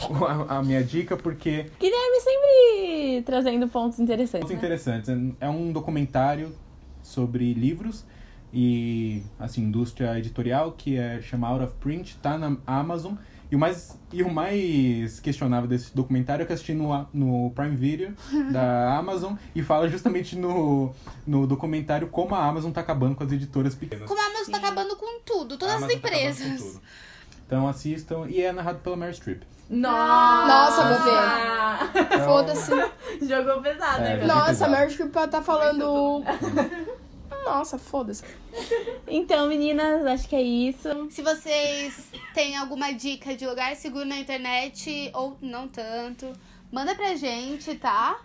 o- 0.10 0.26
a, 0.26 0.60
a 0.60 0.64
minha 0.64 0.82
dica, 0.82 1.18
porque 1.18 1.66
Guilherme 1.78 2.20
sempre 2.22 3.22
trazendo 3.26 3.68
pontos 3.68 4.00
interessantes. 4.00 4.40
pontos 4.48 4.52
né? 4.52 4.58
interessantes. 4.58 5.10
É 5.42 5.50
um 5.50 5.74
documentário 5.74 6.56
sobre 7.04 7.54
livros 7.54 8.06
e 8.54 9.22
assim, 9.38 9.64
indústria 9.64 10.18
editorial 10.18 10.72
que 10.72 10.98
é 10.98 11.22
chama 11.22 11.50
Out 11.50 11.66
of 11.66 11.74
Print, 11.82 12.16
tá 12.22 12.38
na 12.38 12.56
Amazon. 12.66 13.16
E 13.52 13.56
o 13.56 13.60
mais, 13.60 13.98
e 14.12 14.24
o 14.24 14.30
mais 14.32 15.20
questionável 15.20 15.70
desse 15.70 15.96
documentário 15.96 16.44
é 16.44 16.46
que 16.46 16.52
eu 16.52 16.56
assisti 16.56 16.74
no, 16.74 16.92
A- 16.92 17.06
no 17.14 17.52
Prime 17.52 17.76
Video 17.76 18.14
da 18.52 18.96
Amazon 18.98 19.34
e 19.54 19.62
fala 19.62 19.88
justamente 19.88 20.36
no, 20.36 20.92
no 21.28 21.46
documentário 21.46 22.08
como 22.08 22.34
a 22.34 22.44
Amazon 22.44 22.72
tá 22.72 22.82
acabando 22.82 23.16
com 23.16 23.24
as 23.24 23.32
editoras 23.32 23.76
pequenas. 23.76 24.08
Como 24.08 24.20
a 24.20 24.26
Amazon 24.26 24.52
tá 24.52 24.58
acabando 24.58 24.96
com 24.96 25.20
tudo, 25.24 25.58
todas 25.58 25.76
A 25.76 25.86
as 25.86 25.92
tá 25.92 25.94
empresas. 25.94 26.62
tudo. 26.62 26.82
Então 27.46 27.68
assistam. 27.68 28.26
E 28.28 28.42
é 28.42 28.52
narrado 28.52 28.80
pela 28.80 28.96
Mary 28.96 29.14
Streep. 29.14 29.44
Nossa! 29.70 30.48
Nossa, 30.48 30.94
vou 30.96 31.04
ver. 31.06 32.06
Então, 32.16 32.26
Foda-se. 32.26 32.72
Jogou 33.28 33.62
pesado, 33.62 34.04
É, 34.04 34.18
né? 34.18 34.26
Nossa, 34.26 34.66
a. 34.66 34.70
Meryl 34.70 34.90
Streep 34.90 35.14
tá 35.30 35.42
falando... 35.42 36.24
Nossa, 37.46 37.78
foda-se. 37.78 38.24
Então, 39.08 39.48
meninas, 39.48 40.06
acho 40.06 40.28
que 40.28 40.36
é 40.36 40.42
isso. 40.42 40.90
Se 41.12 41.22
vocês 41.22 42.10
têm 42.34 42.58
alguma 42.58 42.92
dica 42.92 43.36
de 43.36 43.46
lugar 43.46 43.76
seguro 43.76 44.06
na 44.06 44.18
internet, 44.18 45.12
ou 45.14 45.38
não 45.40 45.68
tanto, 45.68 46.34
manda 46.72 46.96
pra 46.96 47.16
gente, 47.16 47.76
tá? 47.76 48.20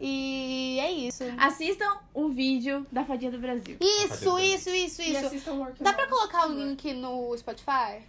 E 0.00 0.78
é 0.80 0.90
isso. 0.90 1.22
Assistam 1.38 1.98
o 2.12 2.28
vídeo 2.28 2.86
da 2.90 3.04
Fadinha 3.04 3.30
do 3.30 3.38
Brasil. 3.38 3.76
Isso, 3.80 4.38
isso, 4.38 4.70
isso, 4.70 5.02
E 5.02 5.12
isso. 5.12 5.26
assistam 5.26 5.52
Work 5.52 5.82
Dá 5.82 5.92
pra 5.92 6.06
colocar 6.06 6.48
o 6.48 6.52
link 6.54 6.92
no 6.94 7.36
Spotify? 7.36 8.02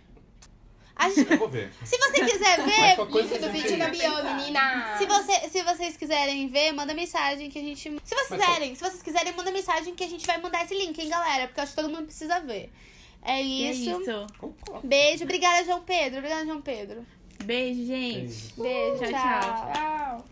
A 0.96 1.10
gente- 1.10 1.30
Eu 1.32 1.38
vou 1.38 1.50
ver. 1.50 1.72
se 1.84 1.98
você 1.98 2.26
quiser 2.26 2.64
ver, 2.64 2.96
link 2.96 3.38
do 3.40 3.52
vídeo 3.52 3.78
na 3.78 3.90
bio, 3.90 4.24
menina. 4.24 4.98
Se, 4.98 5.06
você, 5.06 5.50
se 5.50 5.62
vocês 5.64 5.98
quiserem 5.98 6.48
ver, 6.48 6.72
manda 6.72 6.94
mensagem 6.94 7.50
que 7.50 7.60
a 7.60 7.62
gente. 7.62 7.82
Se 7.82 8.16
vocês 8.16 8.30
Mas 8.30 8.40
quiserem, 8.46 8.76
se 8.76 8.82
vocês 8.82 9.02
quiserem, 9.04 9.34
manda 9.36 9.52
mensagem 9.52 9.94
que 9.94 10.04
a 10.04 10.08
gente 10.08 10.26
vai 10.26 10.40
mandar 10.40 10.64
esse 10.64 10.74
link, 10.74 10.98
hein, 11.02 11.10
galera? 11.10 11.48
Porque 11.48 11.60
eu 11.60 11.64
acho 11.64 11.74
que 11.76 11.82
todo 11.82 11.92
mundo 11.94 12.06
precisa 12.06 12.40
ver. 12.40 12.72
É 13.24 13.42
isso. 13.42 13.90
É 13.90 14.02
isso. 14.02 14.28
Beijo. 14.84 15.24
Obrigada, 15.24 15.66
João 15.66 15.82
Pedro. 15.82 16.20
Obrigada, 16.20 16.46
João 16.46 16.62
Pedro. 16.62 17.06
Beijo, 17.44 17.86
gente. 17.86 18.54
Beijo. 18.58 19.00
Tchau, 19.00 19.10
tchau. 19.10 19.42
tchau. 19.42 19.72
Tchau. 19.74 20.26